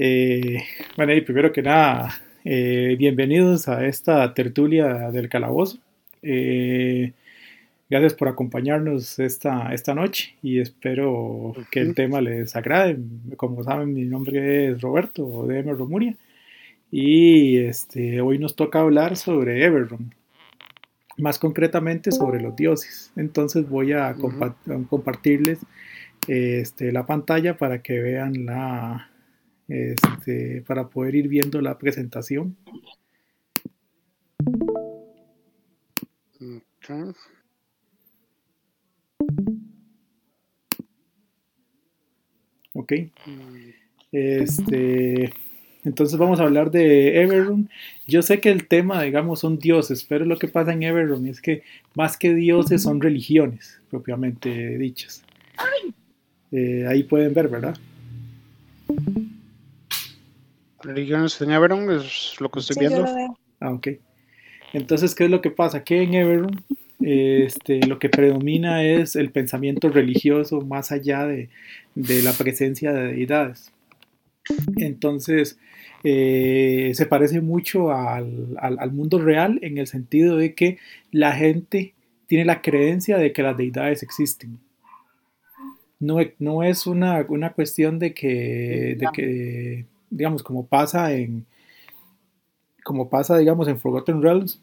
[0.00, 0.62] Eh,
[0.96, 2.14] bueno, y primero que nada,
[2.44, 5.78] eh, bienvenidos a esta tertulia del calabozo.
[6.22, 7.14] Eh,
[7.90, 12.98] gracias por acompañarnos esta, esta noche y espero que el tema les agrade.
[13.36, 16.16] Como saben, mi nombre es Roberto de Romuria
[16.92, 20.14] y este, hoy nos toca hablar sobre Everron,
[21.16, 23.12] más concretamente sobre los dioses.
[23.16, 24.14] Entonces voy a
[24.88, 25.58] compartirles
[26.28, 29.07] este, la pantalla para que vean la,
[29.68, 32.56] este, para poder ir viendo la presentación.
[42.72, 42.92] Ok.
[44.10, 45.32] Este,
[45.84, 47.68] entonces vamos a hablar de Everroom.
[48.06, 51.40] Yo sé que el tema, digamos, son dioses, pero lo que pasa en Everroom es
[51.40, 51.62] que
[51.94, 55.22] más que dioses son religiones, propiamente dichas.
[56.52, 57.76] Eh, ahí pueden ver, ¿verdad?
[60.82, 63.04] Religiones en Everroom es lo que estoy viendo.
[63.60, 63.88] Ah, ok.
[64.72, 65.82] Entonces, ¿qué es lo que pasa?
[65.82, 66.56] Que en Everroom
[67.00, 71.48] este, lo que predomina es el pensamiento religioso más allá de,
[71.94, 73.72] la presencia de deidades.
[74.76, 75.58] Entonces,
[76.02, 80.78] eh, se parece mucho al, mundo real en el sentido de que
[81.12, 81.94] la gente
[82.26, 84.58] tiene la creencia de que las deidades existen.
[86.00, 87.24] No, no es una,
[87.54, 91.46] cuestión de que, de que, digamos, como pasa en,
[92.84, 94.60] como pasa, digamos, en Forgotten Realms,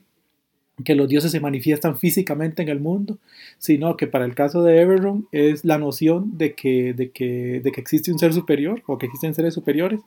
[0.83, 3.17] que los dioses se manifiestan físicamente en el mundo,
[3.59, 7.71] sino que para el caso de Everroom es la noción de que, de que, de
[7.71, 10.01] que existe un ser superior o que existen seres superiores,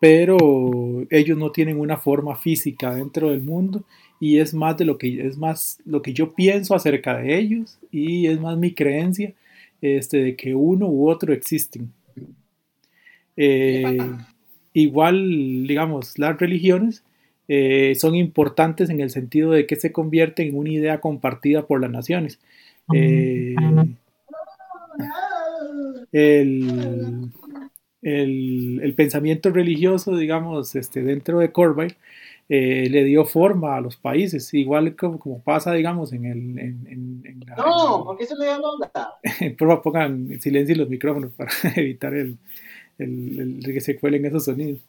[0.00, 3.84] pero ellos no tienen una forma física dentro del mundo
[4.18, 7.78] y es más de lo que es más lo que yo pienso acerca de ellos
[7.90, 9.32] y es más mi creencia
[9.80, 11.92] este, de que uno u otro existen.
[13.36, 13.98] Eh,
[14.74, 17.02] igual, digamos, las religiones
[17.48, 21.80] eh, son importantes en el sentido de que se convierten en una idea compartida por
[21.80, 22.38] las naciones.
[22.92, 23.54] Eh,
[28.02, 31.96] el, pensamiento religioso, digamos, este, dentro de Corville,
[32.48, 36.58] eh, le dio forma a los países, igual como, como pasa, digamos, en el...
[36.58, 38.90] En, no, porque se le dio onda.
[39.58, 42.36] Por pongan silencio los micrófonos para evitar el,
[42.98, 44.80] el, que se cuelen esos sonidos.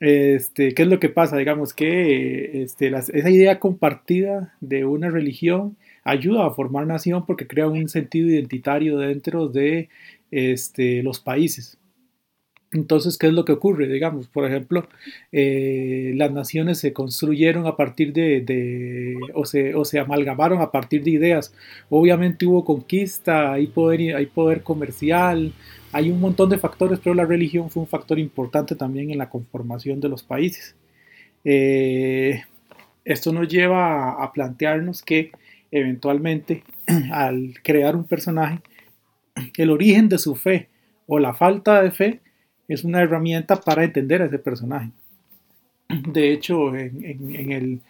[0.00, 1.36] Este, ¿Qué es lo que pasa?
[1.36, 7.68] Digamos que este, esa idea compartida de una religión ayuda a formar nación porque crea
[7.68, 9.88] un sentido identitario dentro de
[10.30, 11.78] este, los países.
[12.74, 13.86] Entonces, ¿qué es lo que ocurre?
[13.86, 14.88] Digamos, por ejemplo,
[15.30, 21.04] eh, las naciones se construyeron a partir de, o, se, o, se, amalgamaron a partir
[21.04, 21.54] de ideas.
[21.88, 25.52] Obviamente hubo conquista, hay poder, hay poder comercial,
[25.94, 29.30] hay un montón de factores, pero la religión fue un factor importante también en la
[29.30, 30.74] conformación de los países.
[31.44, 32.42] Eh,
[33.04, 35.30] esto nos lleva a, plantearnos que
[35.70, 36.64] eventualmente
[37.12, 38.58] al crear un personaje,
[39.56, 40.68] el origen de su fe
[41.06, 42.20] o la falta de fe
[42.66, 44.90] es una herramienta para entender a ese personaje.
[45.88, 47.80] De hecho, en, el,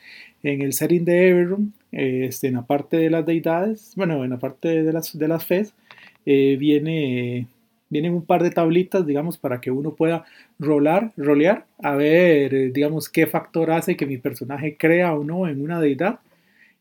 [0.42, 4.38] en el setting de Everroom, este, en la parte de las deidades, bueno, en la
[4.38, 5.72] parte de las, de las fes,
[6.26, 7.46] eh, viene
[7.94, 10.24] vienen un par de tablitas, digamos, para que uno pueda
[10.58, 15.46] rolar, rolear, a ver, eh, digamos, qué factor hace que mi personaje crea o no
[15.46, 16.18] en una deidad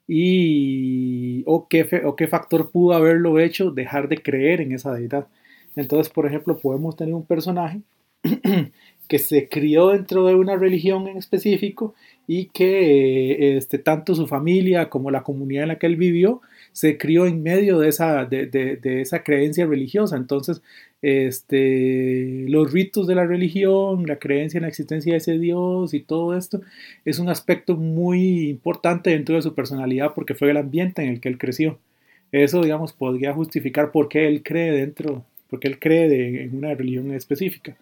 [0.07, 5.27] y o qué, o qué factor pudo haberlo hecho dejar de creer en esa deidad.
[5.75, 7.81] Entonces, por ejemplo, podemos tener un personaje
[9.07, 11.93] que se crió dentro de una religión en específico
[12.25, 16.41] y que este, tanto su familia como la comunidad en la que él vivió
[16.73, 20.17] se crió en medio de esa, de, de, esa creencia religiosa.
[20.17, 20.61] Entonces,
[21.01, 26.01] este, los ritos de la religión, la creencia en la existencia de ese Dios y
[26.01, 26.61] todo esto
[27.05, 31.21] es un aspecto muy importante dentro de su personalidad porque fue el ambiente en el
[31.21, 31.79] que él creció.
[32.31, 37.11] Eso, digamos, podría justificar por qué él cree dentro, porque él cree en una religión
[37.13, 37.77] específica.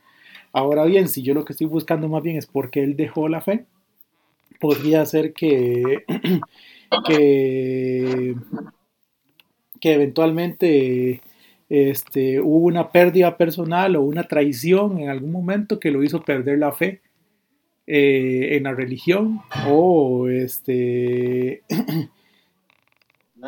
[0.53, 3.29] Ahora bien, si yo lo que estoy buscando más bien es por qué él dejó
[3.29, 3.65] la fe,
[4.59, 6.03] podría ser que,
[7.07, 8.35] que,
[9.81, 11.21] que eventualmente
[11.69, 16.59] este, hubo una pérdida personal o una traición en algún momento que lo hizo perder
[16.59, 17.01] la fe
[17.87, 21.63] eh, en la religión o este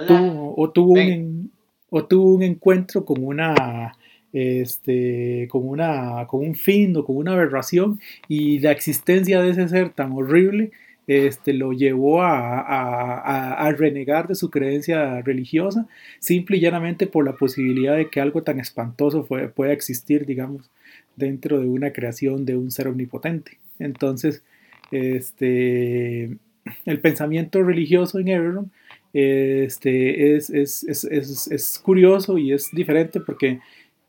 [0.07, 1.51] tuvo, o, tuvo un,
[1.89, 3.93] o tuvo un encuentro con una
[4.33, 9.69] este, con, una, con un fin o con una aberración y la existencia de ese
[9.69, 10.71] ser tan horrible
[11.07, 15.87] este, lo llevó a, renegar de su creencia religiosa,
[16.19, 20.69] simple y llanamente por la posibilidad de que algo tan espantoso pueda existir, digamos,
[21.15, 23.57] dentro de una creación de un ser omnipotente.
[23.79, 24.43] Entonces,
[24.91, 26.37] este,
[26.85, 28.71] el pensamiento religioso en Everron
[29.13, 33.59] este, es, curioso y es diferente porque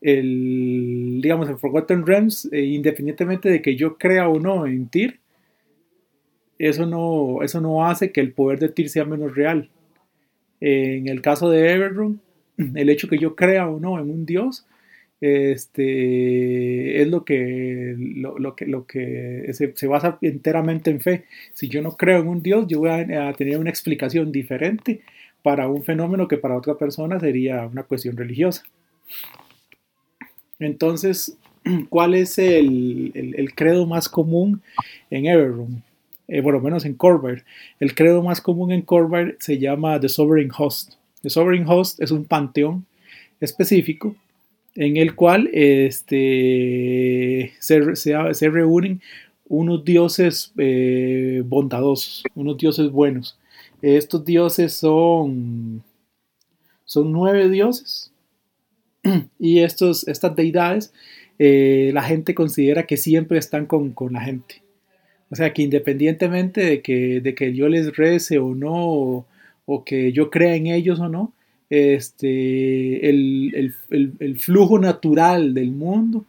[0.01, 5.19] el, digamos, en Forgotten Realms, eh, independientemente de que yo crea o no en Tyr,
[6.59, 9.69] eso no, eso no hace que el poder de Tyr sea menos real.
[10.61, 12.21] En el caso de Everron,
[12.57, 14.65] el hecho que yo crea o no en un dios,
[15.21, 21.25] este, es lo que, lo, que, lo que se, basa enteramente en fe.
[21.53, 25.01] Si yo no creo en un Dios, yo voy a, tener una explicación diferente
[25.41, 28.63] para un fenómeno que para otra persona sería una cuestión religiosa.
[30.59, 31.37] Entonces,
[31.89, 34.61] ¿cuál es el, credo más común
[35.09, 35.81] en Everroom?
[36.27, 37.45] Eh, lo menos en Corvair.
[37.79, 40.93] El credo más común en Corvair se llama The Sovereign Host.
[41.21, 42.85] The Sovereign Host es un panteón
[43.39, 44.15] específico
[44.75, 49.01] en el cual este, se, reúnen
[49.47, 53.37] unos dioses eh, bondadosos, unos dioses buenos.
[53.81, 55.83] Estos dioses son,
[56.83, 58.11] son nueve dioses
[59.39, 60.05] y estas
[60.35, 60.91] deidades
[61.37, 64.61] eh, la gente considera que siempre están con, la gente.
[65.29, 69.25] O sea que independientemente de que, de que yo les rece o no,
[69.65, 71.33] o que yo crea en ellos o no,
[71.69, 73.73] este, el,
[74.39, 76.25] flujo natural del mundo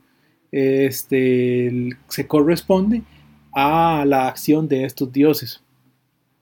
[0.51, 3.03] este, se corresponde
[3.53, 5.63] a la acción de estos dioses.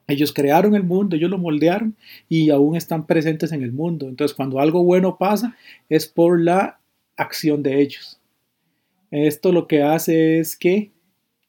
[0.07, 1.97] Ellos crearon el mundo, ellos lo moldearon
[2.29, 4.09] y aún están presentes en el mundo.
[4.09, 5.57] Entonces, cuando algo bueno pasa,
[5.89, 6.79] es por la
[7.17, 8.21] acción de ellos.
[9.11, 10.91] Esto lo que hace es que,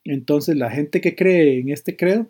[0.05, 2.27] entonces, la gente que cree en este credo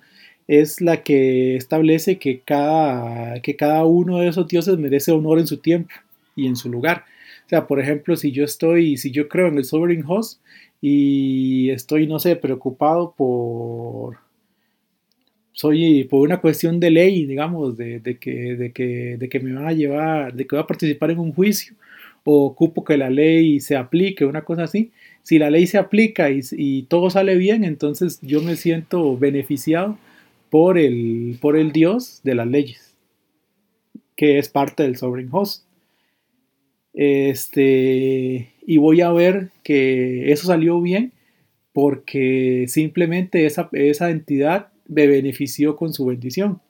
[0.47, 5.47] es la que establece que cada, que cada uno de esos dioses merece honor en
[5.47, 5.93] su tiempo
[6.35, 7.05] y en su lugar.
[7.45, 10.41] O sea, por ejemplo, si yo estoy, si yo creo en el Sovereign Host
[10.81, 14.17] y estoy, no sé, preocupado por,
[15.51, 19.67] soy por una cuestión de ley, digamos, de, que, de, que, de que me van
[19.67, 21.75] a llevar, de que voy a participar en un juicio,
[22.23, 24.91] o ocupo que la ley se aplique, una cosa así.
[25.25, 29.97] Si la ley se aplica y, y todo sale bien, entonces yo me siento beneficiado
[30.51, 32.95] por el, por el dios de las leyes,
[34.15, 35.65] que es parte del Sovereign Host.
[36.93, 41.11] Este, y voy a ver que eso salió bien
[41.73, 46.61] porque simplemente esa, esa entidad me benefició con su bendición.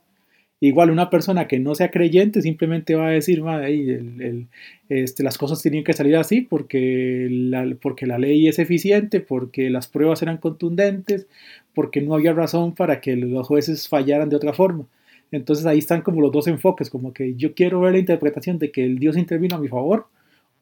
[0.62, 3.44] Igual una persona que no sea creyente simplemente va a decir,
[4.88, 9.70] este, las cosas tenían que salir así porque la, porque la ley es eficiente, porque
[9.70, 11.28] las pruebas eran contundentes,
[11.74, 14.86] porque no había razón para que los jueces fallaran de otra forma.
[15.32, 18.72] Entonces ahí están como los dos enfoques, como que yo quiero ver la interpretación de
[18.72, 20.08] que el Dios intervino a mi favor,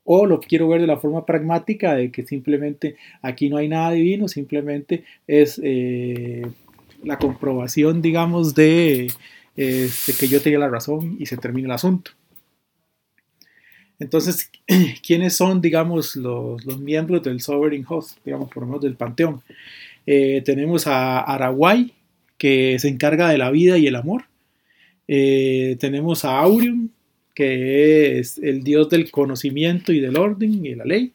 [0.06, 3.92] o lo quiero ver de la forma pragmática de que simplemente aquí no hay nada
[3.92, 6.46] divino, simplemente es eh,
[7.04, 9.12] la comprobación, digamos, de
[9.56, 12.12] este, que yo tenía la razón y se termina el asunto.
[14.00, 14.52] Entonces,
[15.06, 19.42] ¿quiénes son, digamos, los, miembros del Sovereign Host, digamos, por lo menos del Panteón?
[20.06, 21.94] Eh, tenemos a Araguay,
[22.38, 24.26] que se encarga de la vida y el amor.
[25.08, 26.90] Eh, tenemos a Aurium,
[27.34, 31.14] que es el dios del conocimiento y del orden y la ley.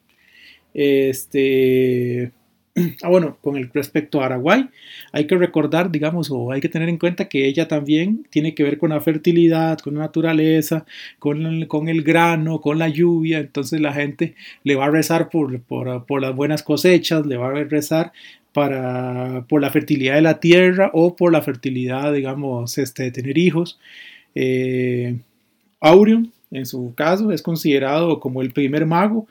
[0.74, 2.32] Este,
[3.02, 4.68] Ah, bueno, con el respecto a Araguay,
[5.12, 8.62] hay que recordar, digamos, o hay que tener en cuenta que ella también tiene que
[8.62, 10.84] ver con la fertilidad, con la naturaleza,
[11.18, 13.38] con el, grano, con la lluvia.
[13.38, 15.52] Entonces la gente le va a rezar por,
[16.20, 18.12] las buenas cosechas, le va a rezar
[18.52, 23.38] para, por la fertilidad de la tierra o por la fertilidad, digamos, este, de tener
[23.38, 23.78] hijos.
[24.34, 25.18] Eh,
[25.80, 29.26] Aurium, en su caso, es considerado como el primer mago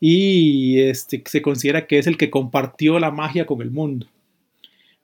[0.00, 4.06] y este, se considera que es el que compartió la magia con el mundo.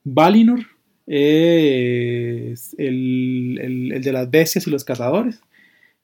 [0.04, 0.60] Valinor
[1.06, 5.40] es el, de las bestias y los cazadores.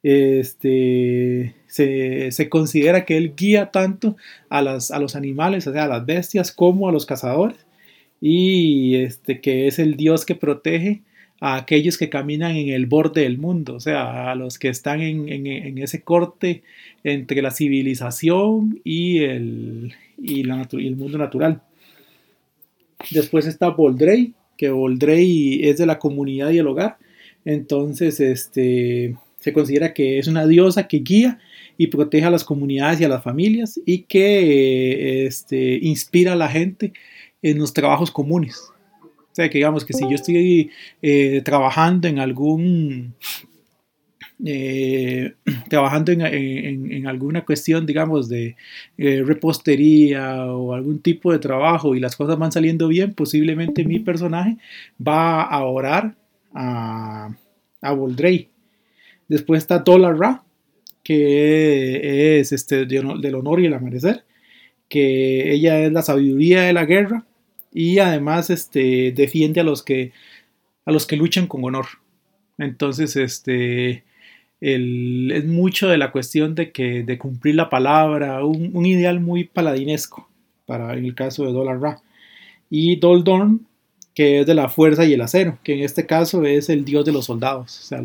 [0.02, 4.16] Este, se, considera que él guía tanto
[4.50, 7.64] a, a los animales, o sea, a las bestias, como a los cazadores.
[8.20, 11.02] Y este, que es el dios que protege
[11.44, 15.00] a aquellos que caminan en el borde del mundo, o sea, a los que están
[15.00, 16.62] en, ese corte
[17.02, 21.60] entre la civilización y el, y, el mundo natural.
[23.10, 26.98] Después está Boldrey, que Boldrey es de la comunidad y el hogar,
[27.44, 31.40] entonces este, se considera que es una diosa que guía
[31.76, 36.48] y protege a las comunidades y a las familias y que este, inspira a la
[36.48, 36.92] gente
[37.42, 38.71] en los trabajos comunes.
[39.32, 40.70] O sea, que digamos que si yo estoy
[41.00, 43.14] eh, trabajando en algún,
[44.44, 45.32] eh,
[45.70, 48.56] trabajando en, en, en, alguna cuestión, digamos, de
[48.98, 54.00] eh, repostería o algún tipo de trabajo y las cosas van saliendo bien, posiblemente mi
[54.00, 54.58] personaje
[55.00, 56.14] va a orar
[56.52, 57.34] a,
[57.80, 58.50] a Voldrey.
[59.28, 60.44] Después está Dollar Ra,
[61.02, 64.24] que es este, del honor y el amanecer,
[64.90, 67.24] que ella es la sabiduría de la guerra
[67.72, 70.12] y además este, defiende a los que
[70.84, 71.86] a los que luchan con honor.
[72.58, 74.04] Entonces, este
[74.60, 80.28] es mucho de la cuestión de que de cumplir la palabra, un, ideal muy paladinesco
[80.66, 82.02] para en el caso de Dollar Ra.
[82.70, 83.66] Y Doldorn,
[84.14, 87.04] que es de la fuerza y el acero, que en este caso es el dios
[87.04, 87.80] de los soldados.
[87.80, 88.02] O sea,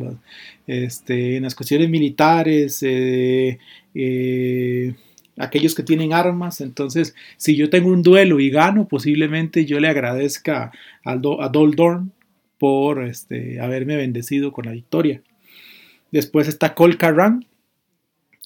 [0.65, 3.59] este, en las cuestiones militares, eh,
[3.93, 4.95] eh,
[5.37, 6.61] aquellos que tienen armas.
[6.61, 10.71] Entonces, si yo tengo un duelo y gano, posiblemente yo le agradezca
[11.03, 12.11] a, a Doldorn
[12.57, 15.21] por este, haberme bendecido con la victoria.
[16.11, 17.45] Después está Colcaran,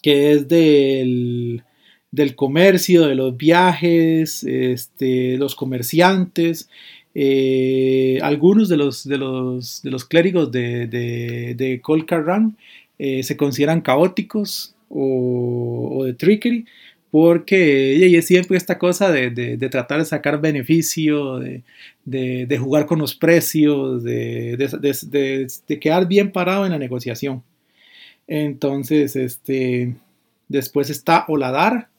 [0.01, 1.63] que es del,
[2.11, 6.69] del, comercio, de los viajes, este, los comerciantes.
[7.13, 12.57] Eh, algunos de los, de los, de los clérigos de, de, de Colcaran
[12.97, 16.65] eh, se consideran caóticos o, de trickery,
[17.09, 21.63] porque ella siempre esta cosa de, de, tratar de sacar beneficio, de,
[22.05, 24.57] de jugar con los precios, de,
[25.81, 27.43] quedar bien parado en la negociación.
[28.27, 29.95] Entonces, este,
[30.47, 31.89] después está Oladar,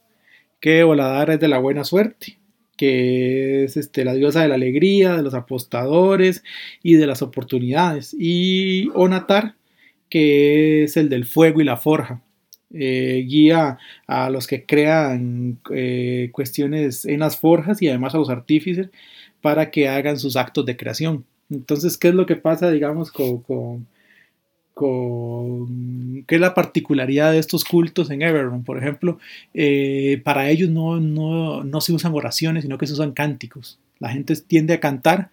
[0.59, 2.39] que Oladar es de la buena suerte,
[2.75, 6.43] que es este, la diosa de la alegría, de los apostadores
[6.81, 8.15] y de las oportunidades.
[8.17, 9.55] Y Onatar,
[10.09, 12.23] que es el del fuego y la forja
[12.75, 13.77] eh, guía
[14.07, 18.89] a los que crean eh, cuestiones en las forjas y además a los artífices
[19.41, 21.23] para que hagan sus actos de creación.
[21.51, 23.85] Entonces, ¿qué es lo que pasa, digamos, con,
[26.25, 28.63] qué es la particularidad de estos cultos en Everron?
[28.63, 29.19] Por ejemplo,
[29.53, 33.77] eh, para ellos no, no, no, se usan oraciones, sino que se usan cánticos.
[33.99, 35.29] La gente tiende a cantar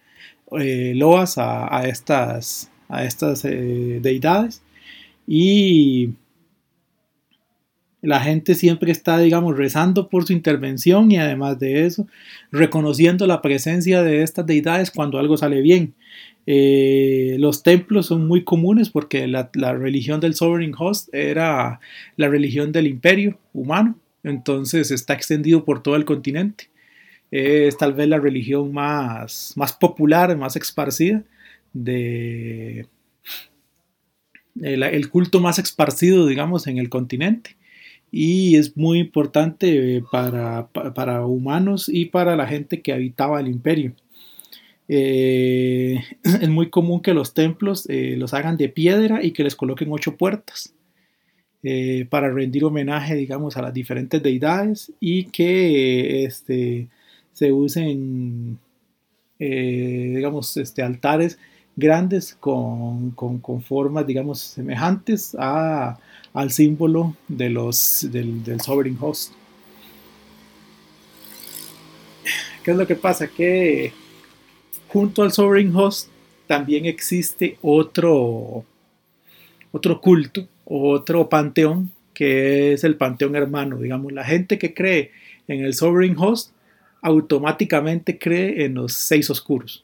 [0.51, 4.61] loas a, a, estas, a estas deidades
[5.25, 6.11] y
[8.01, 12.07] la gente siempre está, digamos, rezando por su intervención y además de eso,
[12.51, 15.93] reconociendo la presencia de estas deidades cuando algo sale bien.
[16.47, 21.79] Eh, los templos son muy comunes porque la, religión del Sovereign Host era
[22.17, 26.69] la religión del imperio humano, entonces está extendido por todo el continente.
[27.29, 31.23] Es tal vez la religión más, más popular, más esparcida
[31.71, 32.87] de
[34.61, 37.55] el culto más esparcido, digamos, en el continente
[38.11, 43.93] y es muy importante para, para, humanos y para la gente que habitaba el imperio.
[44.89, 49.55] Eh, es muy común que los templos eh, los hagan de piedra y que les
[49.55, 50.73] coloquen ocho puertas
[51.63, 56.89] eh, para rendir homenaje, digamos, a las diferentes deidades y que este,
[57.31, 58.59] se usen,
[59.39, 61.39] digamos, este, altares
[61.77, 65.97] grandes con, con, con formas, digamos, semejantes a
[66.33, 69.33] al símbolo de los, del, Sovereign Host.
[72.63, 73.27] ¿Qué es lo que pasa?
[73.27, 73.91] Que
[74.87, 76.09] junto al Sovereign Host
[76.47, 78.63] también existe otro,
[79.71, 83.77] otro culto, otro panteón, que es el panteón hermano.
[83.77, 85.11] Digamos, la gente que cree
[85.47, 86.51] en el Sovereign Host
[87.01, 89.83] automáticamente cree en los seis oscuros.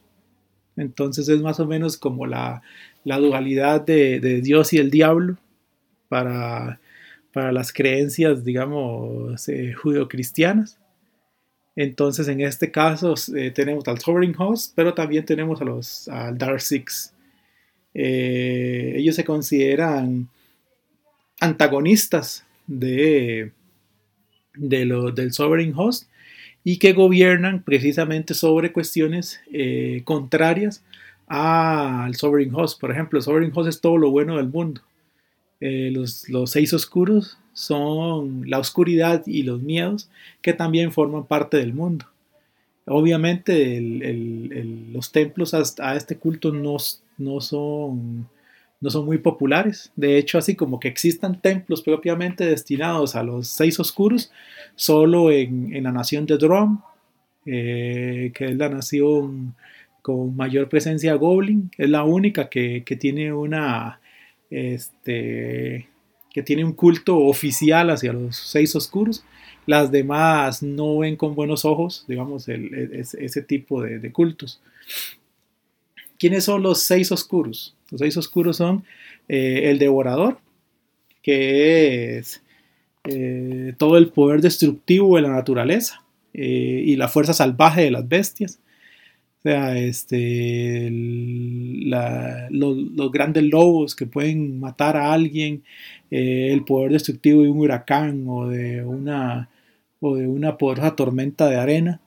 [0.76, 2.62] Entonces es más o menos como la,
[3.02, 5.36] la dualidad de Dios y el diablo,
[6.08, 6.80] para,
[7.32, 10.78] para las creencias, digamos, eh, judio-cristianas.
[11.76, 16.36] Entonces, en este caso, eh, tenemos al Sovereign Host, pero también tenemos a los, al
[16.36, 17.14] Dark Six.
[17.94, 20.28] Eh, ellos se consideran
[21.40, 23.52] antagonistas de,
[24.54, 26.08] de lo, del Sovereign Host
[26.64, 29.40] y que gobiernan precisamente sobre cuestiones
[30.04, 30.82] contrarias
[31.28, 32.80] al Sovereign Host.
[32.80, 34.82] Por ejemplo, el Sovereign Host es todo lo bueno del mundo.
[35.60, 40.08] Eh, los, seis oscuros son la oscuridad y los miedos
[40.40, 42.06] que también forman parte del mundo.
[42.86, 43.80] Obviamente
[44.92, 46.76] los templos a, este culto no,
[47.18, 48.28] no, son,
[48.80, 49.92] no son muy populares.
[49.96, 54.30] De hecho, así como que existan templos propiamente destinados a los seis oscuros,
[54.76, 56.80] solo en, la nación de Drum,
[57.44, 59.54] eh, que es la nación
[60.00, 64.00] con mayor presencia goblin, es la única que tiene una
[64.50, 65.88] este,
[66.32, 69.24] que tiene un culto oficial hacia los seis oscuros.
[69.66, 74.60] Las demás no ven con buenos ojos, digamos, ese tipo de, cultos.
[76.18, 77.76] ¿Quiénes son los seis oscuros?
[77.90, 78.84] Los seis oscuros son
[79.28, 80.38] eh, el devorador,
[81.22, 82.42] que es
[83.04, 86.02] eh, todo el poder destructivo de la naturaleza
[86.34, 88.58] eh, y la fuerza salvaje de las bestias.
[89.48, 90.90] Sea, este,
[92.50, 95.62] los, grandes lobos que pueden matar a alguien,
[96.10, 99.48] eh, el poder destructivo de un huracán o de una,
[100.00, 102.02] o de una poderosa tormenta de arena.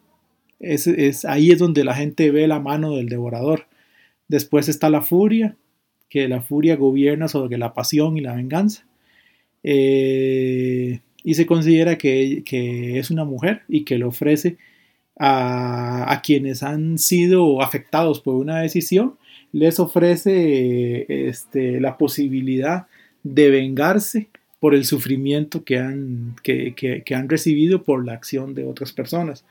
[0.60, 3.66] Es, es, ahí es donde la gente ve la mano del devorador.
[4.28, 5.58] Después está la furia,
[6.10, 8.86] que la furia gobierna sobre la pasión y la venganza.
[9.64, 12.44] Eh, y se considera que,
[13.00, 14.58] es una mujer y que le ofrece
[15.24, 19.18] a, quienes han sido afectados por una decisión,
[19.51, 22.88] les ofrece este, la posibilidad
[23.22, 28.94] de vengarse por el sufrimiento que han, que, han recibido por la acción de otras
[28.94, 29.46] personas.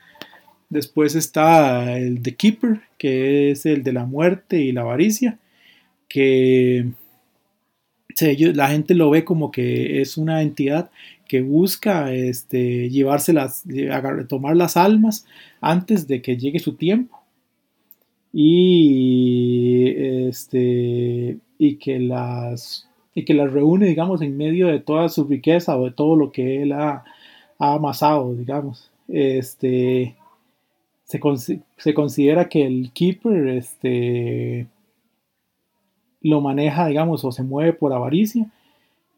[0.69, 5.39] Después está el The Keeper, que es el de la muerte y la avaricia,
[6.09, 6.85] que
[8.53, 10.91] la gente lo ve como que es una entidad
[11.31, 13.63] que busca este, llevárselas,
[14.27, 15.25] tomar las almas
[15.61, 17.21] antes de que llegue su tiempo.
[18.33, 19.93] Y,
[20.27, 22.85] este, y, que las,
[23.15, 26.63] que las reúne, digamos, en medio de toda su riqueza o de todo lo que
[26.63, 27.05] él ha,
[27.57, 28.91] amasado, digamos.
[29.07, 30.17] Este,
[31.05, 31.21] se,
[31.77, 34.67] se, considera que el Keeper este,
[36.19, 38.51] lo maneja, digamos, o se mueve por avaricia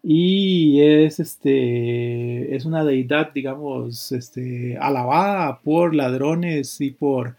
[0.04, 7.38] y es este es una deidad digamos este alabada por ladrones y por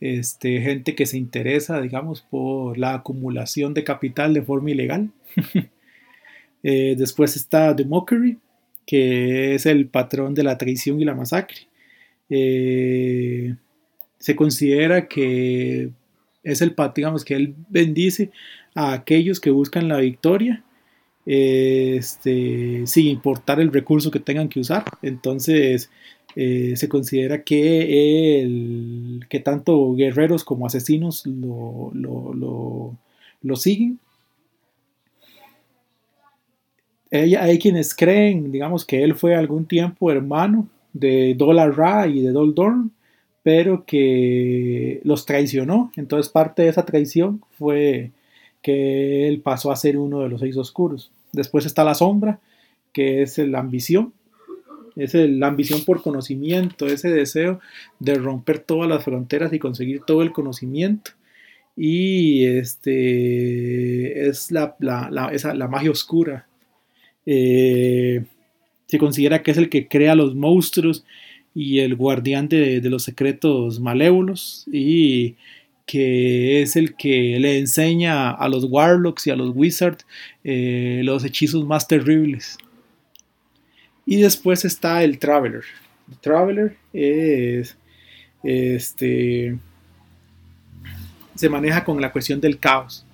[0.00, 5.10] este gente que se interesa digamos por la acumulación de capital de forma ilegal.
[6.68, 8.38] Eh, después está The Mockery
[8.86, 11.58] que es el patrón de la traición y la masacre.
[12.30, 13.54] Eh,
[14.18, 15.90] se considera que
[16.42, 18.30] es el digamos que él bendice
[18.74, 20.64] a aquellos que buscan la victoria
[21.26, 24.84] este, sin importar el recurso que tengan que usar.
[25.02, 25.90] Entonces
[26.36, 31.90] eh, se considera que, tanto guerreros como asesinos lo,
[33.42, 33.98] lo, siguen.
[37.10, 42.30] hay quienes creen, digamos, que él fue algún tiempo hermano de Dol Ra y de
[42.32, 42.92] Dol Dorn,
[43.42, 45.90] pero que los traicionó.
[45.96, 48.12] Entonces parte de esa traición fue
[48.62, 51.12] que él pasó a ser uno de los seis oscuros.
[51.36, 52.40] Después está la sombra,
[52.92, 54.12] que es la ambición,
[54.96, 57.60] es la ambición por conocimiento, ese deseo
[57.98, 61.10] de romper todas las fronteras y conseguir todo el conocimiento.
[61.76, 66.46] Y este es la, la, magia oscura.
[67.26, 68.24] Eh,
[68.86, 71.04] se considera que es el que crea los monstruos
[71.54, 74.64] y el guardián de, de los secretos malévolos.
[74.72, 75.34] Y
[75.86, 80.04] que es el que le enseña a los Warlocks y a los Wizards
[80.44, 82.58] eh, los hechizos más terribles.
[84.04, 85.62] Y después está el Traveler.
[86.10, 87.76] El Traveler es
[88.42, 89.56] este
[91.34, 93.04] se maneja con la cuestión del caos.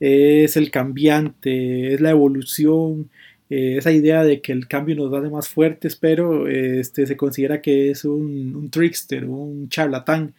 [0.00, 3.10] Es el cambiante, es la evolución,
[3.48, 7.62] eh, esa idea de que el cambio nos hace más fuertes, pero este, se considera
[7.62, 10.34] que es un, un trickster, un charlatán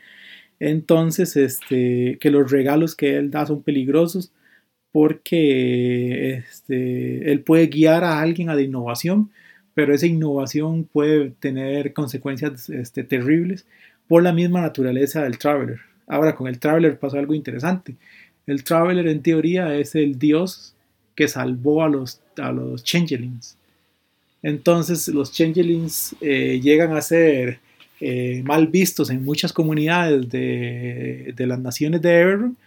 [0.59, 4.31] entonces, este, que los regalos que él da son peligrosos
[4.91, 9.29] porque este, él puede guiar a alguien a la innovación,
[9.73, 13.65] pero esa innovación puede tener consecuencias este, terribles
[14.07, 15.79] por la misma naturaleza del Traveler.
[16.07, 17.95] Ahora, con el Traveler pasó algo interesante.
[18.47, 20.75] El Traveler en teoría es el dios
[21.15, 23.57] que salvó a los, a los Changelings.
[24.43, 27.59] Entonces los Changelings eh, llegan a ser
[28.01, 32.57] eh, mal vistos en muchas comunidades de, las naciones de Eberron,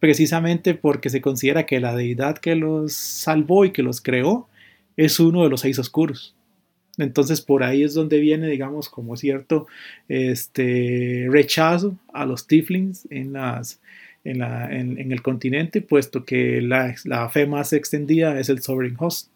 [0.00, 4.48] precisamente porque se considera que la deidad que los salvó y que los creó
[4.96, 6.34] es uno de los seis oscuros.
[6.98, 9.66] Entonces por ahí es donde viene, digamos, como cierto
[10.08, 12.46] este, rechazo a los
[13.10, 13.80] las,
[14.24, 19.28] en, el continente, puesto que la, la, fe más extendida es el Sovereign Host.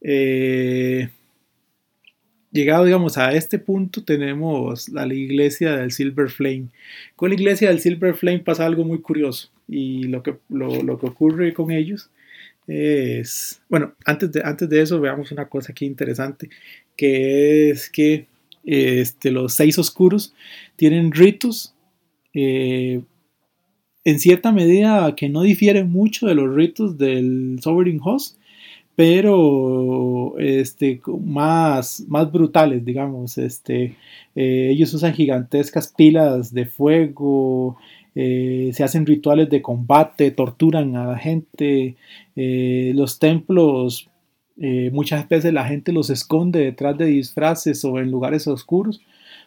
[0.00, 1.08] Eh,
[2.58, 6.66] llegado, digamos, a este punto, tenemos la, iglesia del Silver Flame.
[7.16, 11.06] Con la iglesia del Silver Flame pasa algo muy curioso y lo que, lo, que
[11.06, 12.10] ocurre con ellos
[12.66, 16.50] es, bueno, antes de, antes de eso veamos una cosa aquí interesante,
[16.96, 18.26] que es que
[18.64, 20.34] este, los seis oscuros
[20.76, 21.74] tienen ritos
[22.34, 23.00] eh,
[24.04, 28.37] en cierta medida que no difieren mucho de los ritos del Sovereign Host,
[28.98, 33.38] pero este, más, más brutales, digamos.
[33.38, 33.94] Este,
[34.34, 37.76] eh, ellos usan gigantescas pilas de fuego,
[38.16, 41.94] eh, se hacen rituales de combate, torturan a la gente,
[42.34, 44.10] eh, los templos,
[44.90, 49.00] muchas veces la gente los esconde detrás de disfraces o en lugares oscuros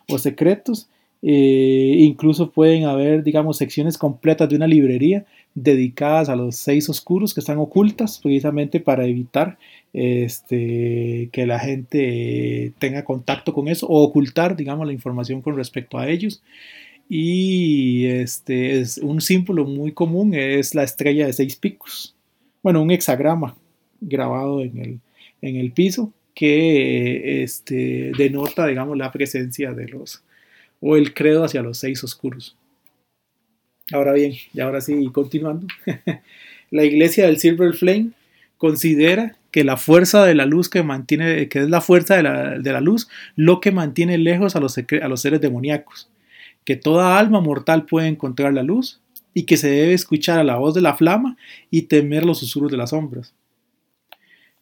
[0.07, 0.87] o secretos.
[1.21, 7.41] Incluso pueden haber, digamos, secciones completas de una librería dedicadas a los seis oscuros que
[7.41, 9.57] están ocultas precisamente para evitar
[9.93, 15.97] este, que la gente tenga contacto con eso o ocultar, digamos, la información con respecto
[15.97, 16.41] a ellos.
[17.09, 22.15] Y este es un símbolo muy común, es la estrella de seis picos.
[22.63, 23.57] Bueno, un hexagrama
[23.99, 24.99] grabado en el,
[25.41, 30.23] en el piso que este, denota, digamos, la presencia de los,
[30.81, 32.57] o el credo hacia los seis oscuros.
[33.93, 35.67] Ahora bien, y ahora sí, continuando,
[36.71, 38.09] la iglesia del Silver Flame
[38.57, 42.59] considera que la fuerza de la luz que mantiene, que es la fuerza de la,
[42.59, 46.09] de la luz, lo que mantiene lejos a los, a los seres demoníacos
[46.65, 49.01] que toda alma mortal puede encontrar la luz
[49.33, 51.37] y que se debe escuchar a la voz de la flama
[51.69, 53.33] y temer los susurros de las sombras.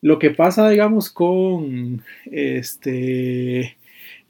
[0.02, 3.78] Lo que pasa, digamos, con este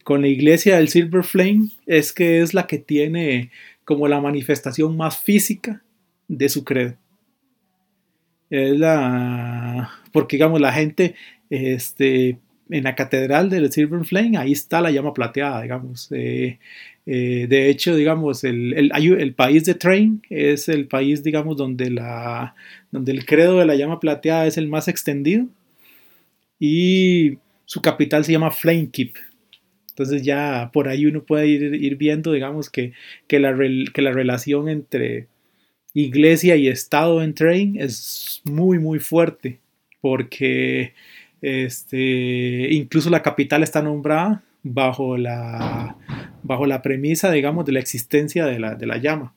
[0.04, 3.52] con la iglesia del Silver Flame es que es la que tiene
[3.86, 5.82] como la manifestación más física
[6.28, 6.96] de su credo.
[8.50, 11.16] Es la porque digamos la gente
[11.50, 16.12] este en la catedral del Silver Flame, ahí está la llama plateada, digamos.
[16.12, 16.60] Eh,
[17.06, 22.54] eh, de hecho, digamos, el, el, país de Train es el país, digamos, donde, la,
[22.92, 25.48] donde el credo de la llama plateada es el más extendido
[26.60, 29.16] y su capital se llama Flamekeep.
[30.00, 32.94] Entonces ya por ahí uno puede ir, viendo, digamos, que,
[33.28, 33.54] que, la,
[33.94, 35.28] que la relación entre
[35.94, 39.60] iglesia y estado en Train es muy, muy fuerte
[40.00, 40.94] porque
[41.42, 45.98] este, incluso la capital está nombrada bajo la,
[46.44, 49.34] bajo la premisa, digamos, de la existencia de la, de la llama.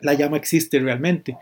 [0.00, 1.38] La llama existe realmente.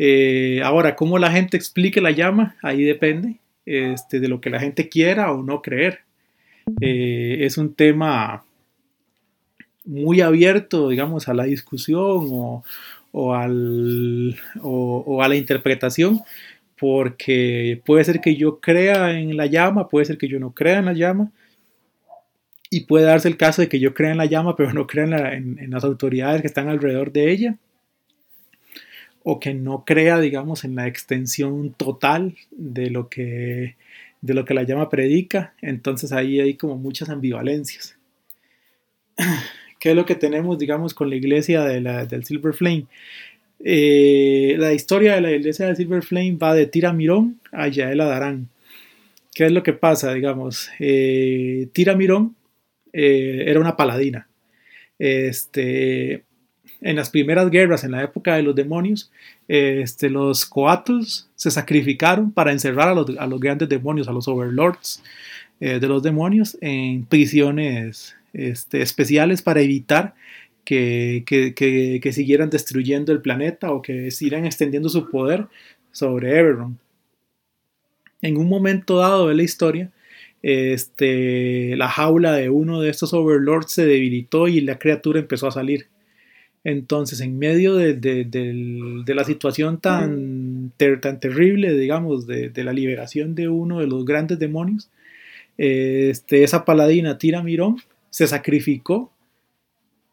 [0.00, 4.58] Eh, ahora, cómo la gente explique la llama, ahí depende este, de lo que la
[4.58, 6.00] gente quiera o no creer.
[6.80, 8.44] Eh, es un tema
[9.84, 12.62] muy abierto, digamos, a la discusión
[13.12, 16.22] o, al, o a la interpretación,
[16.82, 20.80] porque puede ser que yo crea en la llama, puede ser que yo no crea
[20.80, 21.30] en la llama,
[22.72, 25.34] y puede darse el caso de que yo crea en la llama, pero no crea
[25.34, 27.56] en, las autoridades que están alrededor de ella,
[29.22, 33.76] o que no crea, digamos, en la extensión total de lo que,
[34.22, 37.98] de lo que la llama predica, entonces ahí hay como muchas ambivalencias.
[39.80, 42.86] ¿Qué es lo que tenemos, digamos, con la iglesia del Silver Flame?
[43.64, 48.00] Eh, la historia de la iglesia de Silver Flame va de Tira Mirón a Yael
[48.00, 48.48] Adarán.
[49.34, 50.14] ¿Qué es lo que pasa?
[50.14, 52.36] Digamos, eh, Tira Mirón
[52.92, 54.28] eh, era una paladina.
[55.00, 56.22] Este,
[56.82, 59.10] en las primeras guerras, en la época de los demonios,
[59.48, 65.02] este, los coatls se sacrificaron para encerrar a los, grandes demonios, a los overlords
[65.60, 70.14] de los demonios, en prisiones este, especiales para evitar
[70.64, 75.46] que, siguieran destruyendo el planeta o que siguieran extendiendo su poder
[75.90, 76.78] sobre Everon.
[78.20, 79.90] En un momento dado de la historia,
[80.42, 85.52] este, la jaula de uno de estos overlords se debilitó y la criatura empezó a
[85.52, 85.88] salir.
[86.64, 93.80] Entonces, en medio de, la situación tan, tan terrible, digamos, de, la liberación de uno
[93.80, 94.88] de los grandes demonios,
[95.58, 97.76] este, esa paladina Tira Mirón
[98.10, 99.12] se sacrificó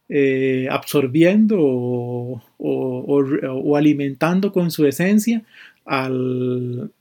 [0.09, 2.41] eh, absorbiendo o,
[3.77, 5.43] alimentando con su esencia
[5.85, 6.91] al,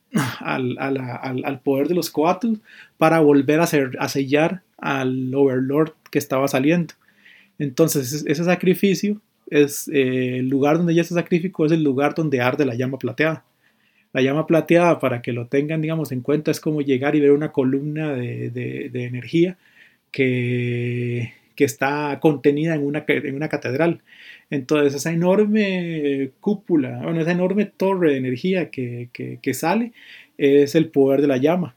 [0.41, 2.55] al, poder de los Coatl
[2.99, 6.93] para volver a, a, sellar al Overlord que estaba saliendo.
[7.59, 12.41] Entonces ese sacrificio es eh, el lugar donde ella se sacrificó, es el lugar donde
[12.41, 13.45] arde la llama plateada.
[14.13, 17.33] La llama plateada, para que lo tengan digamos en cuenta, es como llegar y ver
[17.33, 19.59] una columna de energía
[20.11, 24.01] que, que está contenida en una, en una catedral.
[24.49, 29.11] Entonces esa enorme cúpula, bueno, esa enorme torre de energía que,
[29.55, 29.93] sale
[30.37, 31.75] es el poder de la llama.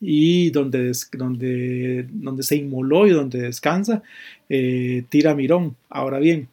[0.00, 4.02] Y donde, donde, donde se inmoló y donde descansa,
[4.48, 5.76] eh, tira Mirón.
[5.90, 6.48] Ahora bien,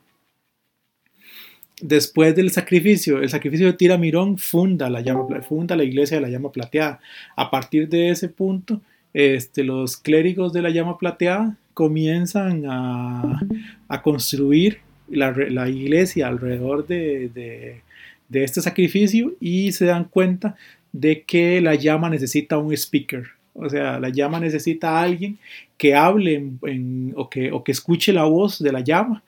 [1.81, 6.21] después del sacrificio, el sacrificio de Tira Mirón funda la, llama, funda la iglesia de
[6.21, 6.99] la llama plateada.
[7.35, 8.81] A partir de ese punto,
[9.13, 13.39] este, los clérigos de la llama plateada comienzan a,
[14.03, 17.81] construir la, iglesia alrededor de,
[18.31, 20.55] este sacrificio y se dan cuenta
[20.91, 23.23] de que la llama necesita un speaker.
[23.53, 25.37] O sea, la llama necesita a alguien
[25.77, 26.51] que hable
[27.15, 29.23] o que escuche la voz de la llama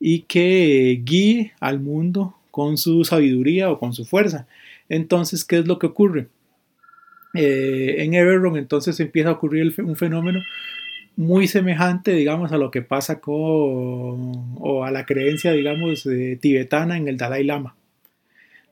[0.00, 4.48] y que guíe al mundo con su sabiduría o con su fuerza.
[4.88, 6.28] Entonces, ¿qué es lo que ocurre?
[7.34, 10.40] Eh, en Everron entonces empieza a ocurrir un fenómeno
[11.14, 16.08] muy semejante, digamos, a lo que pasa con, o a la creencia, digamos,
[16.40, 17.76] tibetana en el Dalai Lama.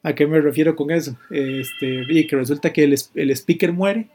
[0.03, 1.19] ¿A qué me refiero con eso?
[1.31, 4.09] Este, y que resulta que el, el speaker muere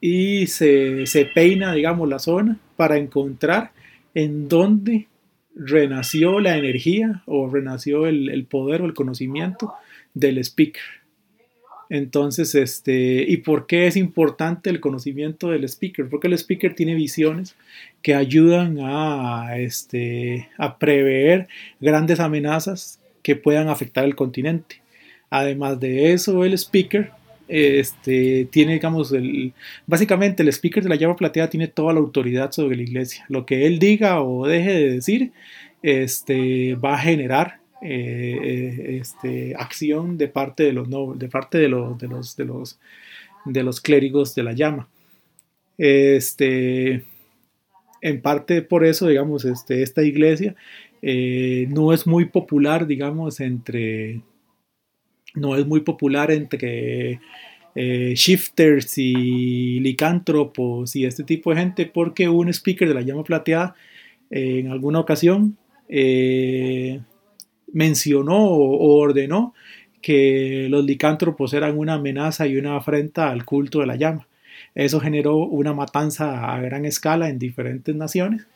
[0.00, 3.72] y se, se, peina, digamos, la zona para encontrar
[4.14, 5.06] en dónde
[5.60, 9.74] renació la energía o renació el, el poder o el conocimiento
[10.14, 10.82] del speaker.
[11.90, 16.08] Entonces, este, ¿y por qué es importante el conocimiento del speaker?
[16.08, 17.56] Porque el speaker tiene visiones
[18.00, 21.48] que ayudan a, este, a prever
[21.80, 24.80] grandes amenazas que puedan afectar el continente.
[25.30, 27.10] Además de eso, el speaker
[27.50, 29.52] este, tiene, digamos, el,
[29.86, 33.24] básicamente el speaker de la llama plateada tiene toda la autoridad sobre la iglesia.
[33.28, 35.32] Lo que él diga o deje de decir,
[35.82, 41.68] este, va a generar eh, eh, este, acción de parte de los de parte de
[41.68, 42.36] los, de los,
[43.46, 44.88] de los, clérigos de la llama.
[45.76, 47.04] Este,
[48.00, 50.54] en parte por eso, digamos, este, esta iglesia
[51.02, 54.20] eh, no es muy popular, digamos, entre,
[55.34, 57.20] no es muy popular entre
[57.74, 63.74] shifters y licántropos y este tipo de gente, porque un speaker de la llama plateada
[64.30, 65.56] en alguna ocasión
[67.72, 69.54] mencionó o ordenó
[70.02, 74.26] que los licántropos eran una amenaza y una afrenta al culto de la llama.
[74.74, 78.46] Eso generó una matanza a gran escala en diferentes naciones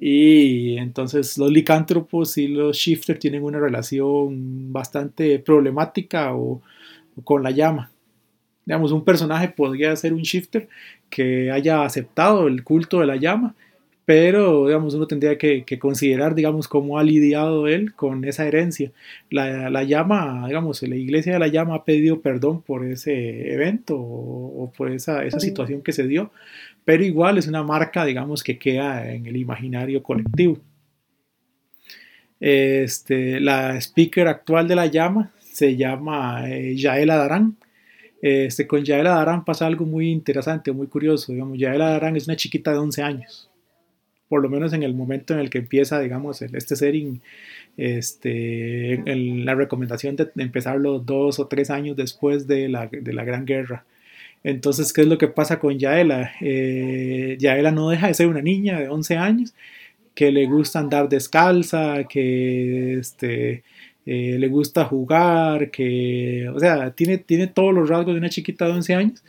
[0.00, 6.60] y entonces los licántropos y los shifters tienen una relación bastante problemática o,
[7.24, 7.90] con la llama.
[8.64, 10.68] Digamos, un personaje podría ser un shifter
[11.10, 13.54] que haya aceptado el culto de la llama
[14.04, 18.90] pero digamos uno tendría que, considerar digamos cómo ha lidiado él con esa herencia
[19.30, 24.72] la, llama digamos la iglesia de la llama ha pedido perdón por ese evento o,
[24.76, 26.30] por esa, esa, situación que se dio
[26.84, 30.58] pero igual es una marca digamos que queda en el imaginario colectivo
[32.40, 37.56] este, la speaker actual de la llama se llama eh, Yaela Darán
[38.20, 41.32] este, con Yaela Darán pasa algo muy interesante, muy curioso.
[41.32, 43.50] Digamos, Yaela Darán es una chiquita de 11 años
[44.32, 47.20] por lo menos en el momento en el que empieza, digamos, este setting,
[47.76, 53.44] este, la recomendación de empezarlo dos o tres años después de la, de la Gran
[53.44, 53.84] Guerra.
[54.44, 56.32] Entonces, ¿qué es lo que pasa con Yaela?
[56.40, 59.54] Eh, Yaela no deja de ser una niña de 11 años
[60.14, 63.64] que le gusta andar descalza, que este,
[64.06, 68.66] eh, le gusta jugar, que, o sea, tiene, tiene todos los rasgos de una chiquita
[68.66, 69.24] de 11 años,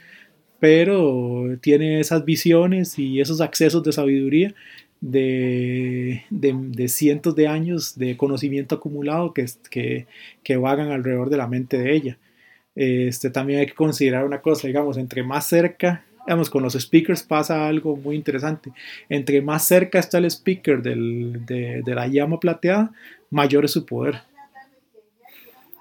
[0.60, 4.56] pero tiene esas visiones y esos accesos de sabiduría
[5.02, 10.08] de, de, cientos de años de conocimiento acumulado que, que,
[10.44, 12.18] que, vagan alrededor de la mente de ella.
[12.76, 17.24] Este, también hay que considerar una cosa, digamos, entre más cerca, digamos, con los speakers
[17.24, 18.72] pasa algo muy interesante.
[19.10, 22.92] Entre más cerca está el speaker del, de, de la llama plateada,
[23.30, 24.22] mayor es su poder.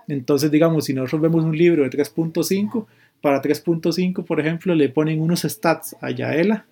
[0.08, 2.86] Entonces, digamos, si nosotros vemos un libro de 3.5,
[3.22, 6.66] para 3.5, por ejemplo, le ponen unos stats a Yaela,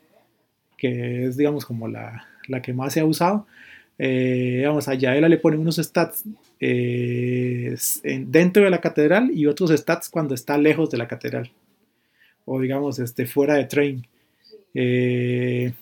[0.77, 3.47] que es, digamos, como la, la que más se ha usado.
[4.03, 6.25] Eh, vamos, a Yaela le ponen unos stats
[6.59, 7.77] eh,
[8.27, 11.51] dentro de la catedral y otros stats cuando está lejos de la catedral.
[12.47, 14.07] O digamos, este, fuera de train.
[14.73, 15.75] Eh,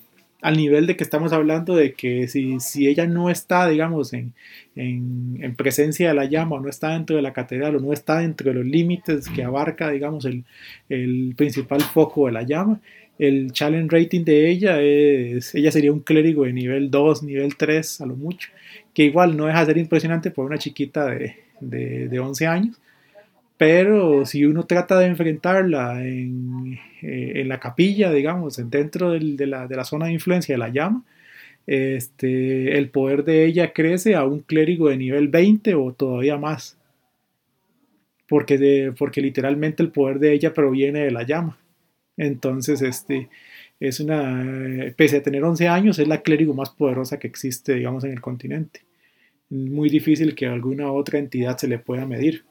[0.43, 4.35] al nivel de que estamos hablando de que si, si ella no está, digamos, en,
[4.75, 8.19] en, presencia de la llama, o no está dentro de la catedral, o no está
[8.19, 10.45] dentro de los límites que abarca, digamos, el,
[10.89, 12.81] el principal foco de la llama,
[13.19, 18.01] el challenge rating de ella es, ella sería un clérigo de nivel 2, nivel 3
[18.01, 18.51] a lo mucho,
[18.95, 22.81] que igual no deja de ser impresionante por una chiquita de, de, 11 años,
[23.57, 29.67] pero si uno trata de enfrentarla en, eh, en la capilla, digamos, dentro de, la,
[29.67, 31.05] de, la, zona de influencia de la llama,
[31.67, 36.79] este, el poder de ella crece a un clérigo de nivel 20 o todavía más,
[38.29, 41.59] porque, de, porque literalmente el poder de ella proviene de la llama.
[42.19, 43.29] Entonces, este,
[43.81, 48.05] es una, pese a tener 11 años, es la clérigo más poderosa que existe, digamos,
[48.05, 48.83] en el continente.
[49.49, 52.45] Muy difícil que alguna otra entidad se le pueda medir.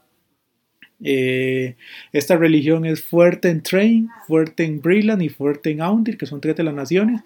[1.03, 1.75] Eh,
[2.12, 6.41] esta religión es fuerte en Train, fuerte en Brilland y fuerte en Aundir, que son
[6.41, 7.21] tres de las naciones.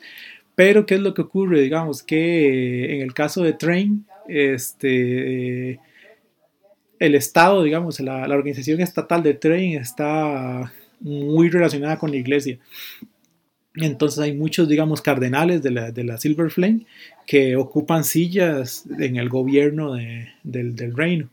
[0.55, 1.61] Pero, ¿qué es lo que ocurre?
[1.61, 5.79] Digamos que en el caso de Train, este,
[6.99, 12.57] el Estado, digamos, la, la organización estatal de Train está muy relacionada con la iglesia.
[13.75, 16.85] Entonces hay muchos, digamos, cardenales de la, de la Silver Flame
[17.25, 21.29] que ocupan sillas en el gobierno de, del, del, reino.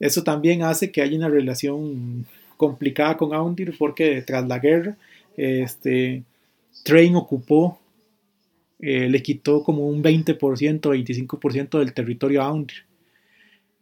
[0.00, 4.96] Eso también hace que haya una relación complicada con Aundir porque tras la guerra,
[5.36, 6.24] este,
[6.82, 7.78] Train ocupó,
[8.80, 12.84] eh, le quitó como un 20%, 25% del territorio a Aundir.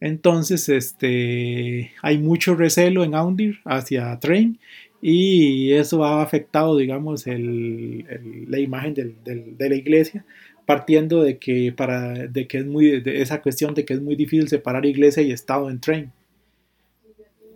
[0.00, 4.58] Entonces, este, hay mucho recelo en Aundir hacia Train
[5.00, 10.24] y eso ha afectado, digamos, el, la imagen de la iglesia,
[10.66, 14.16] partiendo de que, para, de que es muy, de esa cuestión de que es muy
[14.16, 16.12] difícil separar iglesia y Estado en Train.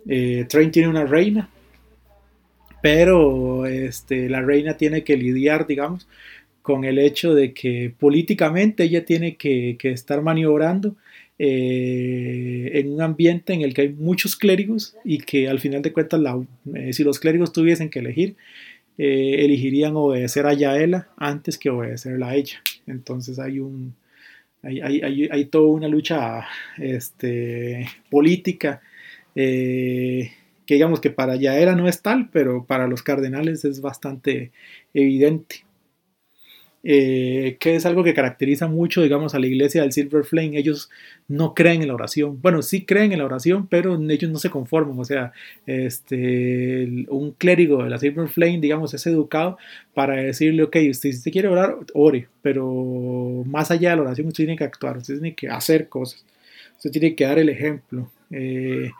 [0.07, 1.49] Eh, Train tiene una reina,
[2.81, 6.07] pero este, la reina tiene que lidiar, digamos,
[6.61, 10.95] con el hecho de que políticamente ella tiene que estar maniobrando
[11.39, 15.91] eh, en un ambiente en el que hay muchos clérigos y que al final de
[15.91, 16.21] cuentas,
[16.75, 18.35] eh, si los clérigos tuviesen que elegir,
[18.97, 22.61] eh, elegirían obedecer a Yaela antes que obedecerla a ella.
[22.85, 23.95] Entonces hay un
[24.61, 26.45] hay, hay, hay, hay toda una lucha
[26.77, 28.81] este, política
[29.35, 30.29] que
[30.75, 34.51] digamos que para Yaela no es tal, pero para los cardenales es bastante
[34.93, 35.65] evidente
[36.85, 40.57] eh, que es algo que caracteriza mucho, digamos, a la iglesia del Silver Flame.
[40.57, 40.89] Ellos
[41.29, 42.41] no creen en la oración.
[42.41, 44.99] Bueno, sí creen en la oración, pero ellos no se conforman.
[44.99, 45.31] O sea,
[45.65, 49.57] este, un clérigo de la Silver Flame, digamos, es educado
[49.93, 54.43] para decirle, ok, usted si quiere orar, ore, pero más allá de la oración, usted
[54.43, 56.25] tiene que actuar, usted tiene que hacer cosas,
[56.75, 58.11] usted tiene que dar el ejemplo.
[58.29, 58.91] Eh,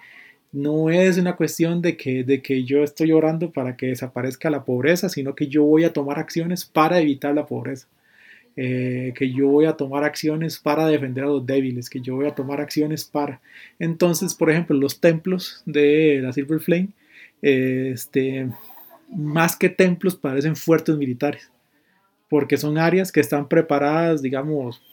[0.53, 4.63] no es una cuestión de que, de que yo estoy orando para que desaparezca la
[4.63, 7.87] pobreza, sino que yo voy a tomar acciones para evitar la pobreza.
[8.55, 12.27] Eh, que yo voy a tomar acciones para defender a los débiles, que yo voy
[12.27, 13.41] a tomar acciones para...
[13.79, 16.89] Entonces, por ejemplo, los templos de la Silver Flame,
[17.41, 18.47] este,
[19.09, 21.49] más que templos parecen fuertes militares,
[22.29, 24.83] porque son áreas que están preparadas, digamos,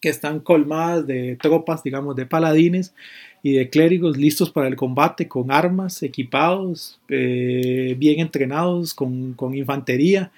[0.00, 2.94] que están colmadas de tropas, digamos, de paladines
[3.42, 9.54] y de clérigos listos para el combate, con armas, equipados, eh, bien entrenados, con, con
[9.54, 10.32] infantería.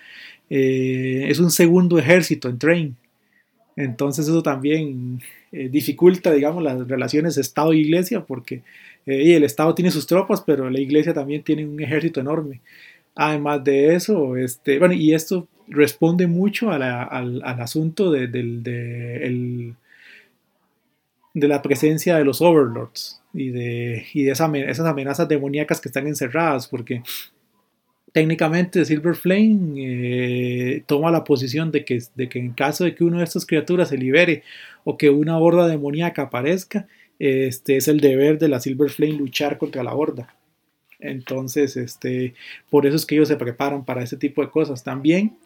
[0.50, 2.96] Eh, es un segundo ejército en Train.
[3.76, 5.20] Entonces eso también
[5.52, 8.62] eh, dificulta, digamos, las relaciones Estado-Iglesia, porque
[9.06, 12.60] el Estado tiene sus tropas, pero la Iglesia también tiene un ejército enorme.
[13.14, 19.74] Además de eso, este, bueno, y esto responde mucho al, al, asunto de, de,
[21.34, 26.06] la presencia de los overlords y de, y de esa, esas amenazas demoníacas que están
[26.06, 27.02] encerradas, porque
[28.12, 33.04] técnicamente Silver Flame eh, toma la posición de que, de que en caso de que
[33.04, 34.42] una de estas criaturas se libere
[34.84, 36.86] o que una horda demoníaca aparezca,
[37.18, 40.34] este es el deber de la Silver Flame luchar contra la horda.
[40.98, 42.34] Entonces, este,
[42.70, 44.82] por eso es que ellos se preparan para ese tipo de cosas.
[44.82, 45.36] También,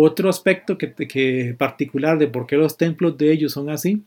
[0.00, 4.04] otro aspecto que, particular de por qué los templos de ellos son así,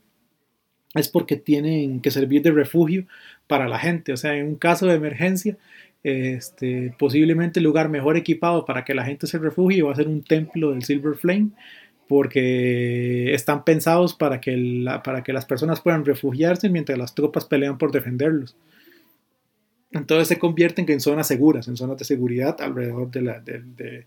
[0.95, 3.05] es porque tienen que servir de refugio
[3.47, 4.13] para la gente.
[4.13, 5.57] O sea, en un caso de emergencia,
[6.03, 10.07] este, posiblemente el lugar mejor equipado para que la gente se refugie va a ser
[10.07, 11.49] un templo del Silver Flame,
[12.07, 17.45] porque están pensados para que, la, para que las personas puedan refugiarse mientras las tropas
[17.45, 18.55] pelean por defenderlos.
[19.91, 24.05] Entonces se convierten en zonas seguras, en zonas de seguridad alrededor de la, de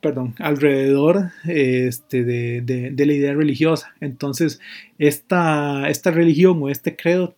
[0.00, 3.94] perdón, alrededor este, de, de, la idea religiosa.
[4.00, 4.60] Entonces,
[4.98, 7.34] esta, esta religión o este credo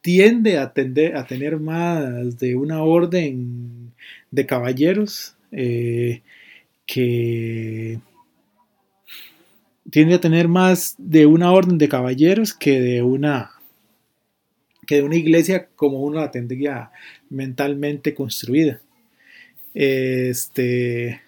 [0.00, 3.92] tiende a tener más de una orden
[4.30, 6.22] de caballeros eh,
[6.86, 7.98] que
[9.90, 13.50] tiende a tener más de una orden de caballeros que de una
[14.86, 16.92] que de una iglesia como uno la tendría
[17.28, 18.80] mentalmente construida.
[19.74, 21.20] Este,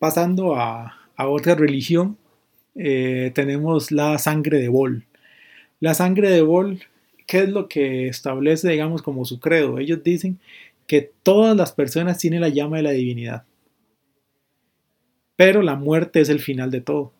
[0.00, 2.16] pasando a, otra religión,
[2.74, 5.04] eh, tenemos la sangre de Bol.
[5.78, 6.80] La sangre de Bol,
[7.26, 9.78] ¿qué es lo que establece, digamos, como su credo?
[9.78, 10.40] Ellos dicen
[10.86, 13.44] que todas las personas tienen la llama de la divinidad,
[15.36, 17.12] pero la muerte es el final de todo.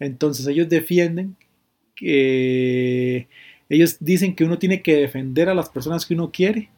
[0.00, 1.36] Entonces ellos defienden
[1.94, 3.28] que
[3.68, 6.70] ellos dicen que uno tiene que defender a las personas que uno quiere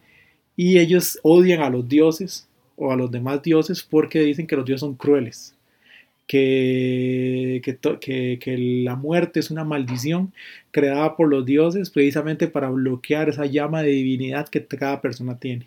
[0.57, 2.48] y ellos odian a los dioses
[2.79, 5.55] o a los demás dioses porque dicen que los dioses son crueles,
[6.27, 10.33] que, que, la muerte es una maldición
[10.71, 15.67] creada por los dioses precisamente para bloquear esa llama de divinidad que cada persona tiene.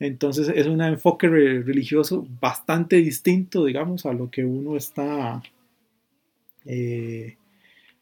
[0.00, 5.42] Entonces es un enfoque religioso bastante distinto, digamos, a lo que uno está
[6.64, 7.36] eh,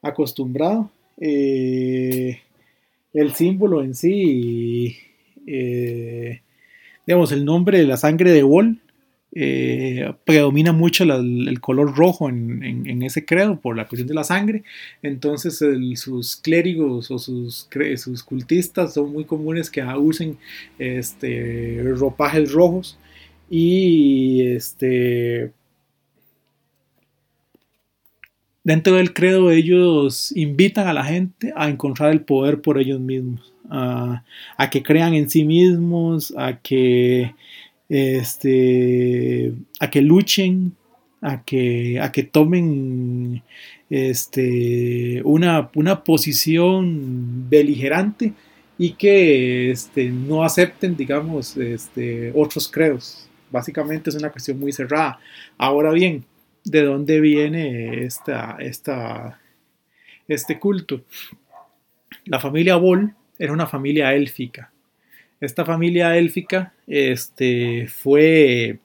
[0.01, 0.93] acostumbrado.
[1.21, 2.41] Eh,
[3.13, 4.97] el símbolo en sí,
[5.45, 6.41] eh,
[7.09, 8.83] digamos, el nombre de la sangre de Vol
[9.33, 14.63] eh, predomina mucho el color rojo en, ese credo por la cuestión de la sangre.
[15.03, 20.37] Entonces sus clérigos o sus, sus, cultistas son muy comunes que usen
[20.79, 22.99] este, ropajes rojos
[23.49, 25.53] y este
[28.65, 33.55] dentro del credo ellos invitan a la gente a encontrar el poder por ellos mismos,
[33.71, 34.23] a,
[34.71, 37.35] que crean en sí mismos, a que
[37.89, 40.77] este, a que luchen,
[41.21, 43.43] a que, a que tomen
[43.91, 48.35] este, una, una posición beligerante
[48.77, 53.29] y que este, no acepten, digamos, este, otros credos.
[53.51, 55.19] Básicamente es una cuestión muy cerrada.
[55.57, 56.25] Ahora bien,
[56.65, 59.41] ¿de dónde viene esta, esta,
[60.29, 61.03] este culto?
[62.25, 64.73] La familia Boll era una familia élfica
[65.41, 68.79] esta familia élfica este, fue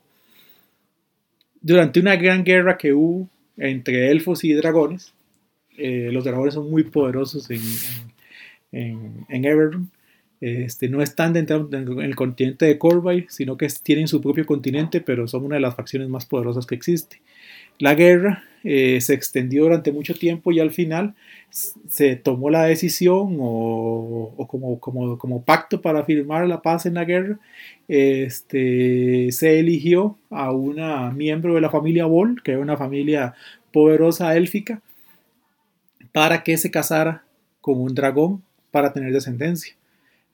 [1.61, 3.27] durante una gran guerra que hubo
[3.57, 5.13] entre elfos y dragones.
[5.77, 7.61] Eh, los dragones son muy poderosos en,
[8.71, 9.89] en, Everton.
[10.41, 15.01] Este, no están dentro en el continente de Corvay, sino que tienen su propio continente,
[15.01, 17.21] pero son una de las facciones más poderosas que existe.
[17.79, 21.15] La guerra eh, se extendió durante mucho tiempo y al final
[21.49, 27.39] se tomó la decisión o, como, pacto para firmar la paz en la guerra,
[27.87, 33.35] este, se eligió a una miembro de la familia Bol, que era una familia
[33.71, 34.81] poderosa élfica,
[36.13, 37.25] para que se casara
[37.59, 39.75] con un dragón para tener descendencia.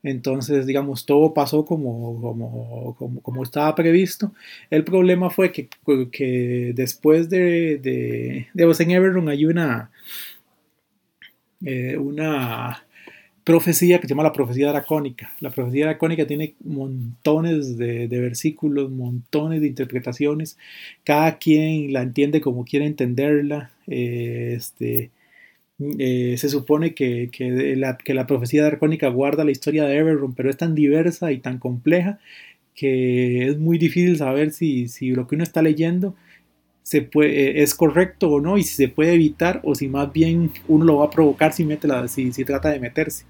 [0.03, 4.33] Entonces, digamos, todo pasó como, como, como, estaba previsto.
[4.69, 5.67] El problema fue que,
[6.11, 9.91] que después de, de, de en Everton hay una,
[11.65, 12.85] eh, una
[13.43, 15.31] profecía que se llama la profecía dracónica.
[15.39, 20.57] La profecía dracónica tiene montones de, de, versículos, montones de interpretaciones.
[21.03, 23.71] Cada quien la entiende como quiere entenderla.
[23.87, 25.11] Eh, este,
[25.79, 30.35] eh, se supone que, que, la, que, la, profecía dracónica guarda la historia de Everron,
[30.35, 32.19] pero es tan diversa y tan compleja
[32.75, 36.15] que es muy difícil saber si, si lo que uno está leyendo
[36.83, 40.11] se puede, eh, es correcto o no y si se puede evitar o si más
[40.11, 43.25] bien uno lo va a provocar si, mete la, si, si trata de meterse.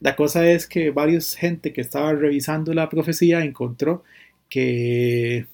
[0.00, 4.04] La cosa es que varios gente que estaba revisando la profecía encontró
[4.48, 5.46] que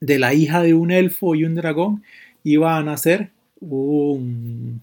[0.00, 2.02] de la hija de un elfo y un dragón
[2.44, 3.30] iba a nacer
[3.62, 4.82] un,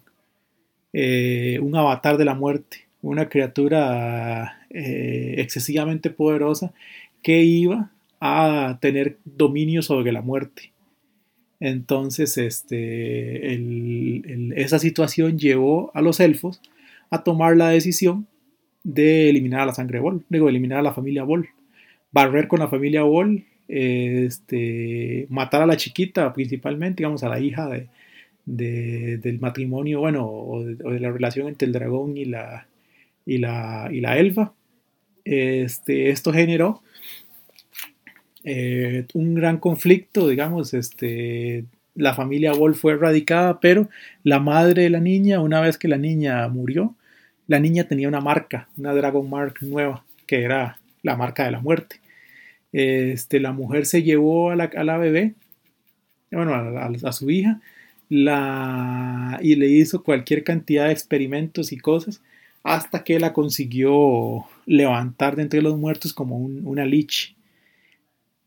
[0.94, 6.74] eh, un avatar de la muerte, una criatura eh, excesivamente poderosa
[7.22, 10.72] que iba a tener dominio sobre la muerte.
[11.60, 13.54] Entonces, este,
[14.56, 16.62] esa situación llevó a los elfos
[17.10, 18.28] a tomar la decisión
[18.84, 21.50] de eliminar a la sangre Bol, digo, eliminar a la familia Bol,
[22.12, 27.68] barrer con la familia Bol, este, matar a la chiquita principalmente, digamos, a la hija
[27.68, 27.88] de,
[28.46, 32.68] de, del matrimonio, bueno, o de, la relación entre el dragón y la,
[33.26, 34.54] y la, y la elfa.
[35.26, 36.82] Este, esto generó
[38.44, 41.66] eh, un gran conflicto, digamos, este,
[41.96, 43.90] la familia Wolf fue erradicada, pero
[44.24, 46.96] la madre de la niña, una vez que la niña murió,
[47.48, 51.62] la niña tenía una marca, una Dragon Mark nueva, que era la marca de la
[51.62, 52.00] muerte.
[52.72, 55.34] Este, la mujer se llevó a la, a la bebé,
[56.32, 57.60] bueno, a su hija,
[58.10, 62.22] la, y le hizo cualquier cantidad de experimentos y cosas
[62.64, 67.36] hasta que la consiguió levantar de entre los muertos como un, una lich.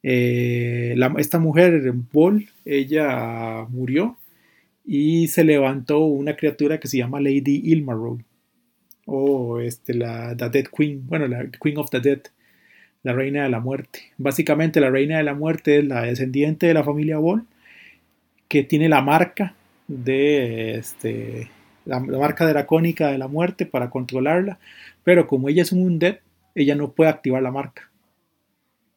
[0.02, 4.16] Eh, esta mujer, Ball, ella murió
[4.84, 8.18] y se levantó una criatura que se llama Lady Ilmarrow
[9.06, 12.20] o este, la Dead Queen, bueno, la Queen of the Dead,
[13.02, 14.00] la reina de la muerte.
[14.18, 17.46] Básicamente la reina de la muerte es la descendiente de la familia Ball
[18.52, 19.54] que tiene la marca
[19.88, 21.50] de este,
[21.86, 24.58] la, la, marca de la muerte para controlarla,
[25.04, 26.18] pero como ella es un undead,
[26.54, 27.90] ella no puede activar la marca.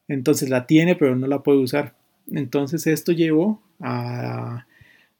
[0.10, 1.94] Entonces la tiene, pero no la puede usar.
[2.30, 4.66] Entonces esto llevó a,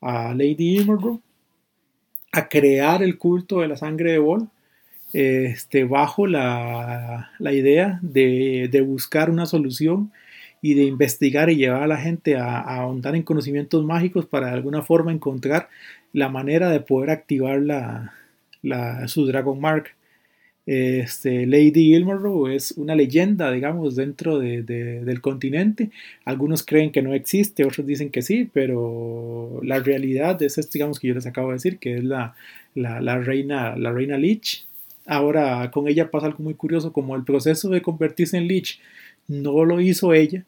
[0.02, 1.22] Lady Immergrove
[2.34, 4.50] a crear el culto de la sangre de Bol
[5.14, 10.12] este, bajo la, la idea de, de, buscar una solución
[10.62, 14.48] y de investigar y llevar a la gente a, a, ahondar en conocimientos mágicos para
[14.48, 15.70] de alguna forma encontrar
[16.14, 18.14] la manera de poder activar la,
[18.62, 19.92] la, su Dragon Mark.
[20.66, 25.92] Este, Lady Ilmarrow es una leyenda, digamos, dentro de, de, del continente.
[26.26, 31.10] Algunos creen que no existe, otros dicen que sí, pero la realidad es digamos, que
[31.10, 32.36] yo les acabo de decir, que es la,
[32.74, 34.66] la, la reina, la reina Lich.
[35.06, 38.80] Ahora, con ella pasa algo muy curioso, como el proceso de convertirse en Lich
[39.28, 40.46] no lo hizo ella,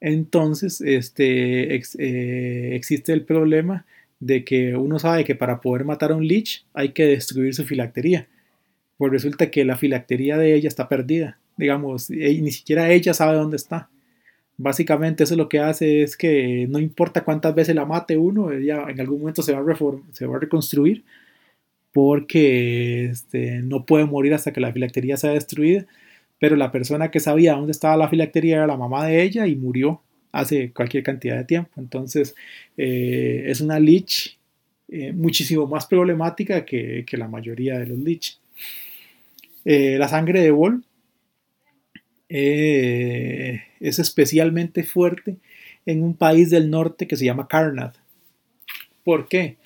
[0.00, 3.86] entonces este, eh, existe el problema
[4.20, 7.64] de que uno sabe que para poder matar a un Lich hay que destruir su
[7.64, 8.28] filactería.
[8.98, 11.38] Pues resulta que la filactería de ella está perdida.
[11.56, 13.90] Digamos, y ni siquiera ella sabe dónde está.
[14.58, 18.86] Básicamente eso lo que hace es que no importa cuántas veces la mate uno, ella
[18.88, 19.76] en algún momento se va a,
[20.12, 21.04] se va a reconstruir
[21.92, 25.86] porque este, no puede morir hasta que la filactería sea destruida.
[26.38, 29.56] Pero la persona que sabía dónde estaba la filactería era la mamá de ella y
[29.56, 31.70] murió hace cualquier cantidad de tiempo.
[31.76, 32.34] Entonces
[32.76, 34.38] eh, es una lich
[34.88, 38.38] eh, muchísimo más problemática que, la mayoría de los lich.
[39.64, 40.84] Eh, la sangre de Vol
[42.28, 45.36] es especialmente fuerte
[45.86, 47.96] en un país del norte que se llama Karnat.
[49.04, 49.56] ¿Por qué?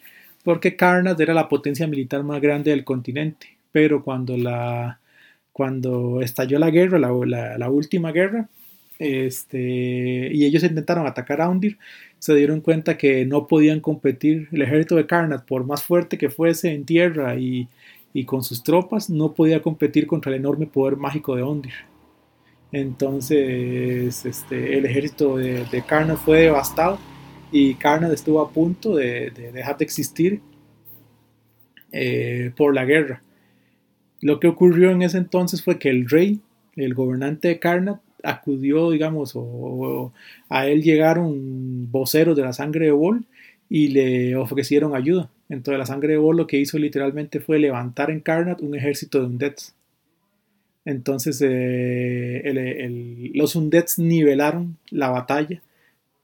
[0.45, 5.00] Porque Karnat era la potencia militar más grande del continente, pero cuando, la,
[5.53, 8.49] cuando estalló la guerra, la última guerra,
[9.01, 11.79] este, y ellos intentaron atacar a Undir,
[12.19, 14.49] se dieron cuenta que no podían competir.
[14.53, 17.67] El ejército de Karnat, por más fuerte que fuese en tierra y,
[18.27, 21.73] con sus tropas, no podía competir contra el enorme poder mágico de Undir.
[22.73, 26.99] Entonces, este, el ejército de, de, fue devastado
[27.51, 30.43] y Karnat estuvo a punto de, dejar de existir
[31.91, 33.23] eh, por la guerra.
[34.21, 36.41] Lo que ocurrió en ese entonces fue que el rey,
[36.77, 40.13] el gobernante de Karnat, acudió, digamos, o,
[40.49, 43.25] a él llegaron voceros de la sangre de Bol
[43.69, 45.31] y le ofrecieron ayuda.
[45.49, 49.21] Entonces la sangre de Bol lo que hizo literalmente fue levantar en Karnat un ejército
[49.21, 49.75] de Undets.
[50.85, 55.63] Entonces eh, los Undets nivelaron la batalla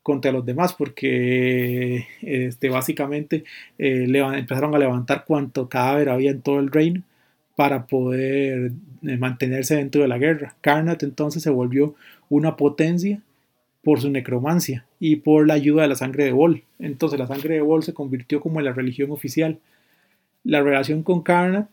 [0.03, 3.45] contra los demás porque este, básicamente
[3.79, 7.03] eh, empezaron a levantar cuanto cadáver había en todo el reino
[7.57, 10.55] para poder eh, mantenerse dentro de la guerra.
[10.61, 11.95] Karnat entonces se volvió
[12.29, 13.23] una potencia
[13.83, 16.63] por su necromancia y por la ayuda de la sangre de Bol.
[16.79, 19.59] Entonces la sangre de Bol se convirtió como en la religión oficial.
[20.45, 21.69] La relación con Karnat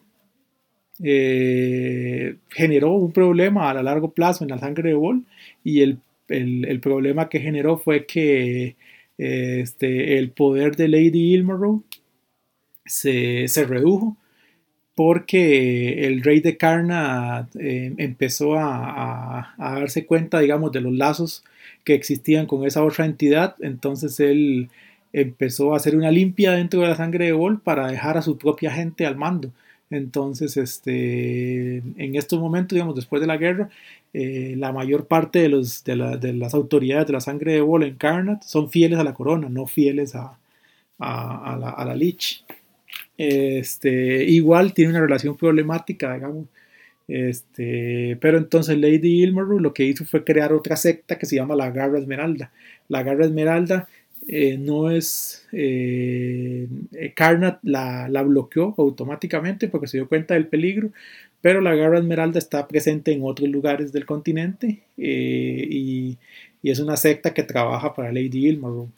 [1.03, 5.23] eh, generó un problema a largo plazo en la sangre de Bol
[5.63, 5.99] y el,
[6.81, 8.75] problema que generó fue que
[9.17, 11.83] este, el poder de Lady Ilmarrow
[12.85, 14.17] se, se redujo
[14.95, 21.43] porque el rey de Karna eh, empezó a, darse cuenta, digamos, de los lazos
[21.83, 24.69] que existían con esa otra entidad, entonces él
[25.13, 28.37] empezó a hacer una limpia dentro de la sangre de Bol para dejar a su
[28.37, 29.51] propia gente al mando.
[29.89, 33.69] Entonces, este, en estos momentos, digamos, después de la guerra,
[34.13, 38.69] eh, la mayor parte de, las autoridades de la sangre de Bol en Karnat son
[38.69, 40.37] fieles a la corona, no fieles a,
[40.99, 42.43] la, la Lich.
[43.17, 46.47] Este, igual tiene una relación problemática, digamos.
[47.07, 51.55] Este, pero entonces Lady Ilmaru lo que hizo fue crear otra secta que se llama
[51.55, 52.51] la Garra Esmeralda.
[52.87, 53.87] La Garra Esmeralda
[54.27, 55.47] eh, no es.
[55.51, 56.67] Eh,
[57.15, 60.91] Karnat la, bloqueó automáticamente porque se dio cuenta del peligro,
[61.41, 66.17] pero la Garra Esmeralda está presente en otros lugares del continente eh, y,
[66.61, 68.89] y, es una secta que trabaja para Lady Ilmaru.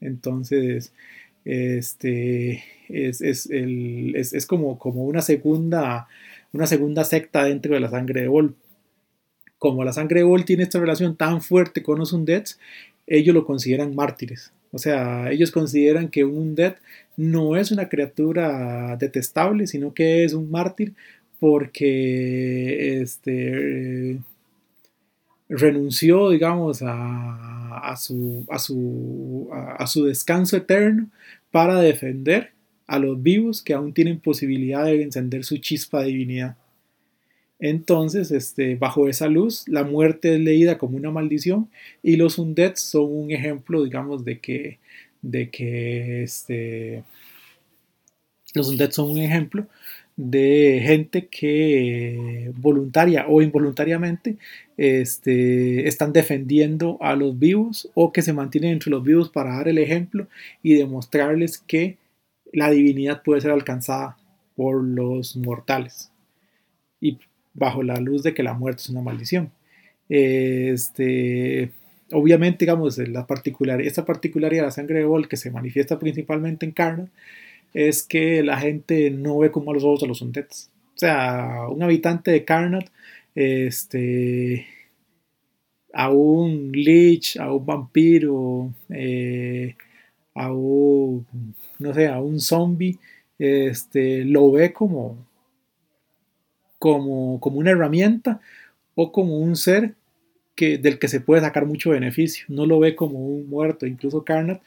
[0.00, 0.92] Entonces,
[1.46, 6.08] este, es, es, es, es como, como una, segunda,
[6.52, 8.54] una segunda secta dentro de la sangre de Bol.
[9.58, 12.58] Como la sangre de Bol tiene esta relación tan fuerte con los Undeads,
[13.06, 14.52] ellos lo consideran mártires.
[14.72, 16.76] O sea, ellos consideran que un Undead
[17.16, 20.94] no es una criatura detestable, sino que es un mártir
[21.38, 24.18] porque este,
[25.48, 31.08] renunció, digamos, a, a, su, a, su, a, su, descanso eterno
[31.56, 32.52] para defender
[32.86, 36.58] a los vivos que aún tienen posibilidad de encender su chispa de divinidad.
[37.58, 41.70] Entonces, este, bajo esa luz, la muerte es leída como una maldición
[42.02, 44.80] y los undeads son un ejemplo, digamos, de que,
[45.22, 47.04] de que este,
[48.52, 49.66] los undeads son un ejemplo
[50.16, 54.36] de gente que voluntaria o involuntariamente
[54.78, 59.68] este, están defendiendo a los vivos o que se mantienen entre los vivos para dar
[59.68, 60.26] el ejemplo
[60.62, 61.98] y demostrarles que
[62.52, 64.16] la divinidad puede ser alcanzada
[64.56, 66.10] por los mortales
[67.00, 67.18] y
[67.52, 69.50] bajo la luz de que la muerte es una maldición.
[70.08, 71.72] Este,
[72.12, 76.64] obviamente, digamos, la particular, esta particularidad de la sangre de Bol que se manifiesta principalmente
[76.64, 77.08] en carne
[77.76, 80.70] es que la gente no ve como a los ojos a los undeads.
[80.94, 82.88] O sea, un habitante de Karnat,
[83.34, 84.66] este,
[85.92, 89.76] a un lich, a un vampiro, eh,
[90.34, 91.26] a un,
[91.78, 92.98] no sé, a un zombie,
[93.38, 95.26] este, lo ve como,
[96.78, 98.40] como, como una herramienta
[98.94, 99.96] o como un ser
[100.54, 102.46] que, del que se puede sacar mucho beneficio.
[102.48, 103.86] No lo ve como un muerto.
[103.86, 104.62] Incluso Karnat,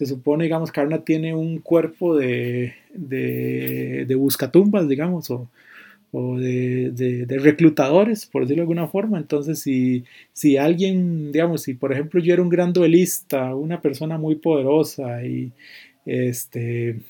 [0.00, 5.50] se supone, digamos, Karnat tiene un cuerpo de, de, de buscatumbas, digamos, o,
[6.10, 9.18] o de, de, de, reclutadores, por decirlo de alguna forma.
[9.18, 14.16] Entonces, si, si alguien, digamos, si por ejemplo yo era un gran duelista, una persona
[14.16, 15.52] muy poderosa y
[16.06, 17.02] este,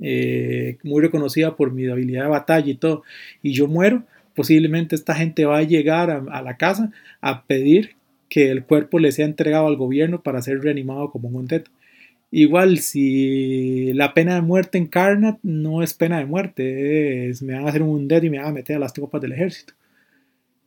[0.00, 3.02] eh, muy reconocida por mi habilidad de batalla y todo,
[3.42, 4.04] y yo muero,
[4.36, 7.96] posiblemente esta gente va a llegar a, a la casa a pedir
[8.34, 11.70] que el cuerpo le sea entregado al gobierno para ser reanimado como un teto.
[12.32, 17.54] Igual, si la pena de muerte en Karnat no es pena de muerte, es, me
[17.54, 19.74] van a hacer un dead y me van a meter a las tropas del ejército.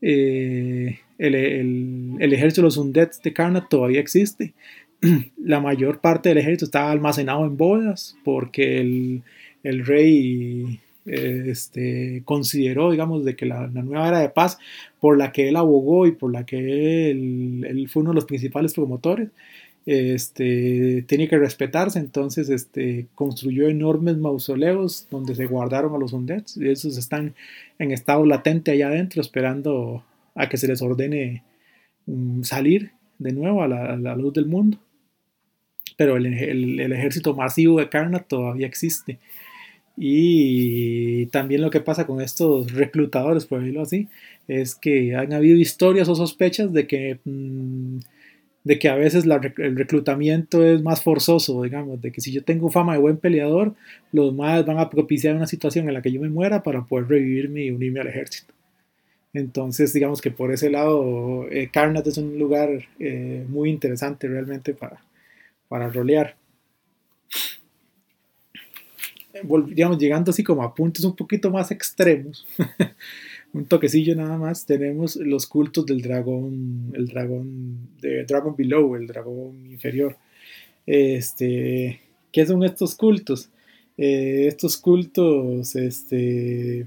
[0.01, 4.53] Eh, el, el, el, ejército de los Undeads de Karnat todavía existe.
[5.43, 9.23] La mayor parte del ejército está almacenado en bodas porque el,
[9.63, 14.57] el rey eh, este, consideró, digamos, de que la, nueva era de paz
[14.99, 18.73] por la que él abogó y por la que él, fue uno de los principales
[18.73, 19.29] promotores,
[19.85, 26.57] este, tiene que respetarse, entonces este, construyó enormes mausoleos donde se guardaron a los undeads
[26.57, 27.35] y esos están
[27.79, 30.03] en estado latente allá adentro esperando
[30.35, 31.43] a que se les ordene
[32.05, 34.77] um, salir de nuevo a la, luz del mundo.
[35.95, 39.19] Pero el, el, ejército masivo de Karnak todavía existe.
[39.97, 44.07] Y también lo que pasa con estos reclutadores, por decirlo así,
[44.47, 47.97] es que han habido historias o sospechas de que mmm,
[48.67, 52.43] de que a veces la, el reclutamiento es más forzoso, digamos, de que si yo
[52.43, 53.75] tengo fama de buen peleador,
[54.11, 57.07] los más van a propiciar una situación en la que yo me muera para poder
[57.07, 58.53] revivirme y unirme al ejército.
[59.33, 62.69] Entonces, digamos que por ese lado, eh, Karnat es un lugar
[62.99, 65.01] eh, muy interesante realmente para,
[65.69, 66.35] para rolear.
[69.43, 72.45] Digamos, llegando así como a puntos un poquito más extremos.
[73.53, 79.07] un toquecillo nada más, tenemos los cultos del dragón, el dragón de Dragon Below, el
[79.07, 80.17] dragón inferior.
[80.85, 81.99] Este,
[82.31, 83.49] ¿qué son estos cultos?
[83.97, 86.85] Eh, estos cultos, este,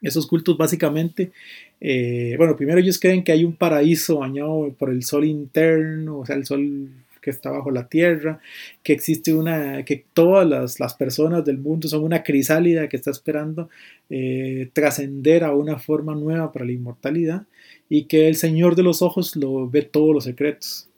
[0.00, 1.32] esos cultos básicamente,
[1.80, 6.26] eh, bueno, primero ellos creen que hay un paraíso bañado por el sol interno, o
[6.26, 6.88] sea, el sol
[7.24, 8.40] que está bajo la tierra,
[8.82, 13.10] que existe una, que todas las, las personas del mundo son una crisálida que está
[13.10, 13.70] esperando
[14.10, 17.46] eh, trascender a una forma nueva para la inmortalidad
[17.88, 20.88] y que el Señor de los ojos lo ve todos los secretos.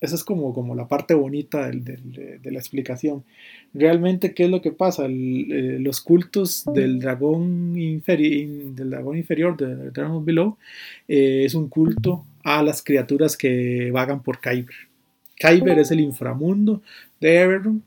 [0.00, 3.22] Esa es como, como la parte bonita de la explicación.
[3.72, 5.06] Realmente, ¿qué es lo que pasa?
[5.06, 10.56] Eh, los cultos del dragón, inferi del dragón inferior, del Dragon Below,
[11.06, 14.74] eh, es un culto a las criaturas que vagan por Kyber.
[15.42, 16.82] Kyber es el inframundo
[17.20, 17.82] de Everon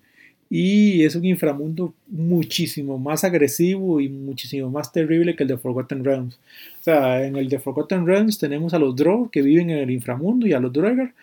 [0.50, 6.04] y es un inframundo muchísimo más agresivo y muchísimo más terrible que el de Forgotten
[6.04, 6.36] Realms.
[6.80, 9.92] O sea, en el de Forgotten Realms tenemos a los Drow que viven en el
[9.92, 11.14] inframundo y a los Draegar.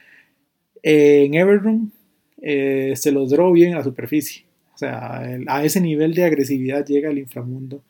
[0.82, 1.92] En Everon
[2.40, 4.44] eh, se los Drow viven a la superficie.
[4.74, 7.82] O sea, el, a ese nivel de agresividad llega el inframundo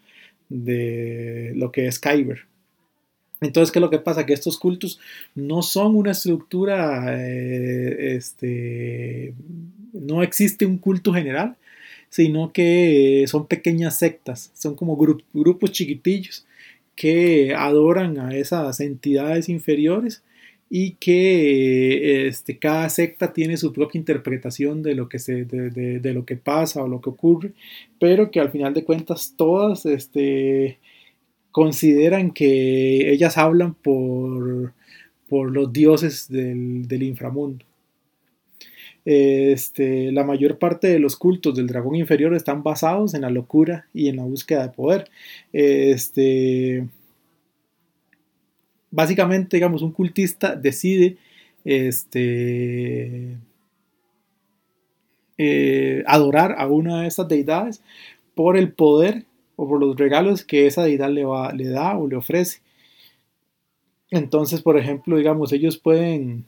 [0.49, 2.41] de lo que es Kyber.
[3.43, 4.25] Entonces, ¿qué es lo que pasa?
[4.27, 5.01] Que estos cultos
[5.35, 9.35] no son una estructura, eh, este,
[9.93, 11.57] no existe un culto general,
[12.09, 16.47] sino que son pequeñas sectas, son como gru grupos chiquitillos
[16.95, 20.23] que adoran a esas entidades inferiores
[20.69, 27.01] y que este, cada secta tiene su propia interpretación de lo que pasa o lo
[27.01, 27.53] que ocurre,
[27.99, 30.79] pero que al final de cuentas todas este,
[31.53, 34.73] consideran que ellas hablan por,
[35.29, 37.65] por los dioses del, del inframundo.
[39.05, 43.87] Este, la mayor parte de los cultos del dragón inferior están basados en la locura
[43.93, 45.11] y en la búsqueda de poder.
[45.53, 46.87] Este,
[48.91, 51.17] básicamente, digamos, un cultista decide
[51.65, 53.37] este,
[55.39, 57.83] eh, adorar a una de estas deidades
[58.35, 59.25] por el poder
[59.63, 62.63] o por los regalos que esa deidad le, va, le da o le ofrece.
[64.11, 66.45] Entonces, por ejemplo, digamos, ellos pueden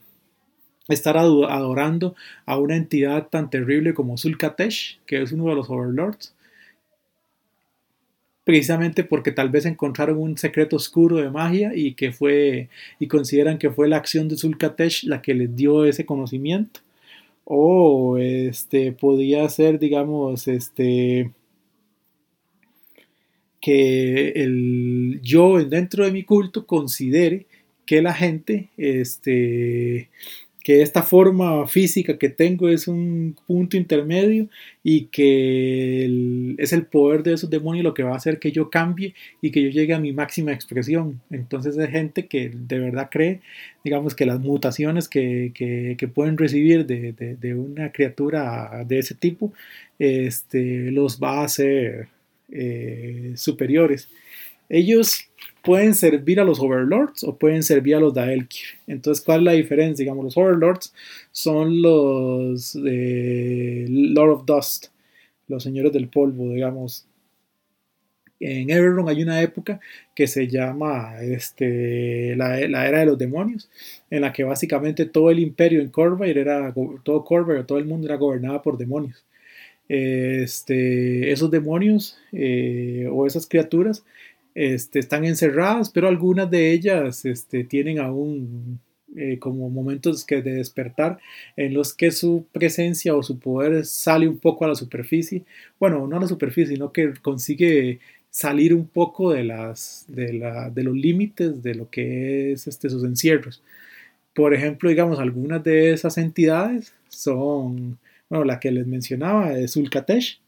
[0.88, 6.34] estar adorando a una entidad tan terrible como Zulkatesh, que es uno de los Overlords,
[8.42, 13.58] precisamente porque tal vez encontraron un secreto oscuro de magia y que fue y consideran
[13.58, 16.80] que fue la acción de Zulkatesh la que les dio ese conocimiento
[17.44, 21.30] o este podía ser digamos este
[23.64, 27.46] que el yo dentro de mi culto considere
[27.86, 30.10] que la gente este
[30.62, 34.48] que esta forma física que tengo es un punto intermedio
[34.82, 38.68] y que es el poder de esos demonios lo que va a hacer que yo
[38.68, 41.22] cambie y que yo llegue a mi máxima expresión.
[41.30, 43.40] Entonces hay gente que de verdad cree,
[43.82, 49.52] digamos, que las mutaciones que, que, pueden recibir de, de, una criatura de ese tipo
[49.98, 52.08] este, los va a hacer
[52.50, 54.08] eh, superiores.
[54.68, 55.28] Ellos
[55.62, 58.66] pueden servir a los Overlords o pueden servir a los Daelkir.
[58.86, 60.02] Entonces, ¿cuál es la diferencia?
[60.02, 60.92] Digamos, los Overlords
[61.32, 64.86] son los Lord of Dust,
[65.48, 67.06] los señores del polvo, digamos.
[68.40, 69.80] En Everron hay una época
[70.14, 73.70] que se llama este, la, era de los demonios,
[74.10, 76.74] en la que básicamente todo el imperio en Corvair era,
[77.04, 79.24] todo Corvair, todo el mundo era gobernado por demonios.
[79.88, 84.04] Este, esos demonios eh, o esas criaturas
[84.54, 88.80] este, están encerradas, pero algunas de ellas este, tienen aún
[89.16, 91.18] eh, como momentos que de despertar
[91.56, 95.44] en los que su presencia o su poder sale un poco a la superficie.
[95.78, 100.68] Bueno, no a la superficie, sino que consigue salir un poco de, las, de, la,
[100.68, 103.62] de los límites de lo que es este, sus encierros.
[104.34, 107.98] Por ejemplo, digamos, algunas de esas entidades son,
[108.34, 110.40] bueno, la que les mencionaba es Zulkatesh,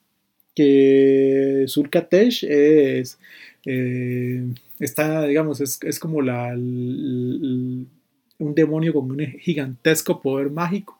[0.54, 3.18] que Zulkatesh es
[3.64, 4.44] eh,
[4.80, 7.88] está, digamos, es, es como la, un
[8.38, 10.98] demonio con un gigantesco poder mágico,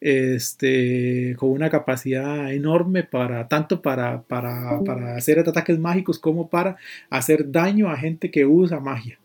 [0.00, 6.76] este, con una capacidad enorme para tanto para, para, para, hacer ataques mágicos como para
[7.08, 9.18] hacer daño a gente que usa magia.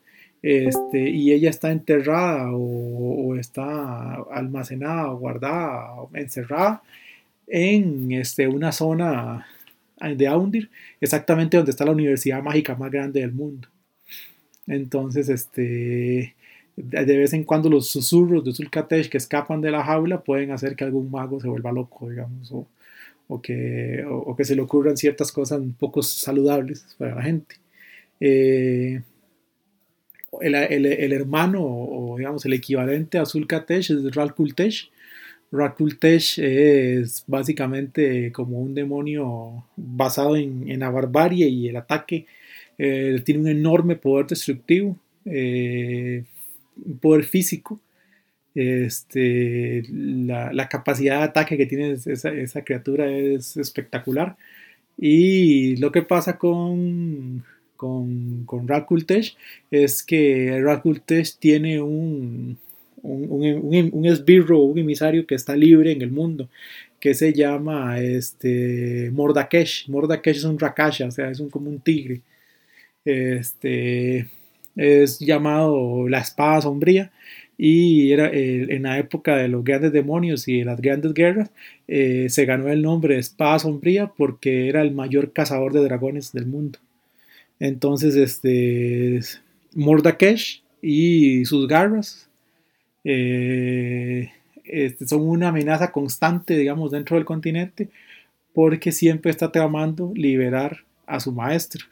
[0.48, 6.84] Este, y ella está enterrada o, o está almacenada o guardada o encerrada
[7.48, 9.48] en este, una zona
[10.00, 10.70] de Aundir,
[11.02, 13.68] exactamente donde está la universidad mágica más grande del mundo.
[14.68, 16.36] Entonces, este,
[16.76, 20.76] de vez en cuando los susurros de Zulkatesh que escapan de la jaula pueden hacer
[20.76, 22.52] que algún mago se vuelva loco, digamos,
[23.28, 27.56] o, que, o, que se le ocurran ciertas cosas poco saludables para la gente.
[28.20, 29.02] Eh,
[30.42, 34.90] el, hermano, o digamos el equivalente a Zulkatesh es Ralkultesh,
[35.52, 42.26] Rakultesh es básicamente como un demonio basado en, la barbarie y el ataque.
[42.78, 46.24] Eh, tiene un enorme poder destructivo, eh,
[47.02, 47.80] poder físico.
[48.54, 54.38] Este, la, capacidad de ataque que tiene esa, criatura es espectacular.
[54.98, 57.44] Y lo que pasa con,
[58.46, 59.36] con, Rakultesh
[59.72, 62.58] es que Rakultesh tiene un,
[63.02, 66.50] un, un, esbirro un emisario que está libre en el mundo,
[67.00, 69.90] que se llama este, Mordakesh.
[69.90, 72.22] Mordakesh es un rakasha, o sea, es un, como un tigre.
[73.06, 74.28] Este,
[74.76, 77.12] es llamado la espada sombría
[77.58, 81.52] y era en la época de los grandes demonios y de las grandes guerras
[81.88, 86.34] eh, se ganó el nombre de espada sombría porque era el mayor cazador de dragones
[86.34, 86.80] del mundo
[87.60, 89.22] entonces este
[89.74, 92.30] Mordakesh y sus garras
[93.04, 94.32] eh,
[94.66, 97.90] este, son una amenaza constante, digamos, dentro del continente,
[98.54, 101.86] porque siempre está tramando liberar a su maestro.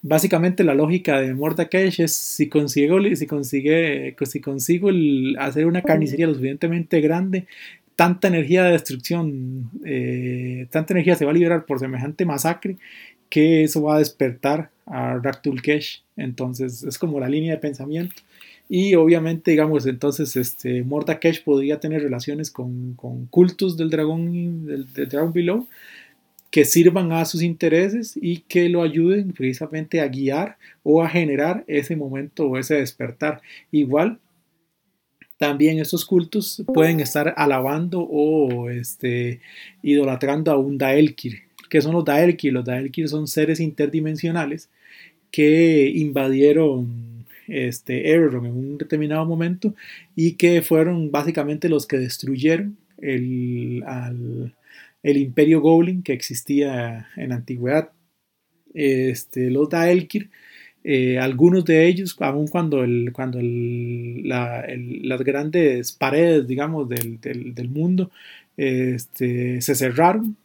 [0.00, 4.90] Básicamente la lógica de Mordecai es si consigo, si consigue, si consigo
[5.38, 7.46] hacer una carnicería lo suficientemente grande,
[7.96, 12.76] tanta energía de destrucción, eh, tanta energía se va a liberar por semejante masacre
[13.28, 16.02] que eso va a despertar a Raktul Kesh.
[16.16, 18.22] Entonces es como la línea de pensamiento.
[18.68, 22.94] Y obviamente, digamos, entonces este, Mordakesh podría tener relaciones con,
[23.30, 25.66] cultos del dragón, del dragón below
[26.50, 31.64] que sirvan a sus intereses y que lo ayuden precisamente a guiar o a generar
[31.66, 33.42] ese momento o ese despertar.
[33.70, 34.18] Igual,
[35.36, 39.40] también estos cultos pueden estar alabando o este,
[39.82, 41.47] idolatrando a un Daelkir.
[41.68, 42.52] Que son los Daelkir?
[42.52, 44.70] Los Daelkir son seres interdimensionales
[45.30, 49.74] que invadieron este, en un determinado momento
[50.14, 53.82] y que fueron básicamente los que destruyeron el,
[55.02, 57.90] el imperio Goblin que existía en la antigüedad.
[58.74, 60.30] Este, los Daelkir,
[60.84, 68.10] eh, algunos de ellos, aun cuando, el, cuando las grandes paredes, digamos, del, del, mundo
[68.56, 70.36] este, se cerraron,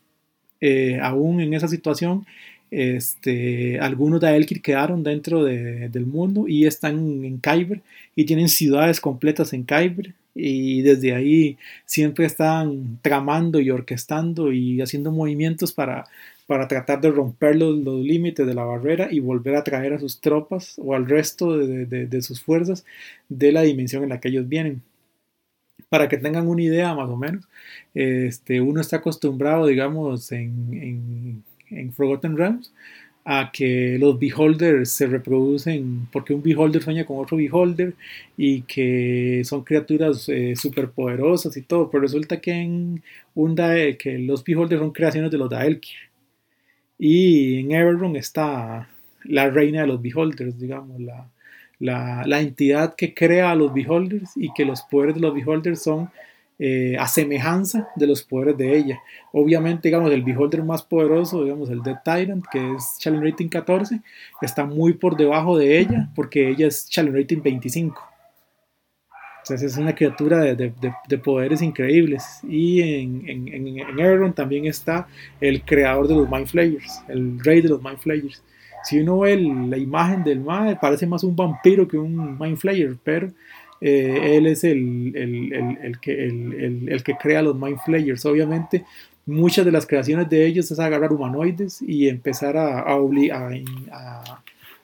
[0.66, 2.26] eh, aún en esa situación,
[2.72, 7.82] este, algunos de Elkir quedaron dentro del mundo y están en Kyber
[8.16, 14.82] y tienen ciudades completas en Kyber y desde ahí siempre están tramando y orquestando y
[14.82, 16.06] haciendo movimientos para,
[16.48, 20.22] para tratar de romper los, límites de la barrera y volver a traer a sus
[20.22, 22.86] tropas o al resto de, sus fuerzas
[23.28, 24.82] de la dimensión en la que ellos vienen.
[25.94, 27.48] Para que tengan una idea más o menos,
[27.94, 32.74] este, uno está acostumbrado, digamos, en, en, en Forgotten Realms,
[33.24, 37.94] a que los beholders se reproducen porque un beholder sueña con otro beholder
[38.36, 43.04] y que son criaturas eh, superpoderosas y todo, pero resulta que en
[43.36, 46.10] un Dae, que los beholders son creaciones de los Daelkir.
[46.98, 48.90] Y en Everron está
[49.26, 51.28] la reina de los beholders, digamos, la,
[51.80, 55.82] la, la entidad que crea a los beholders y que los poderes de los beholders
[55.82, 56.10] son
[56.60, 59.02] eh, a semejanza de los poderes de ella.
[59.32, 64.00] Obviamente, digamos, el beholder más poderoso, digamos, el Dead Tyrant, que es Challenge Rating 14,
[64.42, 68.02] está muy por debajo de ella, porque ella es Challenge Rating 25.
[69.40, 70.74] Entonces es una criatura de, de,
[71.10, 72.24] de poderes increíbles.
[72.48, 75.08] Y en, en, en, en también está
[75.42, 78.42] el creador de los Mind Flayers, el rey de los Mind Flayers.
[78.84, 82.98] Si uno ve la imagen del Mae, parece más un vampiro que un Mind Flayer,
[83.04, 83.32] pero
[83.80, 88.26] eh, él es el, el, el, que, el, que crea los Mind Flayers.
[88.26, 88.86] Obviamente,
[89.26, 94.24] muchas de las creaciones de ellos es agarrar humanoides y empezar a, a,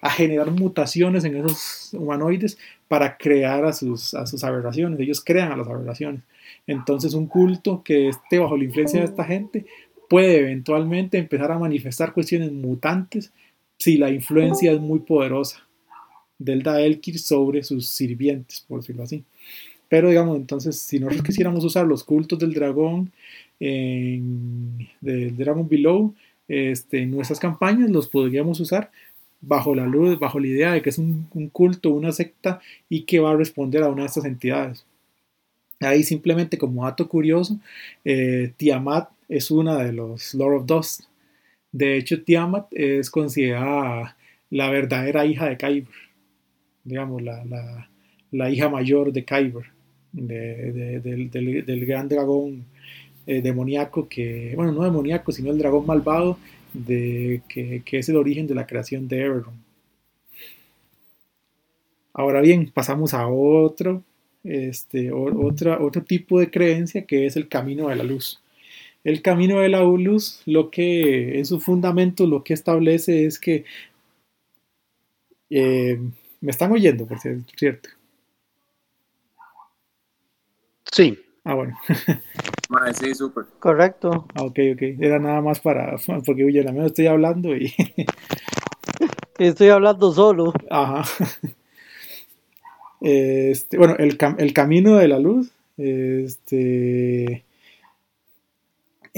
[0.01, 4.99] a, generar mutaciones en esos humanoides para crear a sus, a sus aberraciones.
[4.99, 6.21] Ellos crean a las aberraciones.
[6.67, 9.65] Entonces, un culto que esté bajo la influencia de esta gente
[10.09, 13.31] puede eventualmente empezar a manifestar cuestiones mutantes
[13.79, 15.65] si la influencia es muy poderosa
[16.37, 19.23] del Daelkir sobre sus sirvientes, por decirlo así.
[19.87, 23.11] Pero digamos, entonces, si nosotros quisiéramos usar los cultos del dragón,
[23.59, 26.13] del Dragon Below,
[26.47, 28.91] este, en nuestras campañas, los podríamos usar
[29.41, 32.59] bajo la luz, bajo la idea de que es un, un, culto, una secta
[32.89, 34.85] y que va a responder a una de estas entidades.
[35.79, 37.57] Ahí simplemente como dato curioso,
[38.03, 41.03] eh, Tiamat es una de los Lord of Dust.
[41.71, 44.17] De hecho, Tiamat es considerada
[44.49, 46.09] la verdadera hija de Kyber
[46.83, 47.87] digamos, la,
[48.31, 49.65] la, hija mayor de Kyber,
[50.11, 52.65] de, de, del, del, gran dragón
[53.27, 56.37] eh, demoníaco que, bueno, no demoníaco, sino el dragón malvado,
[56.73, 59.69] de, que, que, es el origen de la creación de Everon.
[62.13, 64.03] Ahora bien, pasamos a otro,
[64.43, 68.41] este, otro tipo de creencia que es el camino de la luz.
[69.03, 73.65] El camino de la luz, lo que en su fundamento lo que establece es que
[75.49, 75.99] eh,
[76.41, 77.89] ¿Me están oyendo, por cierto?
[80.91, 81.19] Sí.
[81.43, 81.77] Ah, bueno.
[82.93, 83.45] sí, súper.
[83.59, 84.27] Correcto.
[84.35, 84.81] Ah, ok, ok.
[84.99, 85.95] Era nada más para.
[86.25, 87.73] Porque, oye, la estoy hablando y.
[89.37, 90.53] estoy hablando solo.
[90.69, 91.03] Ajá.
[93.01, 95.51] Este, bueno, el, el camino de la luz.
[95.77, 97.45] Este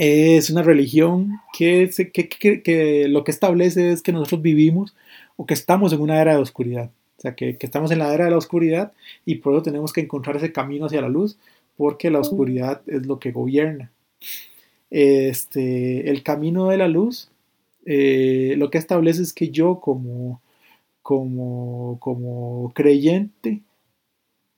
[0.04, 2.28] es una religión que, que,
[2.62, 4.96] que, lo que establece es que nosotros vivimos
[5.36, 6.90] o que estamos en una era de oscuridad.
[7.18, 8.92] O sea, que, que, estamos en la era de la oscuridad
[9.24, 11.38] y por eso tenemos que encontrar ese camino hacia la luz,
[11.76, 13.92] porque la oscuridad es lo que gobierna.
[14.90, 17.30] Este, el camino de la luz
[17.84, 20.40] eh, lo que establece es que yo como,
[21.02, 23.62] como, como creyente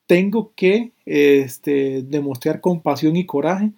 [0.07, 3.71] tengo que este, demostrar compasión y coraje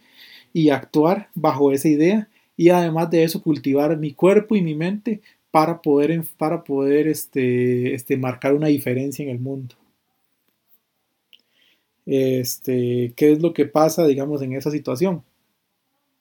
[0.54, 5.22] y actuar bajo esa idea y además de eso cultivar mi cuerpo y mi mente
[5.52, 9.76] para poder, para poder este, este, marcar una diferencia en el mundo.
[12.06, 15.24] Este, ¿Qué es lo que pasa, digamos, en esa situación?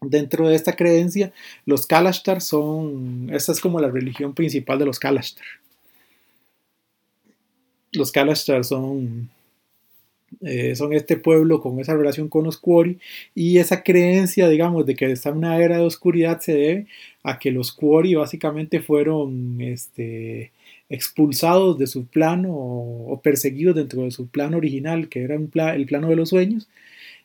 [0.01, 1.33] Dentro de esta creencia,
[1.65, 5.47] los Kalashtar son, esta es como la religión principal de los Kalashtar.
[7.93, 9.31] Los Kalashtar son
[10.43, 12.99] eh, son este pueblo con esa relación con los Quori
[13.35, 16.87] y esa creencia, digamos, de que está una era de oscuridad se debe
[17.23, 20.53] a que los Quori básicamente fueron este,
[20.89, 25.49] expulsados de su plano o, o, perseguidos dentro de su plano original, que era un
[25.49, 26.69] pla el plano de los sueños,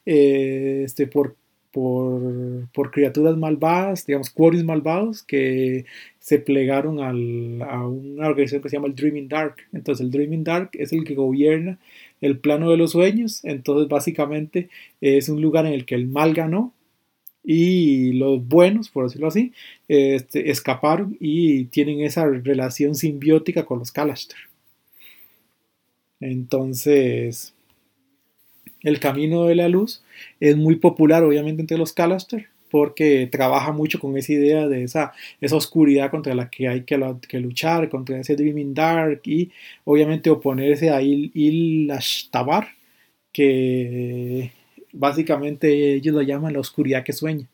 [0.06, 1.36] eh, este, por,
[1.72, 5.86] por, por, criaturas malvadas, digamos, Quaris malvados, que
[6.20, 9.56] se plegaron al, a una organización que se llama el Dreaming Dark.
[9.74, 11.80] Entonces el Dreaming Dark es el que gobierna
[12.22, 14.70] el plano de los sueños, entonces básicamente
[15.02, 16.74] es un lugar en el que el mal ganó
[17.44, 19.52] y los buenos, por decirlo así,
[19.88, 24.38] este, escaparon y tienen esa relación simbiótica con los Kalashtar.
[26.20, 27.56] Entonces,
[28.82, 30.04] el camino de la luz
[30.40, 35.14] es muy popular obviamente entre los Kalashtar porque trabaja mucho con esa idea de esa,
[35.42, 36.98] esa oscuridad contra la que hay que,
[37.28, 39.52] que luchar, contra ese Dreaming Dark y
[39.86, 42.70] obviamente oponerse a Il, Il Ashtabar,
[43.34, 44.52] que
[44.94, 47.48] básicamente ellos lo llaman la oscuridad que sueña.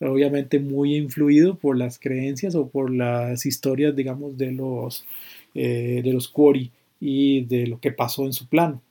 [0.00, 5.06] Obviamente muy influido por las creencias o por las historias, digamos, de los,
[5.54, 8.82] eh, de los Quori y de lo que pasó en su plano.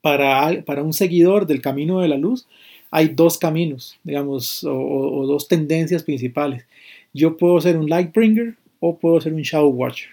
[0.00, 2.46] para, para un seguidor del camino de la luz,
[2.92, 6.64] hay dos caminos, digamos, o, dos tendencias principales.
[7.12, 10.10] Yo puedo ser un Lightbringer o puedo ser un Shadow Watcher.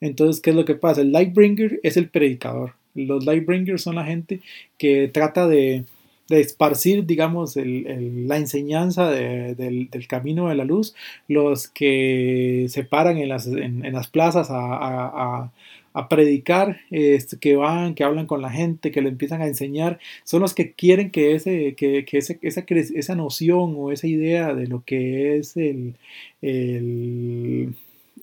[0.00, 1.00] Entonces, ¿qué es lo que pasa?
[1.00, 2.72] El Lightbringer es el predicador.
[2.94, 4.40] Los Lightbringers son la gente
[4.76, 5.84] que trata de,
[6.28, 10.94] de esparcir, digamos, la enseñanza de- del, camino de la luz.
[11.28, 15.52] Los que se paran en las, en, las plazas a-
[15.98, 19.98] a predicar, este, que van, que hablan con la gente, que le empiezan a enseñar,
[20.24, 24.54] son los que quieren que, ese, que, que ese- esa, esa noción o esa idea
[24.54, 25.96] de lo que es el,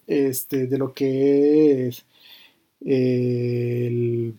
[0.07, 2.05] este, de lo que es
[2.85, 4.35] el-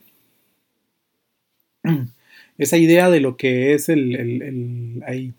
[2.58, 5.34] esa idea de lo que es el, el- ahí,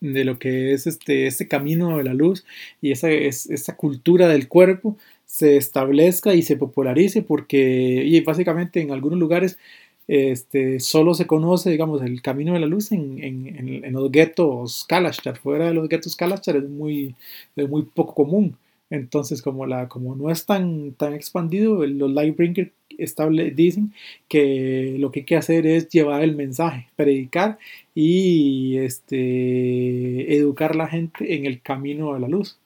[0.00, 2.44] de lo que es este, este camino de la luz
[2.82, 8.80] y esa, es, esa cultura del cuerpo se establezca y se popularice porque y básicamente
[8.80, 9.58] en algunos lugares
[10.06, 15.38] este, solo se conoce, digamos, el camino de la luz en, en- los guetos Kalashtar.
[15.38, 17.14] Fuera de los guetos Kalashtar es muy,
[17.56, 18.56] es muy poco común.
[18.90, 23.92] Entonces, como, la, como no es tan, tan expandido, los Lightbringer estable, dicen
[24.28, 27.58] que lo que hay que hacer es llevar el mensaje, predicar
[27.94, 32.58] y este, educar a la gente en el camino de la luz.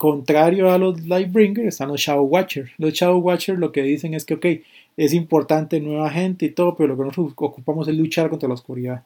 [0.00, 2.70] Contrario a los Lightbringer están los Shadow Watcher.
[2.78, 4.46] Los Shadow Watcher lo que dicen es que, ok,
[4.96, 8.54] es importante nueva gente y todo, pero lo que nosotros ocupamos es luchar contra la
[8.54, 9.04] oscuridad.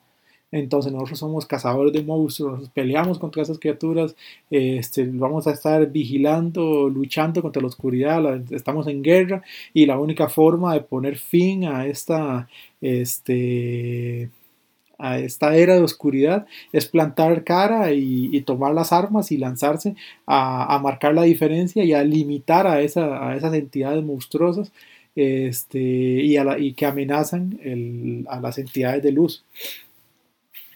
[0.53, 4.15] Entonces nosotros somos cazadores de monstruos, peleamos contra esas criaturas,
[4.51, 9.43] este, vamos a estar vigilando, luchando contra la oscuridad, estamos en guerra
[9.73, 12.49] y la única forma de poner fin a esta,
[12.81, 14.31] este,
[15.13, 19.95] esta era de oscuridad es plantar cara y, tomar las armas y lanzarse
[20.27, 24.73] a, marcar la diferencia y a limitar a, esa- a esas entidades monstruosas
[25.17, 27.59] este, y, que amenazan
[28.29, 29.45] a las entidades de luz.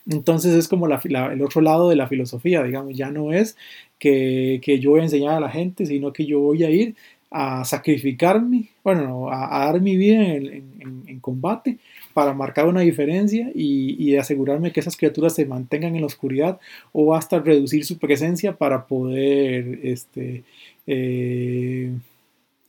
[0.09, 3.57] Entonces es como el otro lado de la filosofía, digamos, ya no es
[3.99, 6.95] que, yo voy a enseñar a la gente, sino que yo voy a ir
[7.31, 11.79] a sacrificarme, bueno, a, dar mi vida en combate
[12.19, 16.59] para marcar una diferencia y, asegurarme que esas criaturas se mantengan en la oscuridad
[16.91, 20.43] o hasta reducir su presencia para poder este,
[20.85, 21.93] eh,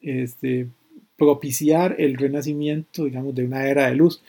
[0.04, 0.68] este,
[1.18, 4.22] propiciar el renacimiento, digamos, de una era de luz.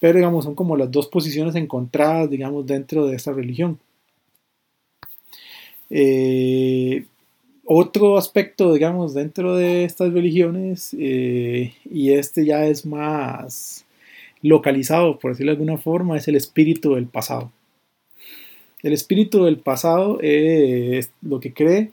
[0.00, 3.78] Pero, digamos, son como las dos posiciones encontradas, digamos, dentro de esta religión.
[5.88, 7.04] Eh,
[7.64, 13.83] otro aspecto, digamos, dentro de estas religiones, eh, y este ya es más
[14.48, 17.50] localizado, por decirlo de alguna forma, es el espíritu del pasado.
[18.82, 21.92] El espíritu del pasado es lo que cree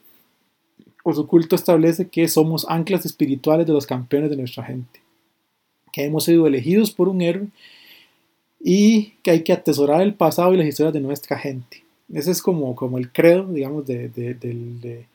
[1.04, 5.00] o su culto establece que somos anclas espirituales de los campeones de nuestra gente,
[5.94, 7.48] que hemos sido elegidos por un héroe
[8.60, 11.84] y que hay que atesorar el pasado y las historias de nuestra gente.
[12.14, 15.06] Ese es como, como el credo, digamos, de- de-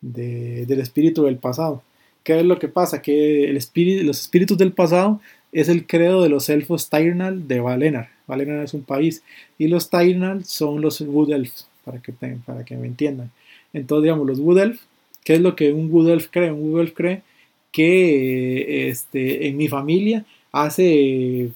[0.00, 1.82] del espíritu del pasado.
[2.22, 3.02] ¿Qué es lo que pasa?
[3.02, 5.20] Que el espíritu, los espíritus del pasado
[5.54, 8.08] es el credo de los elfos Tyrnal de Valenor.
[8.26, 9.22] Valenor es un país
[9.56, 13.30] y los Tyrnal son los Wood Elves, para que, para que me entiendan.
[13.72, 14.80] Entonces, digamos, los Wood Elf,
[15.24, 16.50] ¿qué es lo que un Wood Elf cree?
[16.50, 17.22] Un Wood Elf cree
[17.70, 21.50] que este, en mi familia hace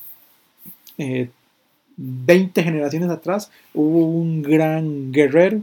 [0.98, 1.28] eh,
[1.96, 5.62] 20 generaciones atrás hubo un gran guerrero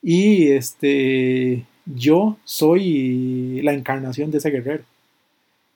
[0.00, 4.84] y este yo soy la encarnación de ese guerrero.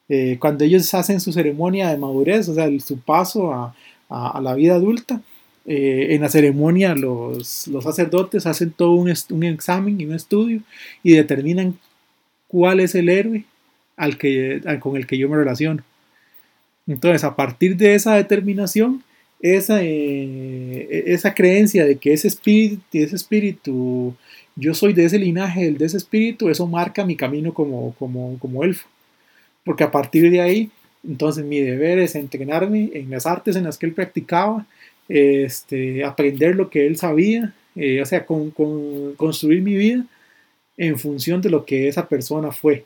[0.08, 3.74] Eh, cuando ellos hacen su ceremonia de madurez, o sea, el- su paso a,
[4.08, 5.20] a- a la vida adulta,
[5.66, 10.60] eh, en la ceremonia los, los sacerdotes hacen todo un, un examen y un estudio
[11.02, 11.78] y determinan
[12.48, 13.44] cuál es el héroe
[13.96, 15.84] al que, al- con el que yo me relaciono.
[16.86, 19.02] Entonces, a partir de esa determinación,
[19.40, 24.14] esa, eh, esa creencia de que ese espíritu, ese espíritu,
[24.56, 28.64] yo soy de ese linaje, de ese espíritu, eso marca mi camino como, como, como
[28.64, 28.86] elfo.
[29.64, 30.70] Porque a partir de ahí,
[31.06, 34.66] entonces mi deber es entrenarme en las artes en las que él practicaba,
[35.08, 40.04] este, aprender lo que él sabía, eh, o sea, con, con- construir mi vida
[40.78, 42.84] en función de lo que esa persona fue.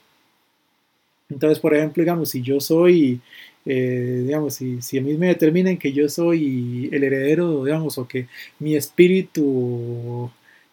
[1.28, 3.20] Entonces, por ejemplo, digamos, si yo soy,
[3.64, 8.06] eh, digamos, si, si a mí me determinan que yo soy el heredero, digamos, o
[8.06, 8.28] que
[8.60, 10.30] mi espíritu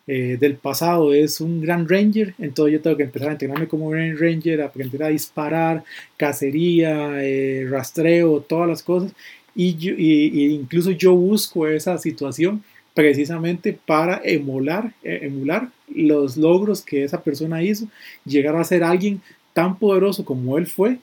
[0.07, 3.89] eh, del pasado es un gran ranger, entonces yo tengo que empezar a entrenarme como
[3.89, 5.83] gran ranger, aprender a disparar,
[6.17, 9.13] cacería, eh, rastreo, todas las cosas,
[9.55, 16.81] y, yo- y- incluso yo busco esa situación precisamente para emular, eh, emular los logros
[16.81, 17.87] que esa persona hizo,
[18.25, 19.21] llegar a ser alguien
[19.53, 20.97] tan poderoso como él fue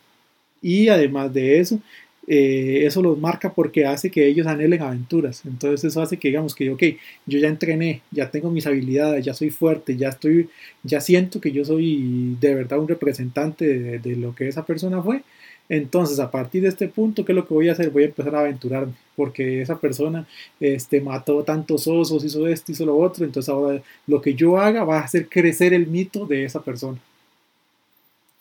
[0.62, 1.78] y además de eso
[2.26, 5.44] eh, eso los marca porque hace que ellos anhelen aventuras.
[5.46, 6.82] Entonces eso hace que digamos que, ok,
[7.26, 10.48] yo ya entrené, ya tengo mis habilidades, ya soy fuerte, ya estoy,
[10.82, 15.22] ya siento que yo soy de verdad un representante de, lo que esa persona fue.
[15.68, 17.90] Entonces, a partir de este punto, ¿qué es lo que voy a hacer?
[17.90, 20.26] Voy a empezar a aventurarme, porque esa persona
[20.58, 24.84] este, mató tantos osos, hizo esto, hizo lo otro, entonces ahora lo que yo haga
[24.84, 26.98] va a hacer crecer el mito de esa persona,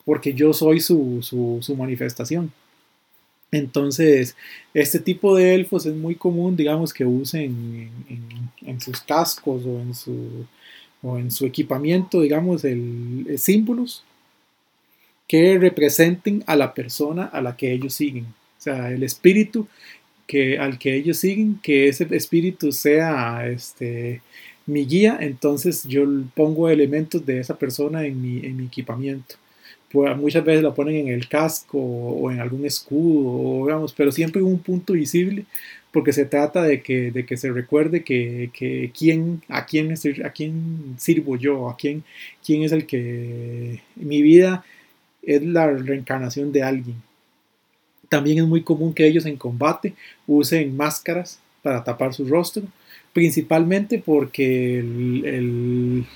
[0.04, 2.52] porque yo soy su, su manifestación.
[3.52, 4.36] Entonces,
[4.74, 7.90] este tipo de elfos es muy común, digamos, que usen
[8.64, 10.46] en, sus cascos o en su,
[11.02, 14.04] o en su equipamiento, digamos, el, el símbolos
[15.26, 18.24] que representen a la persona a la que ellos siguen.
[18.24, 19.68] O sea, el espíritu
[20.26, 24.22] que, al que ellos siguen, que ese espíritu sea este,
[24.66, 29.36] mi guía, entonces yo pongo elementos de esa persona en mi, en mi equipamiento.
[29.92, 34.40] Pues muchas veces lo ponen en el casco o en algún escudo, digamos, pero siempre
[34.40, 35.46] un punto visible,
[35.92, 39.92] porque se trata de que, de que se recuerde que, que quién, a, quién
[40.24, 42.04] a quién sirvo yo, a quién,
[42.44, 44.64] quién es el que mi vida
[45.22, 46.96] es la reencarnación de alguien.
[48.08, 49.94] También es muy común que ellos en combate
[50.26, 52.62] usen máscaras para tapar su rostro,
[53.12, 56.06] principalmente porque el,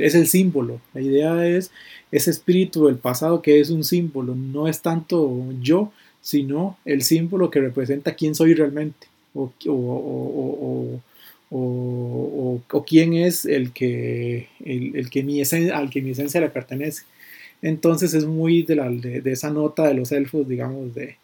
[0.00, 0.80] es el símbolo.
[0.92, 1.70] La idea es
[2.12, 7.50] ese espíritu del pasado que es un símbolo, no es tanto yo, sino el símbolo
[7.50, 11.00] que representa quién soy realmente o, o,
[11.50, 16.50] o, o quién es el que, el, que mi esencia, al que mi esencia le
[16.50, 17.04] pertenece.
[17.64, 18.74] Entonces es muy de,
[19.24, 21.16] de, esa nota de los elfos, digamos, de,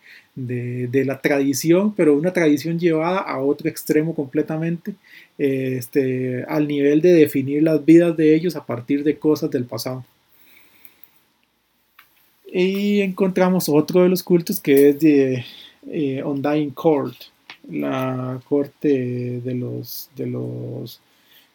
[1.04, 4.94] la tradición, pero una tradición llevada a otro extremo completamente,
[5.36, 10.02] este, al nivel de definir las vidas de ellos a partir de cosas del pasado.
[12.50, 15.44] Y encontramos otro de los cultos que es de
[15.88, 17.16] eh, Undying Court,
[17.68, 20.08] la corte de los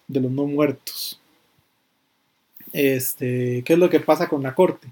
[0.08, 1.20] no muertos.
[2.76, 4.90] Este, ¿Qué es lo que pasa con la corte?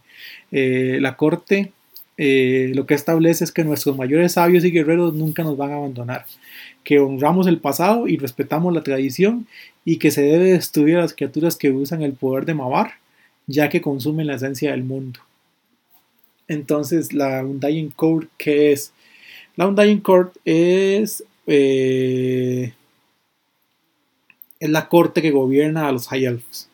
[0.53, 1.73] Eh, la corte
[2.17, 5.75] eh, lo que establece es que nuestros mayores sabios y guerreros nunca nos van a
[5.75, 6.25] abandonar,
[6.85, 9.47] que honramos el pasado y respetamos la tradición
[9.83, 12.93] y que se debe destruir a las criaturas que usan el poder de Mavar,
[13.47, 15.19] ya que consumen la esencia del mundo.
[16.47, 18.93] Entonces, la Undying Court, ¿qué es?
[19.57, 22.73] La Undying Court es, eh,
[24.59, 26.69] es la corte que gobierna a los High Elves.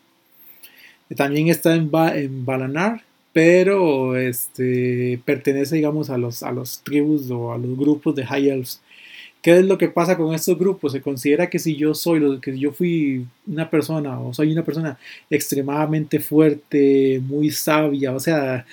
[1.16, 3.02] También está en, ba Balanar,
[3.34, 8.82] pero este, pertenece, digamos, a los, tribus o a los grupos de High Elves.
[9.42, 10.92] ¿Qué es lo que pasa con estos grupos?
[10.92, 15.00] Se considera que si yo soy, que yo fui una persona o soy una persona
[15.30, 18.66] extremadamente fuerte, muy sabia, o sea,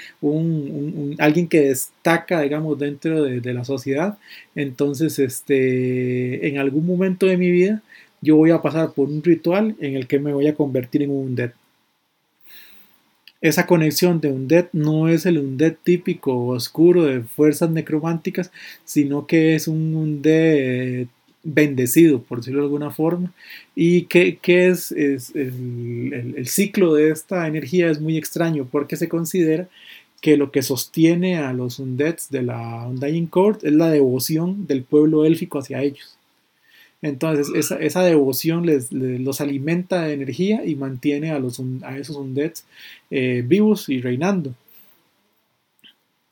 [1.18, 4.18] alguien que destaca, digamos, dentro de, la sociedad,
[4.56, 7.82] entonces, este, en algún momento de mi vida,
[8.20, 11.10] yo voy a pasar por un ritual en el que me voy a convertir en
[11.10, 11.52] un undead
[13.48, 18.50] esa conexión de Undead no es el Undead típico oscuro de fuerzas necrománticas,
[18.84, 21.06] sino que es un Undead
[21.42, 23.32] bendecido, por decirlo de alguna forma.
[23.74, 29.08] Y que, que es, el, el, ciclo de esta energía es muy extraño porque se
[29.08, 29.68] considera
[30.20, 34.82] que lo que sostiene a los Undeads de la Undying Court es la devoción del
[34.82, 36.15] pueblo élfico hacia ellos.
[37.02, 42.64] Entonces esa, devoción les, los alimenta de energía y mantiene a, los, a esos undeads
[43.10, 44.54] eh, vivos y reinando.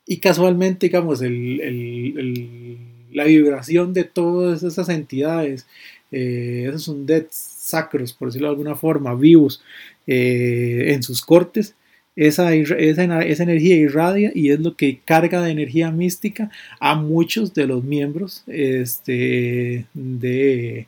[0.07, 2.77] Y casualmente, digamos, el,
[3.11, 5.65] la vibración de todas esas entidades,
[6.11, 9.63] eh, esos undeads sacros, por decirlo de alguna forma, vivos
[10.05, 11.75] eh, en sus cortes,
[12.15, 17.53] esa, esa, esa, energía irradia y es lo que carga de energía mística a muchos
[17.53, 20.87] de los miembros este, de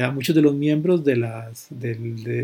[0.00, 1.94] a muchos de los miembros de las, de,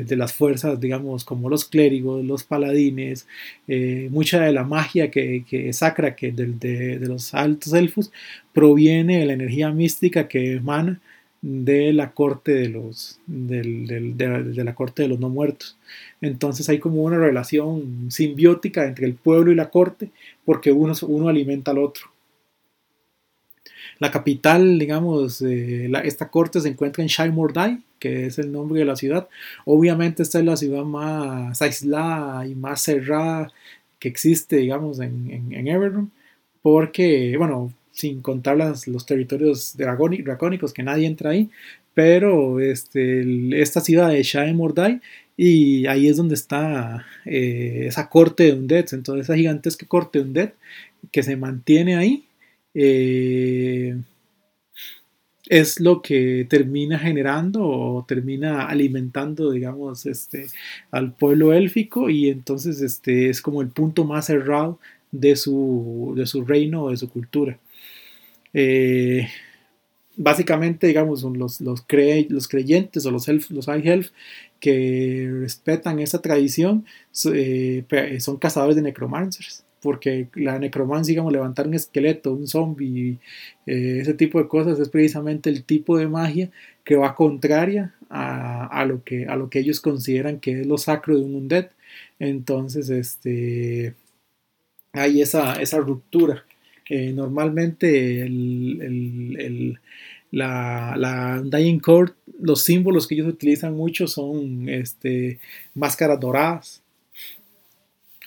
[0.05, 3.26] de, las fuerzas, digamos, como los clérigos, los paladines,
[3.66, 8.12] eh, mucha de la magia que, que sacra que de, de, los altos elfos
[8.52, 11.01] proviene de la energía mística que emana
[11.40, 15.77] de la corte de los de, la corte de los no muertos.
[16.20, 20.10] Entonces hay como una relación simbiótica entre el pueblo y la corte
[20.44, 22.06] porque uno, uno alimenta al otro.
[23.98, 28.81] La capital digamos eh, esta corte se encuentra en Shai Mordai que es el nombre
[28.81, 29.28] de la ciudad.
[29.65, 33.52] Obviamente esta es la ciudad más aislada y más cerrada
[33.98, 36.10] que existe digamos en, en, en Everton
[36.62, 41.51] porque bueno sin contar los territorios dracónicos, que nadie entra ahí,
[41.95, 45.01] pero este, esta ciudad de Shai Mordai,
[45.37, 50.25] y ahí es donde está eh, esa corte de Undead, entonces esa gigantesca corte de
[50.27, 50.53] Undead
[51.11, 52.25] que se mantiene ahí,
[52.75, 53.97] eh,
[55.49, 60.47] es lo que termina generando o termina alimentando, digamos, este,
[60.93, 64.79] al pueblo élfico y entonces este, es como el punto más cerrado
[65.11, 67.59] de su, de su reino o de su cultura.
[68.55, 69.29] Eh,
[70.16, 71.83] básicamente, digamos, los, los,
[72.31, 74.11] los creyentes o los, elf, los high elf
[74.61, 76.85] que respetan esa tradición
[77.33, 77.85] eh,
[78.20, 83.19] son cazadores de necromancers porque la necromancia, digamos, levantar un esqueleto, un zombie,
[83.66, 86.51] eh, ese tipo de cosas es precisamente el tipo de magia
[86.85, 90.79] que va contraria a, a, lo, que, a lo que ellos consideran que es lo
[90.79, 91.70] sacro de un undead.
[92.19, 93.95] Entonces, este,
[94.93, 96.45] hay esa, esa ruptura.
[96.90, 98.28] Normalmente
[100.31, 105.39] la, Dying Court, los símbolos que ellos utilizan mucho son este,
[105.74, 106.82] máscaras doradas.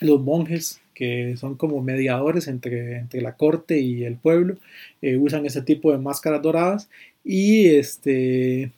[0.00, 4.58] Los monjes que son como mediadores entre, entre la corte y el pueblo,
[5.00, 6.88] eh, usan ese tipo de máscaras doradas
[7.24, 8.72] y este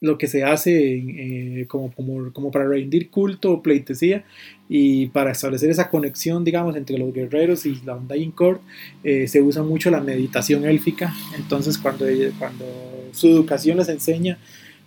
[0.00, 4.24] lo que se hace eh, como, como, como, para rendir culto o pleitesía
[4.68, 8.60] y para establecer esa conexión, digamos, entre los guerreros y la Undying Court,
[9.04, 11.14] eh, se usa mucho la meditación élfica.
[11.36, 12.04] Entonces, cuando,
[12.38, 12.66] cuando
[13.12, 14.38] su educación les enseña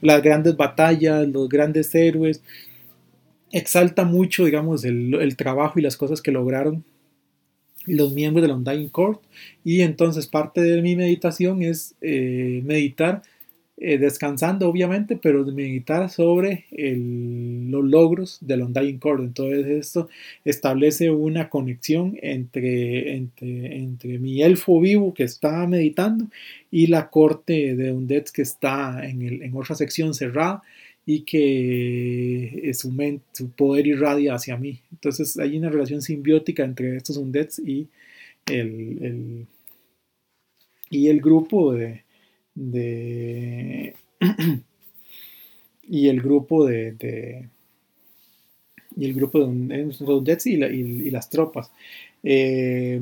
[0.01, 2.41] las grandes batallas, los grandes héroes,
[3.51, 6.83] exalta mucho, digamos, el, el, trabajo y las cosas que lograron
[7.85, 9.21] los miembros de la Undying Court.
[9.63, 13.23] Y entonces parte de mi meditación es eh, meditar,
[13.81, 19.23] eh, descansando obviamente, pero meditar sobre los logros de la Undying Court.
[19.23, 20.09] Entonces esto
[20.43, 23.29] establece una conexión entre,
[24.19, 26.27] mi elfo vivo que está meditando
[26.69, 30.61] y la corte de Undeads que está en, otra sección cerrada
[31.05, 34.81] y que su, mente, su poder irradia hacia mí.
[34.91, 37.87] Entonces hay una relación simbiótica entre estos undeads y
[38.45, 39.47] el
[41.21, 42.03] grupo de,
[42.59, 43.95] de
[45.87, 47.47] y el grupo de,
[48.95, 51.71] y el grupo de y, y las tropas.
[52.23, 53.01] Eh,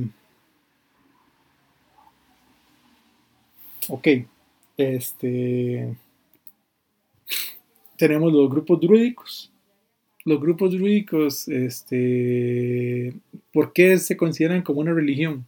[3.90, 4.08] ok,
[4.78, 5.96] este
[7.98, 9.52] tenemos los grupos druídicos.
[10.24, 13.14] Los grupos druídicos, este,
[13.52, 15.46] ¿por qué se consideran como una religión?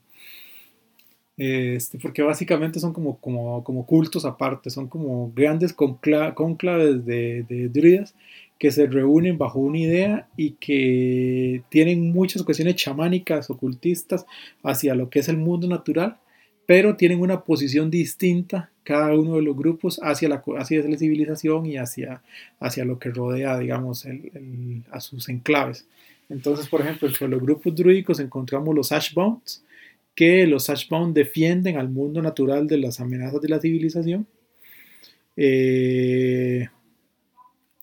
[1.39, 7.69] Este, porque básicamente son como, como, como cultos aparte, son como grandes conclaves de, de
[7.69, 8.13] druidas
[8.59, 14.25] que se reúnen bajo una idea y que tienen muchas cuestiones chamánicas, ocultistas,
[14.63, 16.17] hacia lo que es el mundo natural,
[16.65, 21.65] pero tienen una posición distinta cada uno de los grupos hacia la, hacia la civilización
[21.67, 22.21] y hacia,
[22.59, 25.87] hacia lo que rodea, digamos, el, el, a sus enclaves.
[26.27, 29.63] Entonces, por ejemplo, entre los grupos druídicos encontramos los Ashbounds,
[30.19, 34.27] que los Ashbound defienden al mundo natural de las amenazas de la civilización.
[35.37, 36.67] Eh,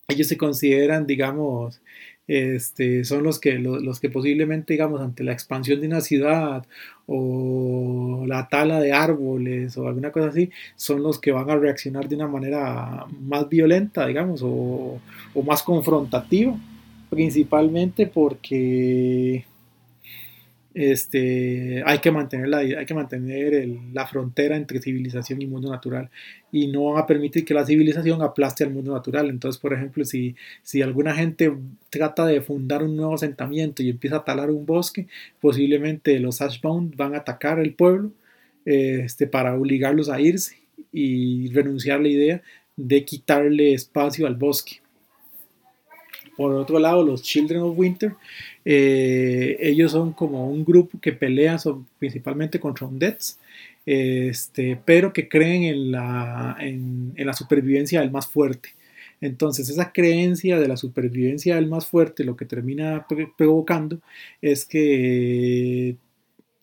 [0.07, 1.81] ellos se consideran, digamos,
[2.27, 6.63] este, son los que, los, los, que posiblemente, digamos, ante la expansión de una ciudad
[7.07, 12.07] o la tala de árboles o alguna cosa así, son los que van a reaccionar
[12.07, 15.01] de una manera más violenta, digamos, o,
[15.33, 16.55] o más confrontativa,
[17.09, 19.47] principalmente porque
[20.79, 26.11] este, hay que mantener, la, hay que mantener la frontera entre civilización y mundo natural
[26.51, 29.27] y no van a permitir que la civilización aplaste al mundo natural.
[29.31, 31.51] Entonces, por ejemplo, si, si alguna gente
[31.89, 35.07] trata de fundar un nuevo asentamiento y empieza a talar un bosque,
[35.41, 38.11] posiblemente los Ashbound van a atacar el pueblo
[38.63, 40.57] este, para obligarlos a irse
[40.93, 42.41] y renunciar a la idea
[42.75, 44.81] de quitarle espacio al bosque.
[46.37, 48.13] Por otro lado, los Children of Winter,
[48.63, 53.39] eh, ellos son como un grupo que pelea son, principalmente contra undeads,
[53.87, 58.69] este, pero que creen en la, en, la supervivencia del más fuerte.
[59.19, 63.99] Entonces, esa creencia de la supervivencia del más fuerte lo que termina provocando
[64.39, 65.97] es que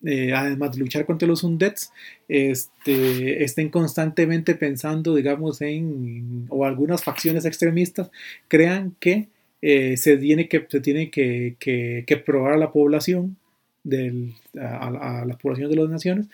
[0.04, 1.92] eh, además de luchar contra los undeads,
[2.28, 8.10] este, estén constantemente pensando, digamos, en, o algunas facciones extremistas
[8.46, 9.33] crean que
[9.66, 13.38] eh, se tiene que, se tiene que, que, probar a la población,
[13.82, 16.26] del, a, a, la población de las naciones,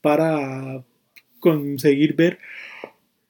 [0.00, 0.82] para
[1.38, 2.40] conseguir ver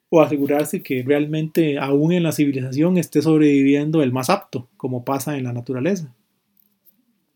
[0.09, 5.37] o asegurarse que realmente aún en la civilización esté sobreviviendo el más apto, como pasa
[5.37, 6.15] en la naturaleza.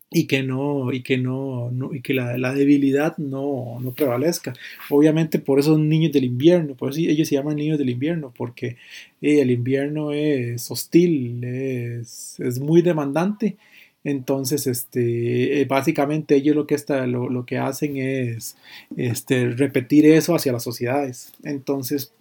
[0.09, 4.53] Y que no y que no y que la, la debilidad no, no, prevalezca.
[4.89, 8.77] Obviamente por esos niños del invierno por eso ellos se llaman niños del invierno porque
[9.21, 13.57] eh, el invierno es hostil es, es muy demandante
[14.03, 18.55] Entonces, este, eh, básicamente ellos lo que, está, lo, lo que hacen es
[18.95, 21.33] este, repetir eso hacia las sociedades.
[21.43, 22.13] Entonces,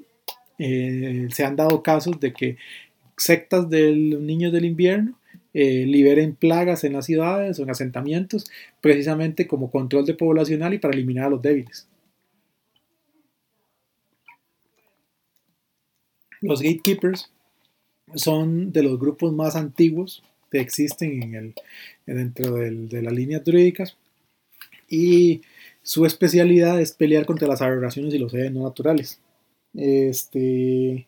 [0.59, 2.57] eh, se han dado casos de que
[3.17, 5.19] sectas de los niños del invierno
[5.55, 8.47] eh, liberen plagas en las ciudades o en asentamientos,
[8.81, 11.89] precisamente como control de poblacional y para eliminar a los débiles.
[16.41, 17.31] Los gatekeepers
[18.15, 21.55] son de los grupos más antiguos que existen en el,
[22.07, 23.97] dentro de las líneas druídicas
[24.89, 25.43] y
[25.83, 29.21] su especialidad es pelear contra las aberraciones y los seres no naturales.
[29.75, 31.07] Este,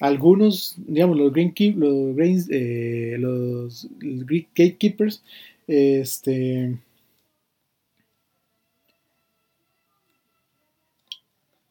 [0.00, 5.22] algunos, digamos, los, green keep- los, Greens- eh, los gatekeepers,
[5.66, 6.76] este,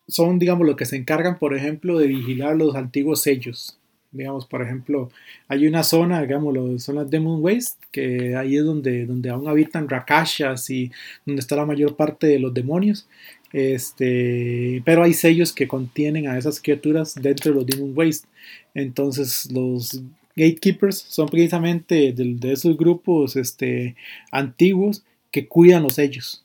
[0.08, 3.78] son, digamos, los que se encargan, por ejemplo, de vigilar los antiguos sellos.
[4.12, 5.10] Digamos, por ejemplo,
[5.48, 6.54] hay una zona, digamos,
[6.88, 10.92] las Demon Waste, que ahí es donde, donde aún habitan Rakashas y
[11.26, 13.08] donde está la mayor parte de los demonios.
[13.52, 18.28] Este, pero hay sellos que contienen a esas criaturas dentro de los Demon Waste.
[18.76, 20.04] Entonces, los
[20.36, 23.96] Gatekeepers son precisamente de, de esos grupos este,
[24.32, 26.43] antiguos que cuidan los sellos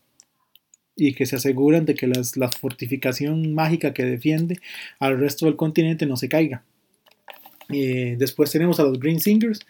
[0.98, 4.58] y que se aseguran de que las- la fortificación mágica que defiende
[4.98, 6.64] al resto del continente no se caiga.
[7.72, 9.60] Eh, después tenemos a los Green Singers,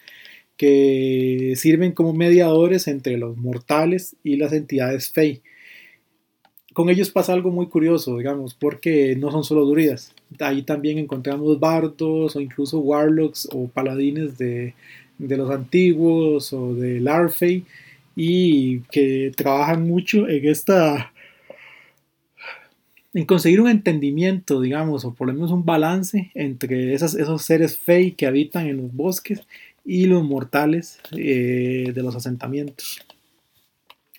[0.56, 5.40] que sirven como mediadores entre los mortales y las entidades Fey.
[6.74, 10.14] Con ellos pasa algo muy curioso, digamos, porque no son solo druidas.
[10.40, 14.74] Ahí también encontramos bardos o incluso warlocks o paladines de,
[15.18, 17.64] de los antiguos o de Larfey
[18.14, 21.12] y que trabajan mucho en esta
[23.14, 28.12] en conseguir un entendimiento, digamos, o por lo menos un balance entre esos seres fey
[28.12, 29.40] que habitan en los bosques
[29.84, 33.00] y los mortales eh, de los asentamientos.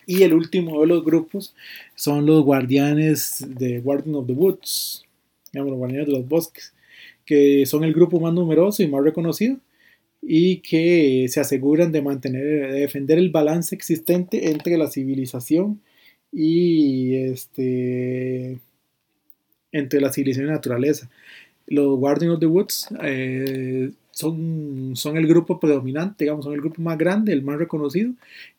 [0.08, 1.54] Y el último de los grupos
[1.94, 5.06] son los guardianes de Guardian of the Woods,
[5.54, 6.74] digamos, los guardianes de los bosques,
[7.26, 9.58] que son el grupo más numeroso y más reconocido
[10.22, 15.80] y que se aseguran de mantener, de defender el balance existente entre la civilización
[16.32, 18.60] y este
[19.72, 21.10] entre la civilización y la naturaleza.
[21.68, 26.82] Los Guardians of the Woods eh, son, son el grupo predominante, digamos, son el grupo
[26.82, 28.12] más grande, el más reconocido,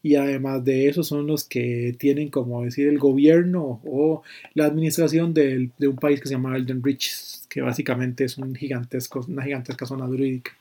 [0.03, 4.23] y además de eso son los que tienen, como decir, el gobierno o
[4.55, 8.55] la administración del- de un país que se llama Elden Reaches, que básicamente es un
[8.55, 10.53] gigantesco, una gigantesca zona druídica.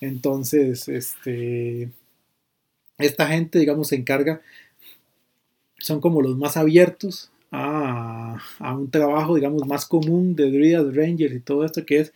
[0.00, 1.90] Entonces, este,
[2.98, 4.40] esta gente, digamos, se encarga,
[5.78, 7.30] son como los más abiertos
[8.60, 12.12] a, un trabajo, digamos, más común de druidas, rangers y todo esto, que es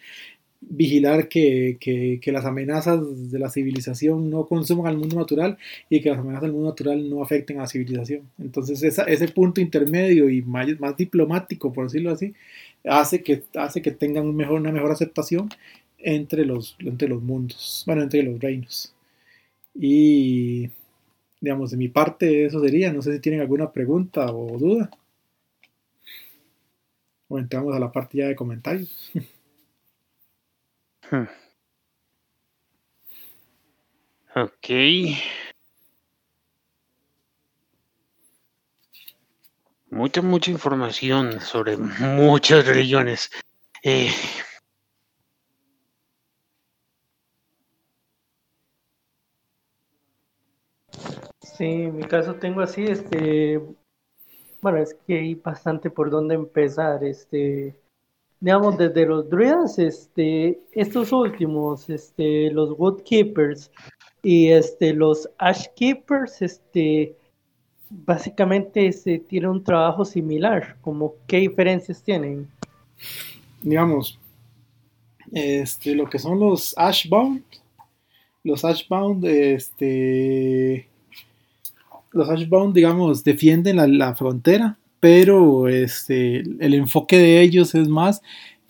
[0.60, 5.56] vigilar que, que- las amenazas de la civilización no consuman al mundo natural
[5.88, 8.22] y que las amenazas del mundo natural no afecten a la civilización.
[8.38, 10.66] Entonces esa- ese punto intermedio y más,
[10.96, 12.34] diplomático, por decirlo así,
[12.84, 15.48] hace que, hace que tengan mejor, una mejor aceptación
[15.98, 18.94] entre los, entre los mundos, bueno, entre los reinos.
[19.74, 20.68] Y,
[21.40, 24.90] digamos, de mi parte eso sería, no sé si tienen alguna pregunta o duda.
[27.28, 29.10] O entramos a la parte ya de comentarios.
[31.10, 31.24] Hmm.
[34.34, 34.68] Ok.
[39.90, 43.30] Mucha, mucha información sobre muchas religiones.
[43.82, 44.12] Eh,
[51.58, 53.60] Sí, en mi caso tengo así, este,
[54.60, 57.74] bueno, es que hay bastante por dónde empezar, este,
[58.40, 63.70] digamos, desde los druidas, este, estos últimos, este, los woodkeepers
[64.22, 67.16] y este, los ashkeepers, este,
[67.90, 72.48] básicamente se tiene un trabajo similar, como qué diferencias tienen.
[73.62, 74.18] digamos,
[75.32, 77.44] este, lo que son los Ashbound,
[78.44, 80.87] los Ashbound, este,
[82.18, 88.20] los Ashbound, digamos, defienden la, frontera, pero este, el enfoque de ellos es más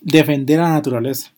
[0.00, 1.32] defender a la naturaleza.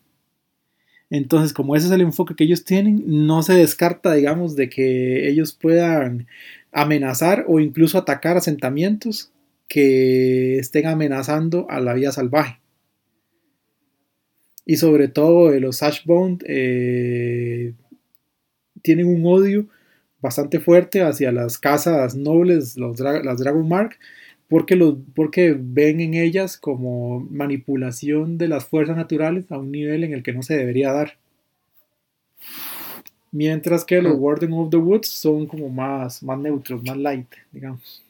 [1.09, 5.27] Entonces, como ese es el enfoque que ellos tienen, no se descarta, digamos, de que
[5.27, 6.27] ellos puedan
[6.71, 9.31] amenazar o incluso atacar asentamientos
[9.67, 12.61] que estén amenazando a la vida salvaje
[14.65, 17.73] y sobre todo eh, los Ashbound eh,
[18.81, 19.67] tienen un odio
[20.21, 23.97] bastante fuerte hacia las casas nobles, los dra- las Dragonmark,
[24.47, 30.03] porque, los, porque ven en ellas como manipulación de las fuerzas naturales a un nivel
[30.03, 31.17] en el que no se debería dar.
[33.31, 34.21] Mientras que los Mm.
[34.21, 38.03] Warden of the Woods son como más, más neutros, más light, digamos.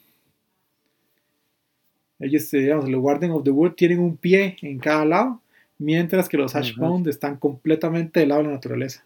[2.20, 5.42] Ellos, digamos, los Warden of the Wood tienen un pie en cada lado,
[5.78, 6.56] mientras que los.
[6.56, 9.04] Ashbound están completamente del lado de la naturaleza.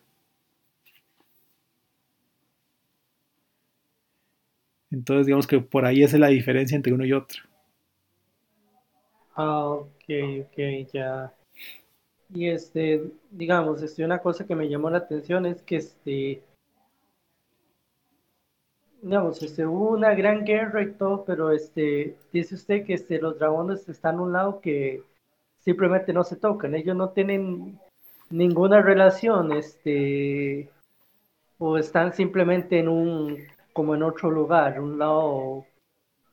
[4.95, 7.43] Entonces, digamos que por ahí es la diferencia entre uno y otro.
[9.35, 10.05] Ah, ok,
[10.43, 10.57] ok,
[10.93, 11.33] ya.
[12.33, 16.41] Y este, digamos, este, una cosa que me llamó la atención es que este,
[19.01, 23.37] digamos, este, hubo una gran guerra y todo, pero este, dice usted que este, los
[23.37, 25.03] dragones están a un lado que
[25.59, 27.77] simplemente no se tocan, ellos no tienen
[28.29, 30.69] ninguna relación, este,
[31.57, 35.65] o están simplemente en un, como en otro lugar, un lado,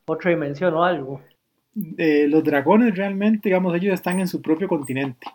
[0.05, 1.21] otra dimensión o algo.
[1.99, 5.27] Eh, los dragones realmente, digamos, ellos están en su propio continente.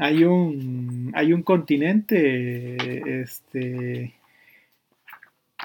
[0.00, 4.14] Hay un, hay un continente este,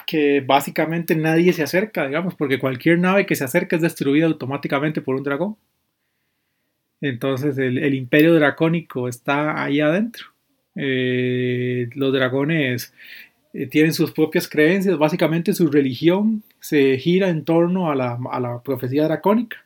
[0.06, 5.00] que básicamente nadie se acerca, digamos, porque cualquier nave que se acerca es destruida automáticamente
[5.00, 5.56] por un dragón.
[7.00, 10.26] Entonces el, imperio dracónico está ahí adentro.
[10.76, 12.94] Eh, los dragones
[13.56, 18.40] eh, tienen sus propias creencias, básicamente su religión se gira en torno a la, a
[18.40, 19.58] la profecía dracónica.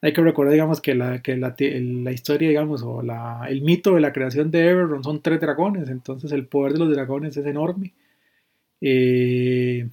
[0.00, 3.94] Hay que recordar, digamos, que la, que la, la historia, digamos, o la, el mito
[3.94, 7.46] de la creación de Everron son tres dragones, entonces el poder de los dragones es
[7.46, 7.92] enorme.
[8.80, 9.88] Eh,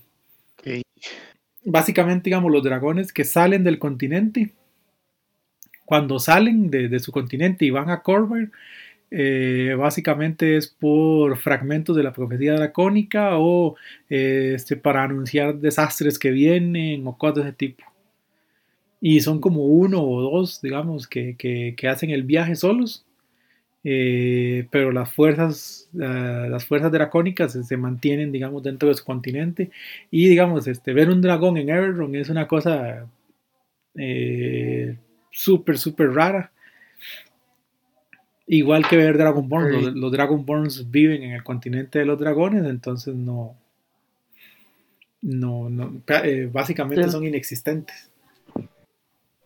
[1.63, 4.51] básicamente, digamos, los dragones que salen del continente,
[5.85, 8.51] cuando salen de, de su continente y van a Corvair,
[9.11, 13.75] eh, básicamente es por fragmentos de la profecía dracónica o
[14.09, 17.83] eh, este, para anunciar desastres que vienen o cosas de ese tipo.
[18.99, 23.05] Y son como uno o dos, digamos, que, que- que hacen el viaje solos.
[23.85, 29.05] Eh, pero las fuerzas, ah, las fuerzas dracónicas se, se mantienen, digamos, dentro de su
[29.05, 29.71] continente.
[30.11, 33.07] Y, digamos, este, ver un dragón en Everron es una cosa
[33.95, 34.97] eh,
[35.31, 36.51] súper, súper rara.
[38.53, 39.81] Igual que ver Dragonborn, Ok.
[39.81, 43.55] los, los Dragonborns viven en el continente de los dragones, entonces no,
[45.21, 47.11] no, no eh, básicamente Sí.
[47.11, 48.11] son inexistentes.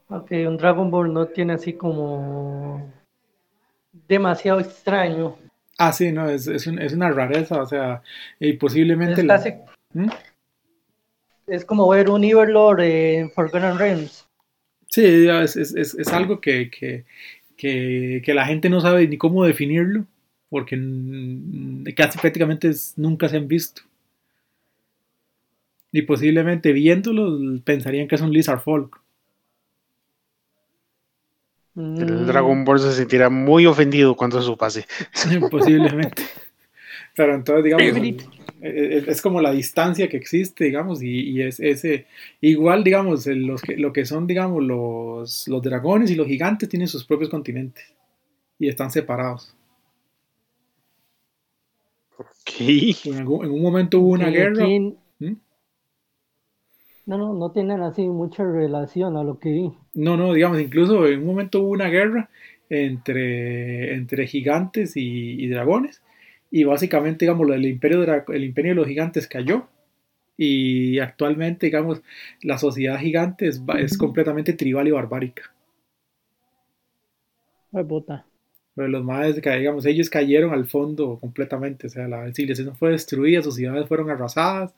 [0.09, 2.91] Ok, un Dragon Ball no tiene así como
[4.07, 5.37] demasiado extraño.
[5.77, 8.01] Ah, sí, no, es, es, un- es una rareza, o sea,
[8.39, 9.61] y posiblemente Es la-
[9.93, 10.09] ¿Mm?
[11.45, 14.25] es como ver un Everlord en Forgotten Realms.
[14.89, 17.05] Sí, es, es- es- es algo que, que,
[17.57, 20.05] que, que la gente no sabe ni cómo definirlo,
[20.49, 20.77] porque
[21.95, 23.81] casi prácticamente es- nunca se han visto.
[25.91, 28.99] Y posiblemente viéndolo pensarían que es un Lizard Folk.
[31.75, 34.85] El Mm, Dragon Ball se sentirá muy ofendido cuando eso pase.
[35.51, 36.23] posiblemente.
[37.15, 37.85] Pero entonces, digamos,
[38.69, 42.07] es, es como la distancia que existe, digamos, y, y es ese,
[42.41, 46.87] igual, digamos, los que, lo que son, digamos, los, los dragones y los gigantes tienen
[46.87, 47.85] sus propios continentes
[48.59, 49.55] y están separados.
[52.19, 52.61] Ok.
[53.05, 54.75] En, algún- en un momento hubo una guerra.
[55.19, 55.33] ¿Mm?
[57.07, 59.73] No, no, no tienen así mucha relación a lo que vi.
[59.93, 62.29] No, no, digamos, incluso en un momento hubo una guerra
[62.69, 66.01] entre, entre gigantes y, y dragones.
[66.55, 69.67] Y básicamente, digamos, el imperio, dra- el imperio de los gigantes cayó.
[70.37, 72.01] Y actualmente, digamos,
[72.43, 75.53] la sociedad gigante es, es completamente tribal y barbárica.
[77.71, 78.25] Ay, bota.
[78.75, 81.87] Pero los más, digamos, ellos cayeron al fondo completamente.
[81.87, 84.73] O sea, la civilización fue destruida, sus ciudades fueron arrasadas.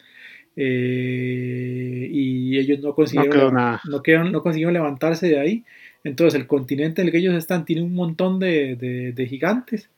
[0.57, 5.65] eh, y ellos no consiguieron, no, quedaron- no consiguieron levantarse de ahí.
[6.03, 9.89] Entonces, el continente en el que ellos están tiene un montón de, de- de gigantes,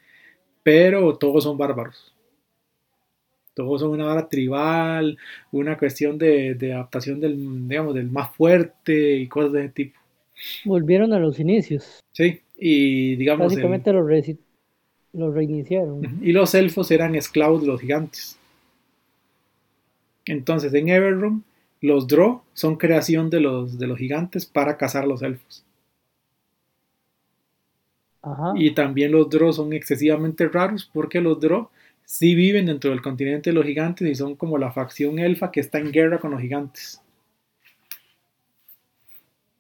[0.70, 2.14] pero todos son bárbaros.
[3.56, 5.18] Todos son una vara tribal,
[5.52, 10.00] una cuestión de, de adaptación del, digamos, del más fuerte y cosas de ese tipo.
[10.66, 12.00] Volvieron a los inicios.
[12.12, 13.92] Sí, y digamos, el- Básicamente
[15.12, 16.20] los, reiniciaron.
[16.22, 18.38] Y los elfos eran esclavos de los gigantes.
[20.28, 21.44] Entonces, en Everron,
[21.82, 25.66] los Drow son creación de los, de los gigantes para cazar a los elfos.
[28.22, 28.54] Ajá.
[28.56, 31.70] Y también los Drow son excesivamente raros porque los Drow
[32.06, 35.60] sí viven dentro del continente de los gigantes y son como la facción elfa que
[35.62, 37.02] está en guerra con los gigantes.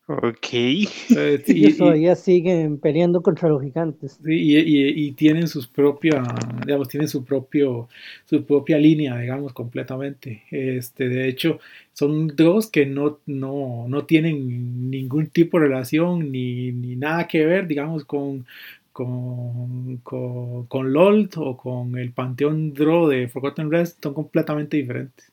[0.07, 0.53] Ok.
[0.53, 4.21] Eh, y- Ellos y- todavía siguen peleando contra los gigantes.
[4.23, 6.25] Sí, y, y- y tienen sus propias,
[6.65, 7.87] digamos, tienen su propio,
[8.25, 10.43] su propia línea, digamos, completamente.
[10.51, 11.59] Este, de hecho,
[11.99, 17.45] son dos que no, no, no tienen ningún tipo de relación ni, ni nada que
[17.45, 18.45] ver, digamos, con,
[18.93, 25.29] con, con, con LOL o con el Panteón Draw de Forgotten Rest son completamente diferentes.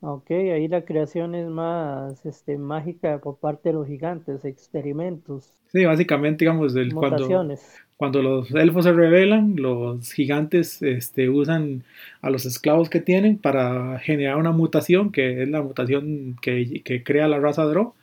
[0.00, 5.86] Ok, ahí la creación es más este, mágica por parte de los gigantes, experimentos, Sí,
[5.86, 7.56] básicamente, digamos, el, cuando.
[8.02, 11.84] Cuando los elfos se rebelan, los gigantes este, usan
[12.20, 17.04] a los esclavos que tienen para generar una mutación, que es la mutación que, que
[17.04, 17.94] crea la raza Drow,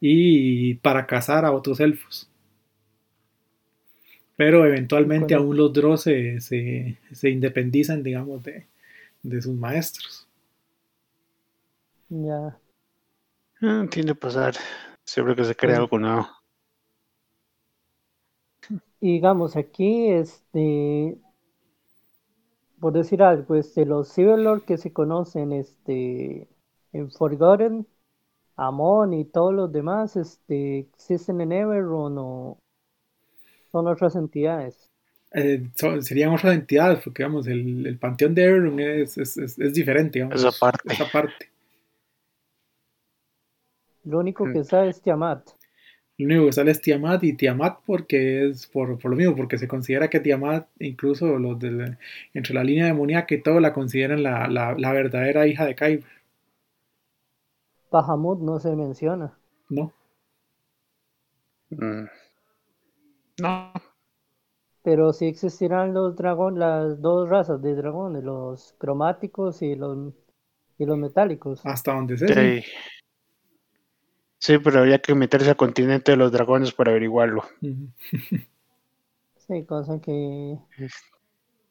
[0.00, 2.30] y para cazar a otros elfos.
[4.36, 8.66] Pero eventualmente aún los Drow se, se, se independizan, digamos, de,
[9.22, 10.28] de sus maestros.
[12.10, 12.60] Ya.
[13.62, 14.54] Ah, tiende a pasar.
[15.04, 15.80] Siempre que se crea Bueno.
[15.80, 16.28] algo nuevo.
[19.00, 21.18] Y digamos, aquí, este,
[22.80, 26.48] por decir algo, este, los Cyberlord que se conocen, este,
[26.92, 27.86] en Forgotten,
[28.56, 32.58] Amon y todos los demás, este, existen en Everon o
[33.72, 34.90] son otras entidades.
[35.32, 39.58] Eh, son- serían otras entidades, porque digamos, el, el panteón de Everon es, es, es-
[39.58, 40.92] es diferente, digamos, Esa parte.
[40.92, 41.50] esa parte.
[44.04, 45.48] Lo único que sabe es Tiamat.
[46.20, 49.58] Lo único que sale es Tiamat y Tiamat porque es por, por lo mismo, porque
[49.58, 51.98] se considera que Tiamat, incluso los de la-
[52.34, 56.04] entre la línea demoníaca y todo, la consideran la, la, la verdadera hija de Kyber,
[57.92, 59.38] Bahamut no se menciona.
[59.70, 59.92] ¿no?
[61.72, 62.06] Mm.
[63.38, 63.72] No.
[64.82, 70.12] Pero sí existirán los dragón, las dos razas de dragones, los cromáticos y los
[70.78, 71.68] y los metálicos.
[71.70, 72.34] Hasta donde sé.
[72.34, 72.62] sí.
[74.40, 74.58] Sí.
[74.58, 77.44] Pero habría que meterse al continente de los dragones para averiguarlo.
[79.36, 80.58] Sí, cosa que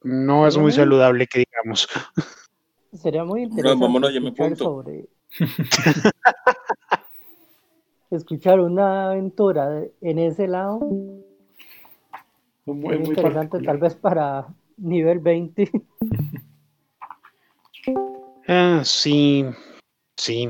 [0.03, 1.87] No es muy saludable que digamos.
[2.93, 5.07] sería muy interesante vámonos, ya me escuchar sobre
[8.11, 10.79] escuchar una aventura en ese lado.
[10.79, 11.25] Muy,
[12.65, 13.79] Muy interesante, tal particular.
[13.79, 14.47] vez para
[14.77, 15.71] nivel 20.
[18.51, 19.45] Ah, sí,
[20.17, 20.49] sí.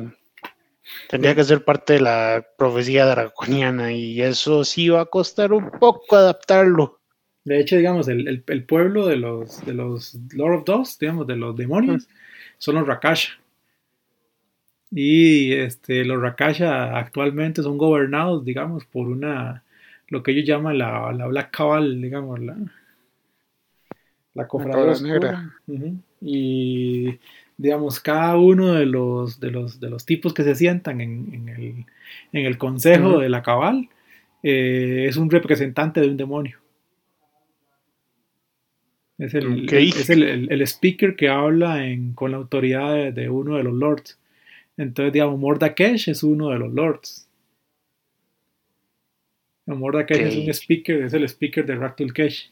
[1.10, 5.70] Tendría que ser parte de la profecía draconiana y eso sí va a costar un
[5.72, 7.00] poco adaptarlo.
[7.46, 11.26] De hecho, digamos, el, el- el pueblo de los, de los Lord of Dust, digamos,
[11.28, 12.08] de los demonios,
[12.58, 13.34] son los Rakasha.
[14.92, 19.64] Y este, los Rakasha actualmente son gobernados, digamos, por una,
[20.10, 22.56] lo que ellos llaman la, la Black Cabal, digamos, la,
[24.34, 25.54] la cofradía oscura.
[25.68, 26.06] negra.
[26.22, 27.20] Y,
[27.60, 31.50] digamos, cada uno de los, de los, de los tipos que se sientan en, en
[31.50, 31.86] el,
[32.32, 33.90] en el consejo de la Cabal
[34.44, 36.58] eh, es un representante de un demonio.
[39.18, 39.68] Es el,
[40.00, 43.74] es el, el- speaker que habla en- con la autoridad de, de uno de los
[43.74, 44.18] lords.
[44.78, 47.28] Entonces, digamos, Mordakesh es uno de los lords.
[49.68, 52.52] Mordakesh es un speaker, es el speaker de Raktul Kesh.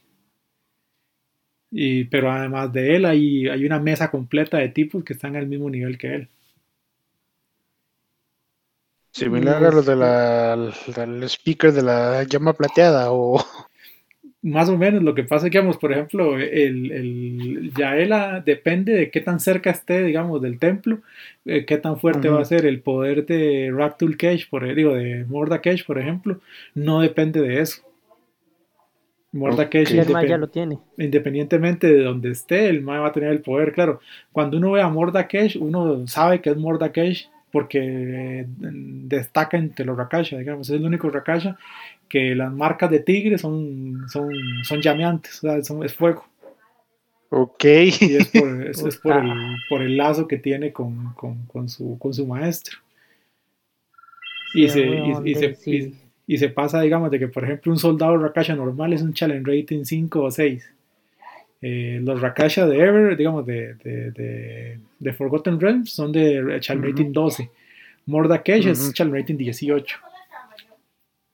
[1.72, 5.48] Y, pero además de él hay, hay una mesa completa de tipos que están al
[5.48, 6.30] mismo nivel que él.
[9.12, 13.44] Similar a lo de la, del speaker de la llama plateada o
[14.44, 18.94] Más o menos, lo que pasa es que, digamos, por ejemplo, el, el Yaela depende
[18.94, 21.00] de qué tan cerca esté, digamos, del templo,
[21.44, 25.26] eh, qué tan fuerte va a ser el poder de Raptul Kesh, por, digo, de
[25.26, 26.40] Mordakesh, por ejemplo,
[26.76, 27.82] no depende de eso.
[29.38, 29.94] Mordakesh, Ok.
[29.96, 30.80] Y el Maya independ- ya lo tiene.
[30.98, 34.00] independientemente de donde esté, el Mae va a tener el poder, claro.
[34.32, 39.98] Cuando uno ve a Mordakesh, uno sabe que es Mordakesh porque eh, destaca entre los
[39.98, 41.58] Rakasha, digamos, es el único Rakasha
[42.10, 44.30] que las marcas de tigre son, son,
[44.64, 46.26] son llameantes, o sea, son- es fuego.
[47.30, 47.64] ok.
[47.66, 49.32] Y es por, es- es por el,
[49.70, 52.78] por el lazo que tiene con, con- con su, con su maestro.
[54.54, 54.80] Y, se,
[55.26, 55.96] y- se, sí.
[56.28, 59.50] Y- se pasa, digamos, de que, por ejemplo, un soldado Rakasha normal es un challenge
[59.50, 60.70] rating 5 o 6.
[61.62, 66.90] Eh, los Rakasha de Ever, digamos, de, de, de, de Forgotten Realms son de challenge
[66.92, 67.50] rating 12.
[68.06, 68.94] Mordakesh es Ujú.
[68.94, 69.98] challenge rating 18.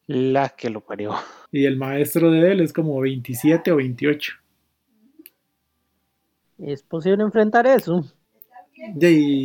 [0.07, 1.13] La que lo parió.
[1.51, 4.33] Y el maestro de él es como 27 o 28.
[6.59, 8.05] ¿Es posible enfrentar eso?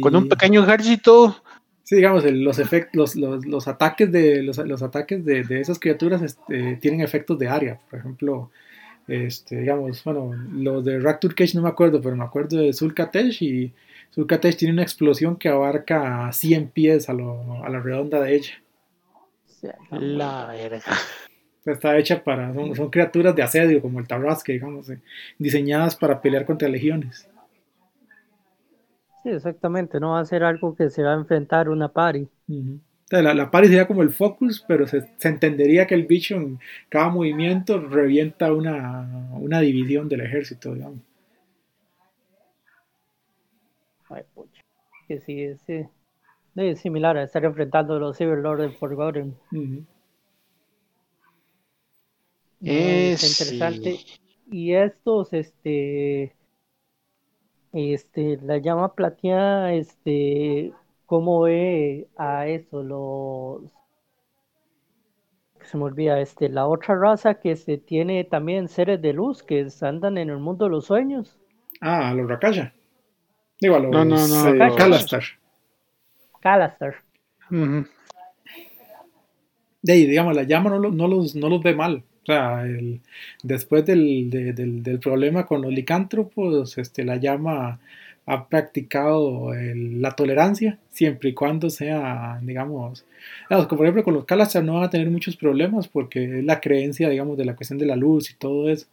[0.00, 1.42] Con un pequeño ejército.
[1.88, 5.60] Sí, digamos, el- los, efectos, los, los, los ataques de los, los ataques de, de
[5.60, 7.80] esas criaturas este, tienen efectos de área.
[7.88, 8.50] Por ejemplo,
[9.06, 13.42] este, digamos, bueno, los de Raktur Cage no me acuerdo, pero me acuerdo de Sulkatesh
[13.42, 13.72] y
[14.10, 18.52] Sulkatesh tiene una explosión que abarca 100 pies a, lo- a la redonda de ella.
[19.98, 20.82] La verga.
[21.64, 24.98] Está hecha para, son, son criaturas de asedio, como el Tarrasque, digamos, eh,
[25.38, 27.26] diseñadas para pelear contra legiones.
[29.28, 30.00] Sí, exactamente.
[30.00, 31.92] No va a ser algo que se va a enfrentar una
[33.04, 36.36] sea, la, la pari sería como el focus, pero se, se entendería que el bicho
[36.36, 41.00] en cada movimiento revienta una, una división del ejército, digamos.
[44.08, 44.62] Ay, pucha.
[45.06, 45.84] Que sí, es, sí.
[46.56, 49.36] es similar a estar enfrentando a los Cyberlord de Forgotten.
[52.62, 53.96] Eh, está interesante.
[53.96, 54.20] sí.
[54.50, 56.34] Y estos, este,
[57.72, 60.72] este, la llama plateada, este,
[61.06, 62.82] ¿cómo ve a eso?
[62.82, 63.62] Los,
[65.62, 69.66] se me olvida, este, la otra raza que se tiene también seres de luz que
[69.82, 71.36] andan en el mundo de los sueños.
[71.80, 72.72] Ah, a los Rakasha.
[73.60, 74.58] Digo, a los No, no, no, eh.
[77.50, 77.86] Ujú.
[79.82, 82.04] De ahí, digamos, la llama no, no los, no los ve mal.
[82.28, 83.00] O sea, el-
[83.42, 87.80] después del, de- del, del problema con los licántropos, este, la llama
[88.26, 93.06] ha practicado el- la tolerancia, siempre y cuando sea, digamos,
[93.48, 96.60] como por ejemplo con los Kalastar no van a tener muchos problemas porque es la
[96.60, 98.86] creencia, digamos, de la cuestión de la luz y todo eso.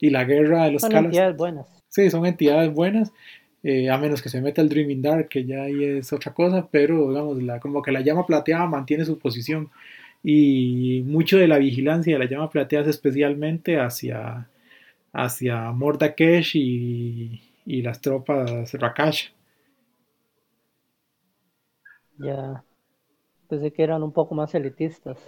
[0.00, 1.06] Y la guerra de los Son Kalastar.
[1.12, 1.66] entidades buenas.
[1.88, 3.12] Sí, son entidades buenas,
[3.62, 6.66] eh, a menos que se meta el Dreaming Dark, que ya ahí es otra cosa,
[6.72, 9.70] pero digamos, la, como que la llama plateada mantiene su posición
[10.22, 14.48] y mucho de la vigilancia de la llama plateada es especialmente hacia,
[15.12, 19.30] hacia Mordakesh y, y las tropas Rakasha.
[22.18, 22.62] Ya
[23.48, 25.18] pensé que eran un poco más elitistas.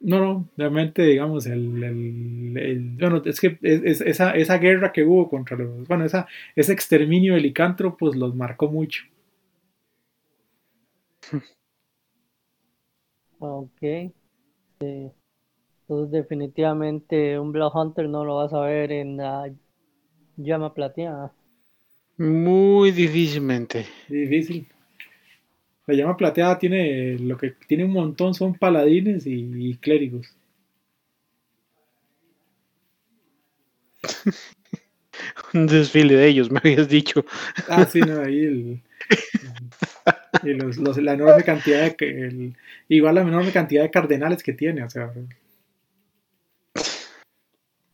[0.00, 4.92] No, no, realmente, digamos, el, el- el- bueno, es que es- es- esa, esa guerra
[4.92, 9.04] que hubo contra los, bueno, esa, ese exterminio de licántropos los marcó mucho.
[13.38, 13.80] Ok.
[14.80, 15.10] Sí.
[15.82, 19.52] Entonces definitivamente un Blood Hunter no lo vas a ver en la
[20.36, 21.32] llama plateada.
[22.18, 23.86] Muy difícilmente.
[24.08, 24.66] Difícil.
[25.86, 30.26] La llama plateada tiene lo que tiene un montón son paladines y, y clérigos.
[35.54, 37.24] Un desfile de ellos, me habías dicho.
[37.68, 38.82] Ah, sí, no, ahí el,
[40.42, 42.54] y los- los- la enorme cantidad de que- el-
[42.88, 45.12] igual la enorme cantidad de cardenales que tiene, o sea.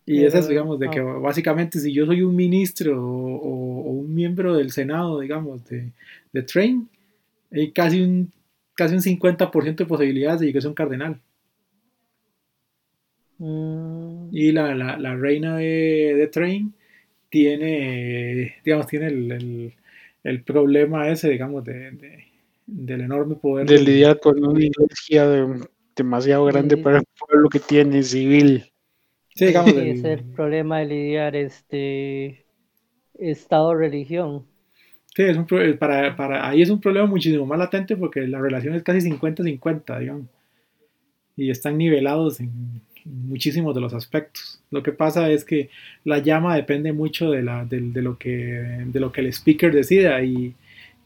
[0.04, 3.80] Y eso es, Pero, digamos, de que básicamente si yo soy un ministro o, o-
[3.84, 5.90] o un miembro del Senado, digamos, de,
[6.32, 6.88] de Train,
[7.52, 8.32] hay casi un,
[8.74, 11.20] casi un 50% de posibilidades de que sea un cardenal.
[13.38, 16.72] Mm, Y la, la, la reina de, de Train
[17.28, 19.72] tiene, digamos, tiene el, el-
[20.24, 22.24] el problema ese, digamos, de, de-
[22.66, 23.66] del enorme poder.
[23.66, 26.82] De lidiar con una iglesia de- demasiado grande Sí.
[26.82, 28.64] para el pueblo que tiene civil.
[29.34, 32.44] Sí, digamos, sí, es el problema de lidiar este
[33.18, 34.46] Estado-religión.
[35.14, 38.40] sí, es un pro- para, para, ahí es un problema muchísimo más latente porque la
[38.40, 40.26] relación es casi 50-50, digamos.
[41.36, 42.50] Y están nivelados en
[43.04, 44.60] muchísimos de los aspectos.
[44.70, 45.70] Lo que pasa es que
[46.04, 48.30] la llama depende mucho de, la, del- de, lo, que,
[48.86, 50.54] de lo que el speaker decida y,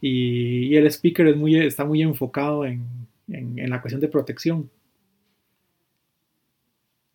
[0.01, 1.27] y, el speaker
[1.63, 2.85] está muy enfocado en,
[3.27, 4.69] la cuestión de protección.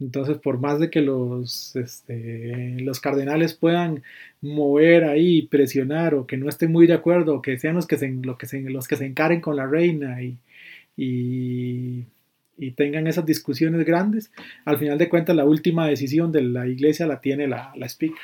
[0.01, 4.03] Entonces, por más de que los, este, los cardenales puedan
[4.41, 7.97] mover ahí, presionar, o que no estén muy de acuerdo, o que sean los que
[7.99, 10.39] se, lo que se- los que se encaren con la reina y,
[12.77, 14.31] tengan esas discusiones grandes,
[14.65, 18.19] al final de cuentas la última decisión de la iglesia la tiene la speaker.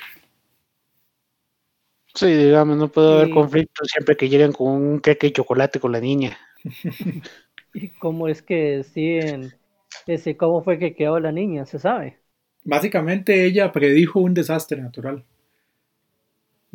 [2.19, 5.93] Sí, digamos, no puede haber conflicto siempre que lleguen con un queque y chocolate con
[5.93, 6.37] la niña.
[7.73, 9.59] ¿Y cómo es que deciden
[10.07, 11.65] ese cómo fue que quedó la niña?
[11.67, 12.21] ¿Se sabe?
[12.63, 15.25] Básicamente ella predijo un desastre natural.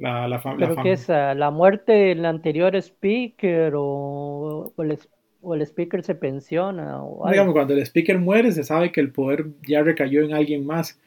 [0.05, 1.09] La, la, fam- la ¿Pero fam- qué es?
[1.09, 4.97] ¿La muerte del anterior speaker o, o el,
[5.41, 7.47] o el speaker se pensiona o algo?
[7.47, 10.99] Digamos, cuando el speaker muere, se sabe que el poder ya recayó en alguien más.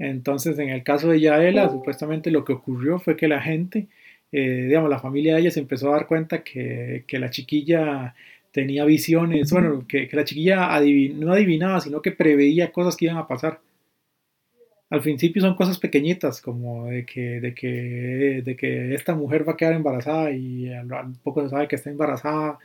[0.00, 3.86] Entonces, en el caso de Yaela, supuestamente lo que ocurrió fue que la gente,
[4.32, 8.14] eh, digamos, la familia de ella se empezó a dar cuenta que, que la chiquilla
[8.50, 10.68] tenía visiones, bueno, que, la chiquilla
[11.14, 13.60] no adivinaba, sino que preveía cosas que iban a pasar.
[14.88, 19.52] Al principio son cosas pequeñitas, como de que, de que, de que esta mujer va
[19.52, 20.70] a quedar embarazada y
[21.22, 22.58] poco se sabe que está embarazada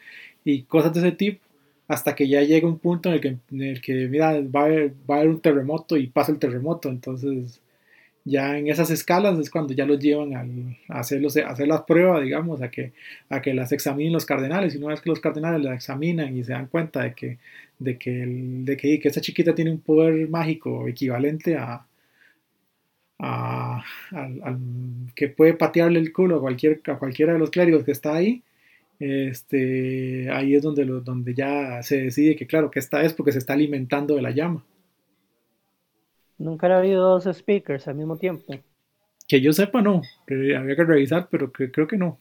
[0.46, 1.45] y cosas de ese tipo
[1.88, 4.66] hasta que ya llega un punto en el que, en el que mira, va a,
[4.66, 6.90] haber, va a haber un terremoto y pasa el terremoto.
[6.90, 7.62] Entonces,
[8.26, 11.68] ya en esas escalas es cuando ya los llevan al, a, hacer los, a hacer
[11.68, 12.94] las pruebas, digamos, a que,
[13.30, 14.76] a que las examinen los cardenales.
[14.76, 17.38] Y una vez que los cardenales las examinan y se dan cuenta de que,
[17.80, 21.86] de que, el- de que, esta chiquita tiene un poder mágico equivalente a,
[23.20, 23.84] a-
[25.16, 28.42] que puede patearle el culo a, cualquier, a cualquiera de los clérigos que está ahí,
[29.00, 33.32] este, ahí es donde, lo, donde ya se decide que, claro, que esta es porque
[33.32, 34.64] se está alimentando de la llama.
[36.38, 38.54] Nunca ha habido dos speakers al mismo tiempo.
[39.28, 40.02] Que yo sepa, no.
[40.28, 42.20] Que había que revisar, pero que, creo que no.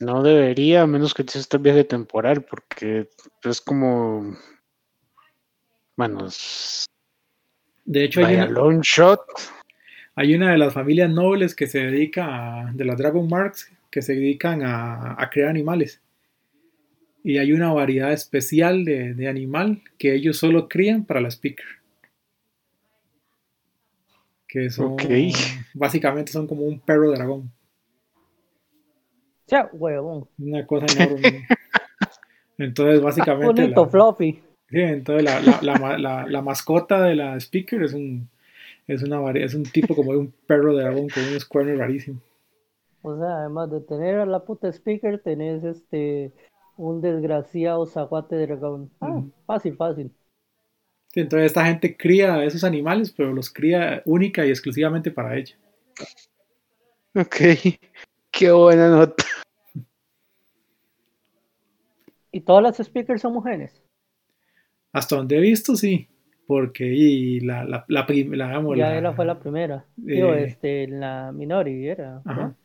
[0.00, 3.08] No debería, a menos que sea este viaje temporal, porque
[3.42, 4.36] es como.
[5.96, 6.86] Bueno, es-
[7.84, 9.20] De hecho, hay vaya una, long shot.
[10.14, 14.02] hay una de las familias nobles que se dedica a, de las Dragon Marks, que
[14.02, 16.00] se dedican a, a crear animales.
[17.28, 21.66] Y hay una variedad especial de, de animal que ellos solo crían para la speaker.
[24.46, 25.02] Que son, Ok.
[25.74, 27.52] básicamente son como un perro dragón.
[29.44, 30.26] O sea, huevón.
[30.38, 31.46] Una cosa enorme.
[32.56, 33.60] Entonces, básicamente.
[33.62, 34.42] Bonito, la- fluffy.
[34.70, 38.26] Sí, entonces la, la, la, ma- la- la mascota de la speaker es un,
[38.86, 42.22] es, una, es un tipo como de un perro dragón con unos cuernos rarísimos.
[43.02, 46.32] O sea, además de tener a la puta speaker, tenés este
[46.78, 48.90] un desgraciado zaguate dragón.
[49.00, 50.14] Ah, fácil, fácil.
[51.12, 55.54] Sí, entonces esta gente cría esos animales, pero los cría única y exclusivamente para ella.
[57.14, 57.36] Ok.
[58.30, 59.24] Qué buena nota.
[62.32, 63.82] Y todas las speakers son mujeres.
[64.92, 66.08] Hasta donde he visto, sí.
[66.46, 69.86] Porque y la, la, la, prim- la, digamos, ya la- ella fue la primera.
[70.12, 72.24] Digo, eh, este, la Minori era.
[72.24, 72.56] Ajá.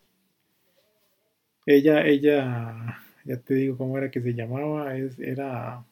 [1.65, 5.83] Ella, ella, ya te digo cómo era que se llamaba, es, era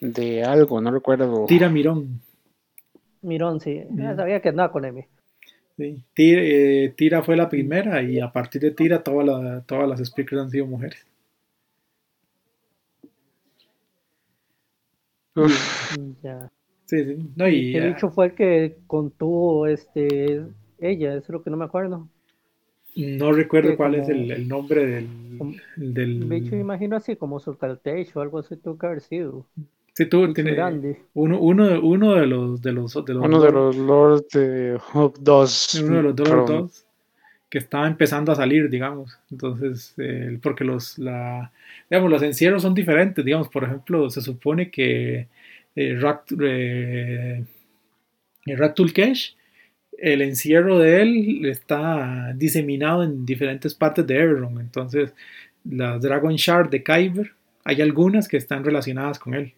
[0.00, 1.46] De algo, no recuerdo.
[1.46, 2.20] Tira Mirón.
[3.22, 3.82] Mirón, sí.
[3.96, 4.16] Ya Ujú.
[4.16, 5.08] sabía que andaba con M.
[5.76, 6.02] Sí.
[6.14, 10.04] Tira, eh, Tira fue la primera y a partir de Tira todas las, todas las
[10.04, 11.04] speakers han sido mujeres.
[16.22, 16.50] Ya.
[16.86, 17.30] Sí, sí.
[17.36, 20.42] No, y, ¿Qué ah, fue el que contuvo este
[20.78, 21.10] ella?
[21.14, 22.08] Eso es lo que no me acuerdo.
[22.96, 25.06] No recuerdo cuál es el, el nombre del,
[25.38, 29.46] como- del me imagino así como Sulcaltech o algo así tuvo que haber sido.
[29.94, 31.00] Sí, tú, tiene- grande.
[31.14, 34.78] uno, uno, de- uno de los de los de los, uno de los Lords de
[34.92, 35.74] Hawk 2.
[35.84, 36.46] uno de los dos, perdón.
[36.46, 36.84] dos
[37.50, 39.18] que estaba empezando a salir, digamos.
[39.30, 41.50] Entonces, eh, porque los la
[41.88, 45.28] digamos los encierros son diferentes, digamos, por ejemplo, se supone que
[45.74, 47.44] eh, Rat, eh,
[48.46, 49.36] Ratul Kesh,
[49.98, 54.60] el encierro de él está diseminado en diferentes partes de Eberron.
[54.60, 55.12] Entonces,
[55.68, 57.32] las Dragon Shard de Kyber,
[57.64, 59.52] hay algunas que están relacionadas con él.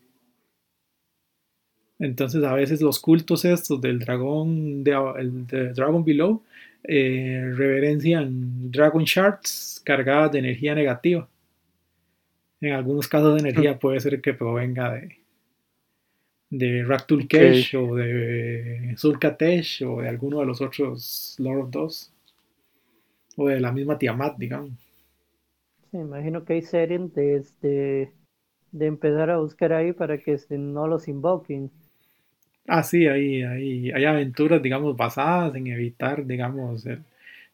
[1.98, 6.42] Entonces, a veces los cultos estos del dragón de, el de Dragon Below
[6.84, 11.28] eh, reverencian Dragon Shards cargadas de energía negativa.
[12.62, 15.19] En algunos casos de energía puede ser que provenga de,
[16.50, 22.12] de Raktul Kesh o de Sulkatesh o de alguno de los otros Lord of Dos
[23.36, 24.78] o de la misma Tiamat, digamos.
[25.90, 28.14] Sí, me imagino que hay series de, este,
[28.72, 31.70] de empezar a buscar ahí para que no los invoquen.
[32.66, 37.02] Ah, sí, hay, hay, hay aventuras, digamos, basadas en evitar, digamos, el-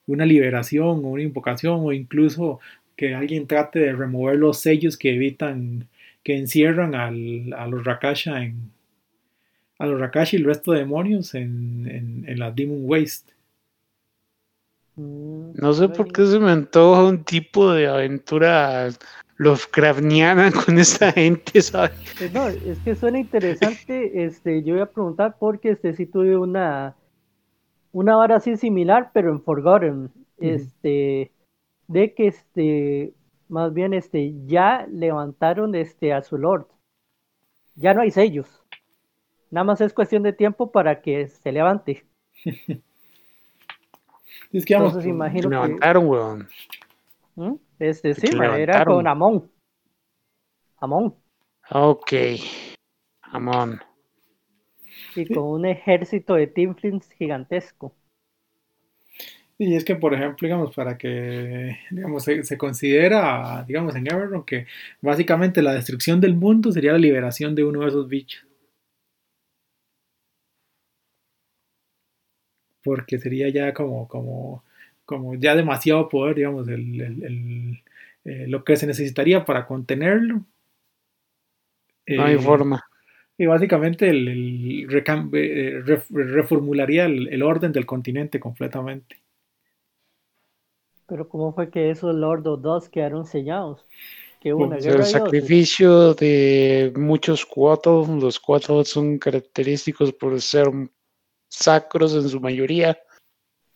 [0.07, 2.61] una liberación o una invocación o incluso
[2.97, 5.89] que alguien trate de remover los sellos que evitan,
[6.25, 8.71] que encierran al- a los Rakasha en
[9.79, 13.33] a los Rakashi y el resto de demonios en, en, en la Demon Waste.
[14.97, 18.89] Mm, No sé por qué se me antoja un tipo de aventura
[19.37, 21.93] Lovecraftiana con esta gente, ¿sabes?
[22.19, 24.25] Eh, No, es que suena interesante.
[24.25, 26.97] Este, yo voy a preguntar porque este sí tuve una
[27.93, 30.13] una vara así similar, pero en Forgotten.
[30.39, 31.33] Este,
[31.89, 33.15] de que este,
[33.49, 36.67] más bien este, ya levantaron este a su Lord.
[37.77, 38.66] Ya no hay sellos.
[39.51, 42.05] Nada más es cuestión de tiempo para que se levante.
[44.53, 46.49] Es que vamos, Entonces imagino que Levantaron, weón.
[47.35, 47.55] ¿Mm?
[47.79, 49.51] este sí, que era con Amon.
[50.79, 51.15] Amon.
[51.71, 52.13] Ok.
[53.23, 53.81] Amón.
[55.15, 57.93] Y con un ejército de Tinflings gigantesco.
[59.59, 64.45] Y es que, por ejemplo, digamos, para que, digamos, se, se considera, digamos, en Everron
[64.45, 64.67] que
[65.01, 68.47] básicamente la destrucción del mundo sería la liberación de uno de esos bichos.
[72.87, 74.65] Porque sería ya como, como,
[75.07, 77.83] como ya demasiado poder, digamos, el, el- el-
[78.25, 80.45] eh, lo que se necesitaría para contenerlo.
[82.09, 82.83] No hay Eh, forma.
[83.39, 89.17] Y básicamente el, el recam- eh, ref- reformularía el- el orden del continente completamente.
[91.09, 93.85] Pero ¿cómo fue que esos Lord of Dos quedaron sellados?
[94.41, 100.69] Que una Pues, El sacrificio de muchos cuatro, los cuatro son característicos por ser
[101.57, 102.99] sacros en su mayoría.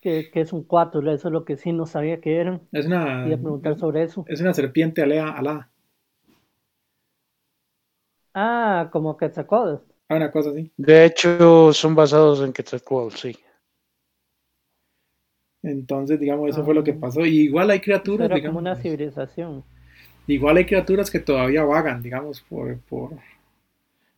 [0.01, 2.63] Que, que es un cuatro, eso es lo que sí no sabía que eran.
[2.73, 4.25] Es una, Quería preguntar sobre eso.
[4.29, 5.71] es una serpiente alea alada.
[8.35, 9.83] Ah, como Quetzalcóatl.
[10.09, 10.71] Ah, una cosa así.
[10.77, 13.37] De hecho, son basados en Quetzalcoatl, sí.
[15.63, 16.99] Entonces, digamos, eso fue lo que Ah.
[17.01, 17.21] pasó.
[17.27, 19.63] Y igual hay criaturas, Era digamos, como una civilización.
[20.27, 23.11] igual hay criaturas que todavía vagan, digamos, por, por,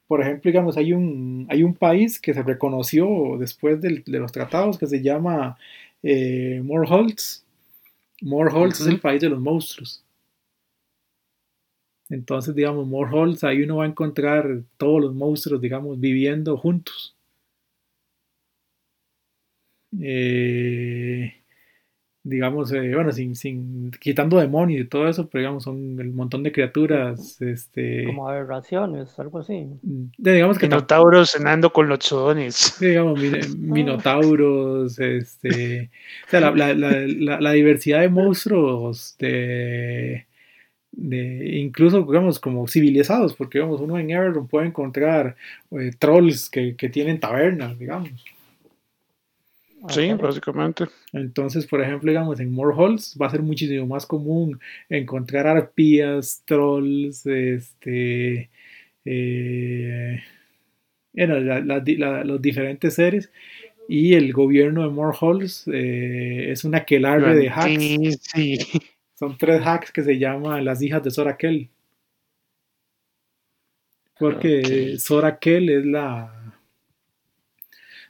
[0.06, 4.32] por ejemplo, digamos, hay un, hay un país que se reconoció después del- de los
[4.32, 5.56] tratados que se llama
[6.02, 7.44] eh, Morholtz.
[8.22, 10.04] Morholtz es el país de los monstruos.
[12.08, 17.16] Entonces, digamos, Morholtz, ahí uno va a encontrar todos los monstruos, digamos, viviendo juntos.
[20.00, 21.41] Eh,
[22.24, 26.42] digamos, eh, bueno, sin, sin, quitando demonios y todo eso, pero digamos, son el montón
[26.42, 29.66] de criaturas, este, Como aberraciones, algo así.
[29.82, 31.98] de- digamos que Minotauros cenando con los.
[32.54, 35.90] Sí, digamos, min- minotauros, este,
[36.26, 40.26] o sea, la, la- la- la- la diversidad de monstruos, de,
[40.92, 45.34] de incluso, digamos, como civilizados, porque, digamos, uno en Everton puede encontrar
[45.72, 48.10] eh, trolls que, que tienen tabernas, digamos.
[49.88, 50.84] Sí, básicamente.
[51.12, 57.26] Entonces, por ejemplo, digamos, en Morehalls va a ser muchísimo más común encontrar arpías, trolls,
[57.26, 58.50] este,
[59.04, 60.20] eh,
[61.12, 63.30] bueno, la- la- di- la- los diferentes seres.
[63.88, 67.82] Y el gobierno de Morehalls eh, es una aquelarre de hacks.
[67.82, 68.58] Sí, sí.
[69.18, 71.68] Son tres hacks que se llaman las hijas de Sorakel.
[74.18, 74.98] Porque Ok.
[75.00, 76.38] Sorakel es la.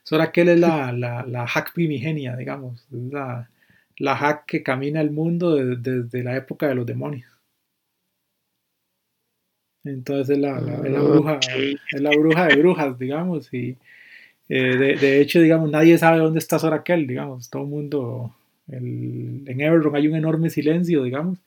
[0.04, 2.82] Sorakel es la, la, la hack primigenia, digamos.
[2.92, 3.50] Es la,
[3.98, 7.28] la hack que camina el mundo de- desde la época de los demonios.
[9.84, 11.40] Entonces es la, es la bruja,
[11.90, 13.52] es la bruja de brujas, digamos.
[13.52, 13.76] Y
[14.48, 17.50] eh, de, de hecho, digamos, nadie sabe dónde está Sorakel, digamos.
[17.50, 18.34] Todo el mundo.
[18.68, 21.38] el- en Everron hay un enorme silencio, digamos,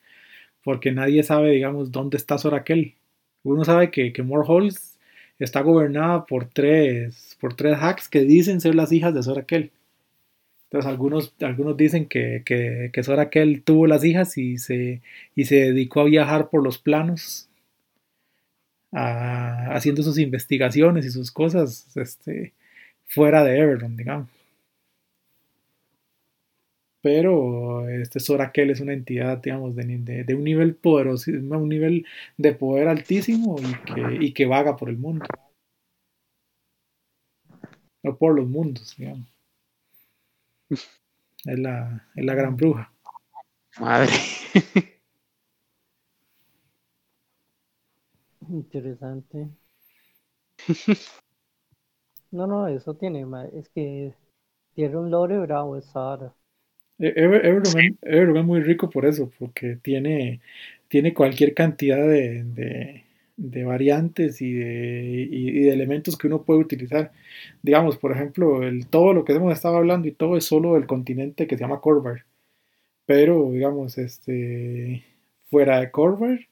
[0.64, 2.94] porque nadie sabe, digamos, dónde está Sorakel.
[3.44, 4.95] Uno sabe que, que Morehalls
[5.38, 9.70] está gobernada por tres, por tres hacks que dicen ser las hijas de Sorakel.
[10.64, 15.00] Entonces algunos, algunos dicen que, que, que Sorakel tuvo las hijas y se,
[15.34, 17.48] y se dedicó a viajar por los planos,
[18.92, 22.54] haciendo sus investigaciones y sus cosas este,
[23.06, 24.28] fuera de Everton, digamos.
[27.06, 32.04] Pero este Sorakel es una entidad, digamos, de, de- de un nivel poderoso, un nivel
[32.36, 35.24] de poder altísimo y que, y que vaga por el mundo.
[38.08, 39.26] O por los mundos, digamos.
[41.44, 42.92] Es la, es la gran bruja.
[43.80, 44.12] Madre.
[48.50, 49.50] Interesante.
[52.30, 54.14] No, no, eso tiene, es que
[54.74, 56.35] tiene un lore bravo esa
[56.98, 57.10] vara.
[57.10, 60.40] E- Ever- Everton es- muy rico por eso, porque tiene,
[60.88, 63.02] tiene cualquier cantidad de, de-
[63.36, 67.12] de variantes y de, y- y de elementos que uno puede utilizar.
[67.62, 70.86] Digamos, por ejemplo, el, todo lo que hemos estado hablando y todo es solo del
[70.86, 72.24] continente que se llama Corvair.
[73.06, 75.04] Pero, digamos, este,
[75.50, 76.48] fuera de Corvair,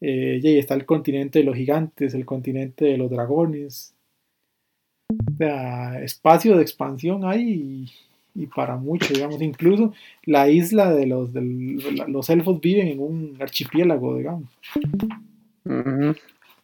[0.00, 3.94] eh, está el continente de los gigantes, el continente de los dragones.
[5.10, 7.92] O sea, espacio de expansión hay y,
[8.34, 9.40] y para mucho, digamos.
[9.40, 9.92] Incluso
[10.24, 14.50] la isla de los, la- los elfos viven en un archipiélago, digamos.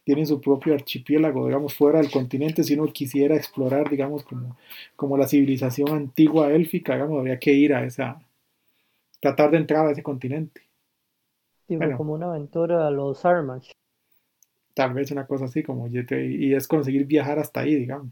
[0.03, 2.63] Tienen su propio archipiélago, digamos, fuera del continente.
[2.63, 4.57] Si uno quisiera explorar, digamos, como,
[4.95, 8.19] como la civilización antigua élfica, digamos, habría que ir a esa,
[9.19, 10.61] tratar de entrar a ese continente.
[11.67, 11.97] Tipo Bueno.
[11.97, 13.69] como una aventura a los Armach.
[14.73, 18.09] Tal vez una cosa así, como y es conseguir viajar hasta ahí, digamos.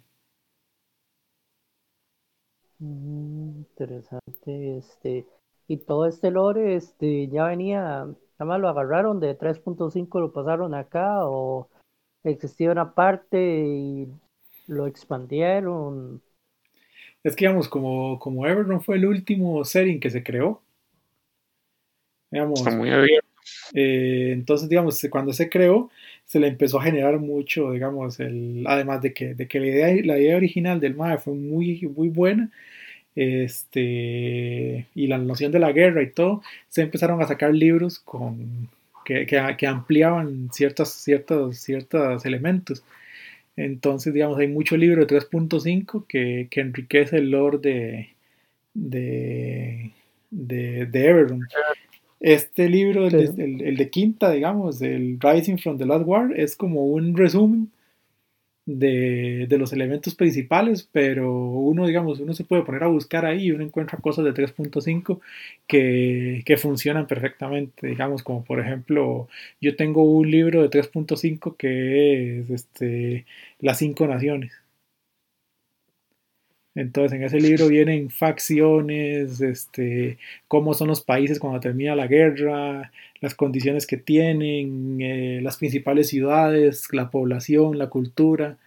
[2.79, 3.18] Mm,
[3.79, 5.25] interesante, este,
[5.67, 10.73] y todo este lore, este, ya venía, nada más lo agarraron de 3.5 lo pasaron
[10.73, 11.69] acá o
[12.23, 14.07] existía una parte y
[14.67, 16.21] lo expandieron.
[17.23, 20.61] Es que, digamos, como, como Everton fue el último setting que se creó,
[22.31, 23.27] digamos, Está muy abierto.
[23.73, 25.89] eh, entonces, digamos, cuando se creó,
[26.25, 30.05] se le empezó a generar mucho, digamos, el, además de que, de que la idea,
[30.05, 32.51] la idea original del MAE fue muy, muy buena,
[33.19, 38.69] este, y la noción de la guerra y todo, se empezaron a sacar libros con,
[39.05, 42.83] que, que, que ampliaban ciertos, ciertos, ciertos elementos.
[43.57, 48.09] Entonces, digamos, hay mucho libro de 3.5 que, que enriquece el lore de,
[48.73, 49.91] de,
[50.31, 51.41] de, de Everton.
[52.21, 56.85] Este libro, el- el de Quinta, digamos, el Rising from the Last War, es como
[56.85, 57.69] un resumen
[58.77, 63.45] de, de, los elementos principales, pero uno, digamos, uno se puede poner a buscar ahí
[63.45, 65.19] y uno encuentra cosas de 3.5
[65.67, 69.27] que, que, funcionan perfectamente, digamos, como por ejemplo,
[69.61, 73.25] yo tengo un libro de 3.5 que es este,
[73.59, 74.51] Las Cinco Naciones.
[76.75, 80.17] Entonces en ese libro vienen facciones, este,
[80.47, 82.91] cómo son los países cuando termina la guerra,
[83.21, 88.57] las condiciones que tienen, eh, las principales ciudades, la población, la cultura,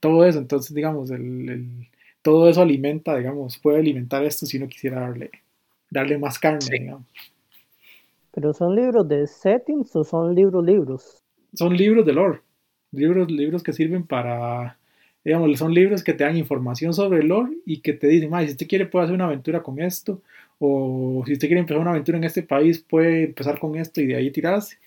[0.00, 0.38] todo eso.
[0.38, 1.66] Entonces, digamos, el, el,
[2.22, 5.30] todo eso alimenta, digamos, puede alimentar esto si uno quisiera darle,
[5.90, 6.78] darle más carne, sí.
[6.78, 7.06] digamos.
[8.32, 11.24] ¿Pero son libros de settings o son libros, libros?
[11.54, 12.40] Son libros de lore,
[12.92, 14.77] libros, libros que sirven para
[15.28, 18.52] digamos, son libros que te dan información sobre el lore y que te dicen, si
[18.52, 20.22] usted quiere puede hacer una aventura con esto,
[20.58, 24.06] o si usted quiere empezar una aventura en este país, puede empezar con esto y
[24.06, 24.78] de ahí tirarse.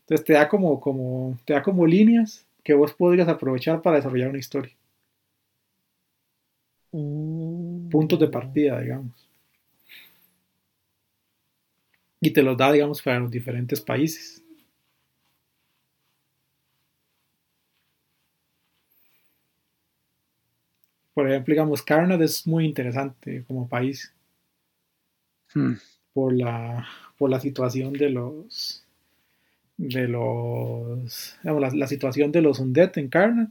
[0.00, 4.28] Entonces te da como, como, te da como líneas que vos podrías aprovechar para desarrollar
[4.28, 4.74] una historia.
[6.92, 7.88] Mm.
[7.88, 9.26] Puntos de partida, digamos.
[12.20, 14.42] Y te los da, digamos, para los diferentes países.
[21.18, 24.14] Por ejemplo, digamos, Carnat es muy interesante como país.
[25.52, 25.72] Hmm.
[26.12, 26.86] Por la,
[27.16, 28.86] por la situación de los
[29.76, 33.50] de los digamos, la, la, situación de los Undead en Carnat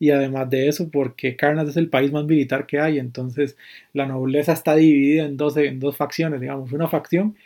[0.00, 3.56] y además de eso porque Carnat es el país más militar que hay entonces
[3.92, 7.36] la nobleza está dividida en dos, en dos facciones digamos una facción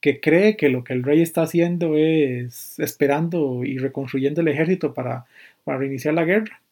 [0.00, 4.94] que cree que lo que el rey está haciendo es esperando y reconstruyendo el ejército
[4.94, 5.26] para,
[5.64, 6.62] para reiniciar la guerra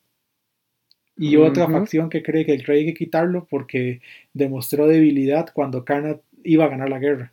[1.16, 1.72] y otra uh -huh.
[1.72, 4.01] facción que cree que el rey hay que quitarlo porque
[4.34, 7.32] demostró debilidad cuando Karnat iba a ganar la guerra.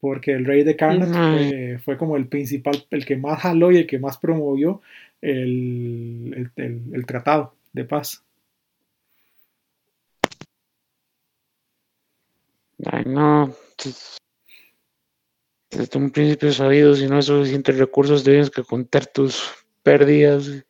[0.00, 1.48] Porque el rey de Karnat uh -huh.
[1.48, 4.80] fue, fue, como el principal, el que más jaló y el que más promovió
[5.20, 8.22] el, el, el, el tratado de paz.
[12.86, 13.54] Ay, no.
[15.70, 20.64] Desde un principio sabido, si no hay suficientes recursos, tienes que contar tus pérdidas.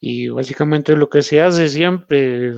[0.00, 2.52] Y básicamente lo que se hace siempre,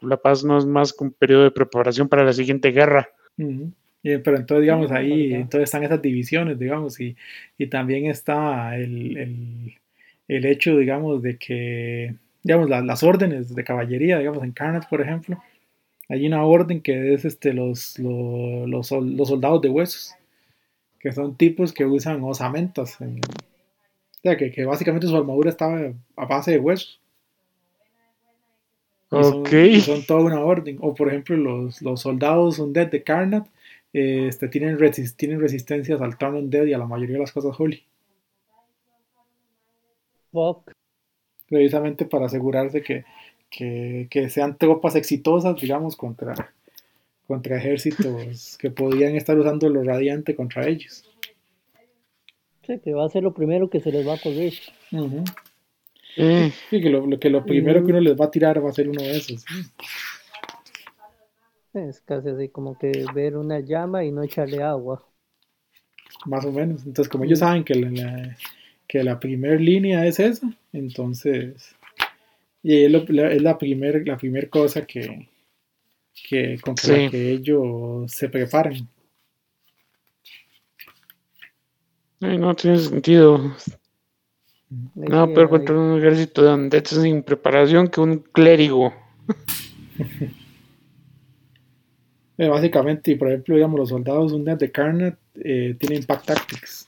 [0.00, 3.08] la paz no es más que un periodo de preparación para la siguiente guerra.
[3.38, 3.72] Uh -huh.
[4.02, 7.16] y, pero entonces, digamos, ahí entonces están esas divisiones, digamos, y,
[7.56, 9.74] y también está el, el,
[10.28, 15.00] el, hecho, digamos, de que, digamos, la, las órdenes de caballería, digamos, en Carnat, por
[15.00, 15.42] ejemplo,
[16.08, 20.14] hay una orden que es este, los, los, los, los soldados de huesos,
[20.98, 23.20] que son tipos que usan osamentas en,
[24.22, 27.00] sea, que, que, básicamente su armadura estaba a base de huesos.
[29.10, 29.74] Y son, okay.
[29.74, 30.78] y son toda una orden.
[30.80, 33.46] O por ejemplo, los, los soldados undead de Karnat
[33.92, 37.32] eh, este, tienen, resist tienen resistencias al Turn Undead y a la mayoría de las
[37.32, 37.84] cosas Holy.
[40.32, 40.70] Fuck.
[41.48, 43.04] Precisamente para asegurarse que,
[43.50, 46.34] que, que, sean tropas exitosas, digamos, contra,
[47.26, 51.11] contra ejércitos que podían estar usando lo radiante contra ellos.
[52.66, 54.54] Sí, que va a ser lo primero que se les va a ocurrir.
[54.92, 56.52] Uh -huh.
[56.70, 58.88] Sí, que lo, que lo primero que uno les va a tirar va a ser
[58.88, 59.44] uno de esos.
[61.72, 65.02] Es casi así como que ver una llama y no echarle agua.
[66.26, 66.84] Más o menos.
[66.84, 68.36] Entonces, como ellos saben que la, la
[68.86, 71.74] que la primera línea es esa, entonces.
[72.62, 75.28] Y es, lo, la, es la primera la primer cosa que,
[76.28, 76.92] que con sí.
[76.92, 78.86] la que ellos se preparan.
[82.22, 83.52] Ay, no tiene sentido.
[84.94, 88.94] No, pero contra un ejército de undead sin preparación que un clérigo.
[92.38, 96.86] eh, básicamente, y por ejemplo, digamos, los soldados undead de Carnat eh, tienen Pack Tactics.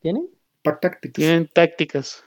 [0.00, 0.28] ¿Tienen?
[0.62, 1.14] Pack Tactics.
[1.14, 2.24] Tienen tácticas.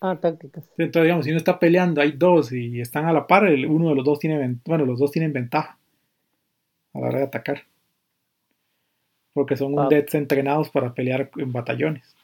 [0.00, 0.64] Ah, tácticas.
[0.78, 3.90] Entonces, digamos, si uno está peleando, hay dos y están a la par, el, uno
[3.90, 5.78] de los dos tiene, bueno, los dos tienen ventaja
[6.94, 7.62] a la hora de atacar.
[9.32, 9.82] Porque son ah.
[9.82, 12.14] undeads entrenados para pelear en batallones.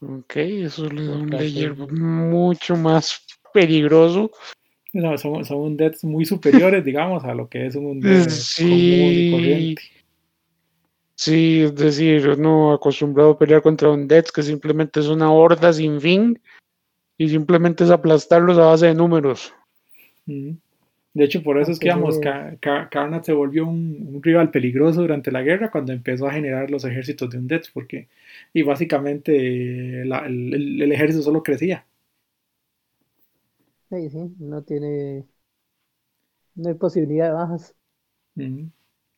[0.00, 4.32] Ok, eso le da un layer mucho más peligroso.
[4.92, 8.62] No, son, son undeads muy superiores, digamos, a lo que es un undead sí.
[8.62, 9.82] común y corriente.
[11.14, 16.00] Sí, es decir, no acostumbrado a pelear contra undeads que simplemente es una horda sin
[16.00, 16.40] fin
[17.18, 19.54] y simplemente es aplastarlos a base de números.
[20.26, 22.18] De hecho, por eso es que, digamos,
[22.60, 26.84] Karnat se volvió un, un, rival peligroso durante la guerra cuando empezó a generar los
[26.84, 28.08] ejércitos de Undeads, porque,
[28.54, 31.84] y básicamente la, el, el, ejército solo crecía.
[33.90, 35.26] Sí, sí, no tiene...
[36.54, 37.74] no hay posibilidad de bajas.
[38.36, 38.70] Ujú.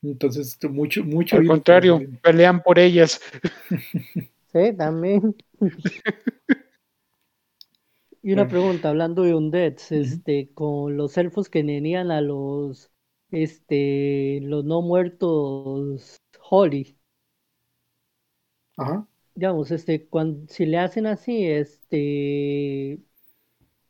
[0.03, 1.37] Entonces, mucho, mucho.
[1.37, 3.21] Al contrario, pelean por ellas.
[4.55, 5.35] Sí, también.
[8.25, 12.91] Y una pregunta, hablando de Undeads, este, con los elfos que tenían a los,
[13.31, 16.17] este, los no muertos
[16.51, 16.99] Holly,
[18.77, 19.07] Ajá.
[19.35, 23.01] digamos, este, cuando, si le hacen así, este,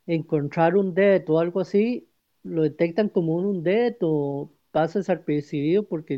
[0.07, 2.09] encontrar un dead o algo así,
[2.43, 6.17] lo detectan como un undead o pasa desapercibido porque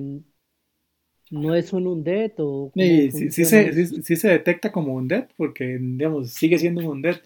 [1.31, 5.77] no es un undead o Sí, sí, se, sí- sí se detecta como undead, porque,
[5.81, 7.17] digamos, sigue siendo un undead.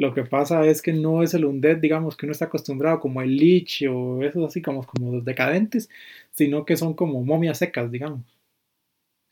[0.00, 3.22] Lo que pasa es que no es el undead, digamos, que uno está acostumbrado, como
[3.22, 5.88] el lich o esos así como, como los decadentes,
[6.32, 8.22] sino que son como momias secas, digamos.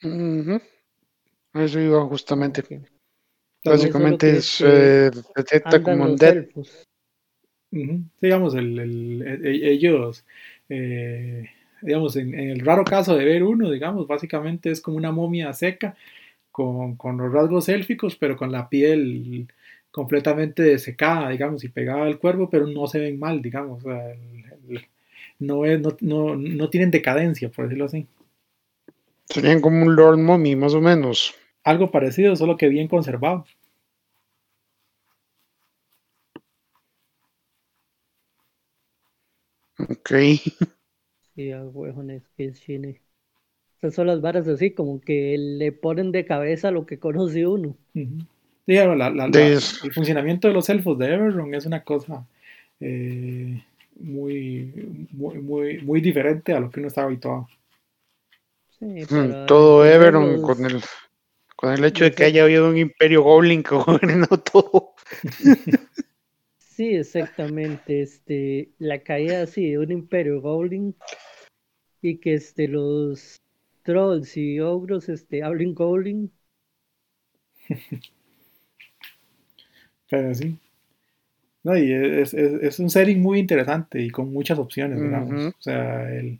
[0.02, 0.60] Ujú.
[1.54, 2.62] Eso iba justamente.
[3.64, 6.36] Básicamente es, eh, detecta como un los dead.
[6.36, 6.86] elfos.
[7.72, 8.02] Ujú.
[8.20, 10.24] Digamos, el, el- ellos,
[10.68, 11.46] eh,
[11.82, 15.52] digamos, en, en el raro caso de ver uno, digamos, básicamente es como una momia
[15.52, 15.96] seca
[16.52, 19.48] con, con los rasgos élficos, pero con la piel
[19.90, 23.84] completamente desecada, digamos, y pegada al cuerpo, pero no se ven mal, digamos.
[23.84, 24.86] o sea, el- el-
[25.40, 28.06] no, es, no, no, no tienen decadencia, por decirlo así.
[29.32, 31.34] Serían como un Lord Mommy, más o menos.
[31.62, 33.44] Algo parecido, solo que bien conservado.
[39.78, 40.12] Ok.
[41.34, 43.00] Sí, a huejones, que chine.
[43.76, 47.76] Estas son las varas así, como que le ponen de cabeza lo que conoce uno.
[47.94, 48.08] Sí,
[48.74, 52.26] claro, la- la- la- Des- el funcionamiento de los elfos de Everron es una cosa
[52.80, 53.62] eh,
[53.98, 57.48] muy, muy, muy, muy diferente a lo que uno estaba habituado.
[58.78, 60.80] Sí, Mm, Todo Everon con el,
[61.56, 64.94] con el hecho de que haya habido un imperio Goblin que gobernó todo.
[66.58, 68.02] Sí, exactamente.
[68.02, 70.94] Este, la caída así de un imperio Goblin
[72.02, 73.40] y que este los
[73.84, 76.32] trolls y ogros este hablen Goblin.
[80.10, 80.56] Pero sí.
[81.64, 85.30] No, y es, es- es un setting muy interesante y con muchas opciones, digamos.
[85.58, 86.38] O sea, el,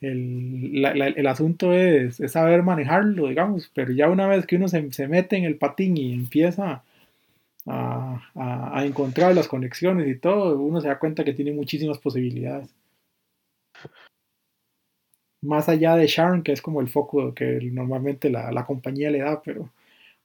[0.00, 4.56] el, la- la- el asunto es, es saber manejarlo, digamos, pero ya una vez que
[4.56, 6.82] uno se, se mete en el patín y empieza
[7.66, 11.98] a, a- a encontrar las conexiones y todo, uno se da cuenta que tiene muchísimas
[11.98, 12.68] posibilidades.
[15.42, 19.20] Más allá de Sharon, que es como el foco que normalmente la, la compañía le
[19.20, 19.70] da, pero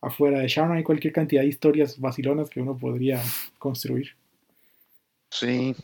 [0.04, 3.22] afuera de Sharon hay cualquier cantidad de historias vacilonas que uno podría
[3.60, 4.10] construir.
[5.32, 5.76] Sí.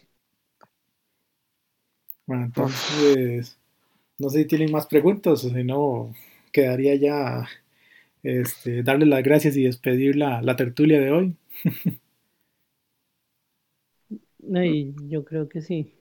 [2.25, 3.57] Bueno, entonces,
[4.19, 6.13] no sé si tienen más preguntas o si no,
[6.51, 7.47] quedaría ya
[8.23, 11.37] este, darle las gracias y despedir la, la tertulia de hoy.
[15.09, 15.93] Yo creo que sí.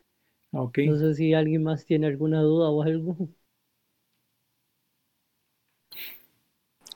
[0.52, 3.16] Ah, Ok, No sé si alguien más tiene alguna duda o algo.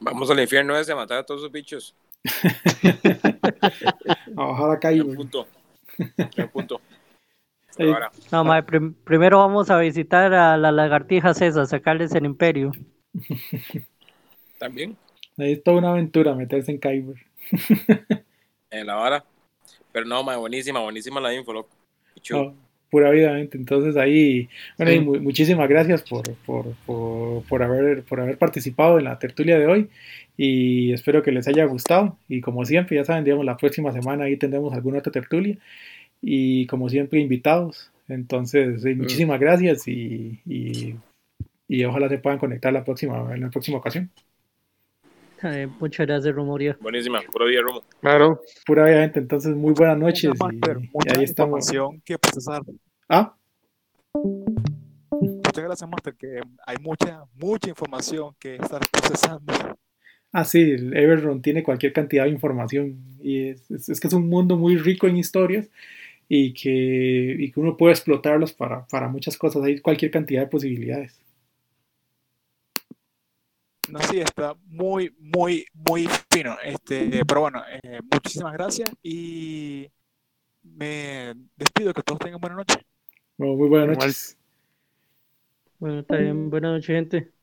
[0.02, 1.94] Vamos al infierno ese a matar a todos esos bichos.
[4.36, 5.46] a bajar y En punto.
[6.36, 6.80] En punto.
[7.74, 7.84] Sí.
[7.84, 12.70] Ahora, No, prim- primero vamos a visitar a las lagartijas esas, sacarles el imperio.
[14.58, 14.94] también
[15.38, 17.16] ahí es toda una aventura meterse en Kyber.
[18.70, 19.24] en la vara.
[19.90, 21.70] Pero no, ma, buenísima, buenísima la info, loco.
[22.12, 22.54] Pichu.
[22.92, 23.40] Pura vida.
[23.40, 24.98] Entonces ahí, bueno, Sí.
[24.98, 29.58] y mu- muchísimas gracias por, por, por, por haber, por haber participado en la tertulia
[29.58, 29.88] de hoy
[30.36, 32.18] y espero que les haya gustado.
[32.28, 35.56] Y como siempre, ya saben, digamos, la próxima semana ahí tendremos alguna otra tertulia
[36.20, 37.90] y como siempre invitados.
[38.08, 40.94] Entonces, sí, muchísimas gracias y, y,
[41.68, 44.10] y ojalá se puedan conectar la próxima, en la próxima ocasión.
[45.54, 46.76] Eh, muchas gracias, Rumoria.
[46.80, 47.82] Buenísima, puro día, Romo.
[48.00, 48.40] Claro.
[48.64, 49.18] Pura vida, gente.
[49.20, 51.60] Entonces, muy buenas noches Mucha, y, Master, y mucha ahí estamos.
[51.68, 52.62] información que procesar.
[53.08, 53.34] Ah,
[55.10, 59.52] Muchas gracias, Master, que hay mucha, mucha información que estar procesando.
[60.32, 64.14] Ah, sí, el Everron tiene cualquier cantidad de información y es, es- es que es
[64.14, 65.68] un mundo muy rico en historias
[66.28, 69.62] y que, y que uno puede explotarlos para, para muchas cosas.
[69.64, 71.20] Hay cualquier cantidad de posibilidades.
[73.92, 76.56] No, sí, está muy, muy, muy fino.
[76.64, 79.86] Este, pero bueno, eh, muchísimas gracias y
[80.62, 81.92] me despido.
[81.92, 82.76] Que todos tengan buena noche.
[83.36, 84.38] Bueno, muy buenas noches.
[85.78, 86.48] Bueno, está bien.
[86.48, 87.41] Buenas noches, gente.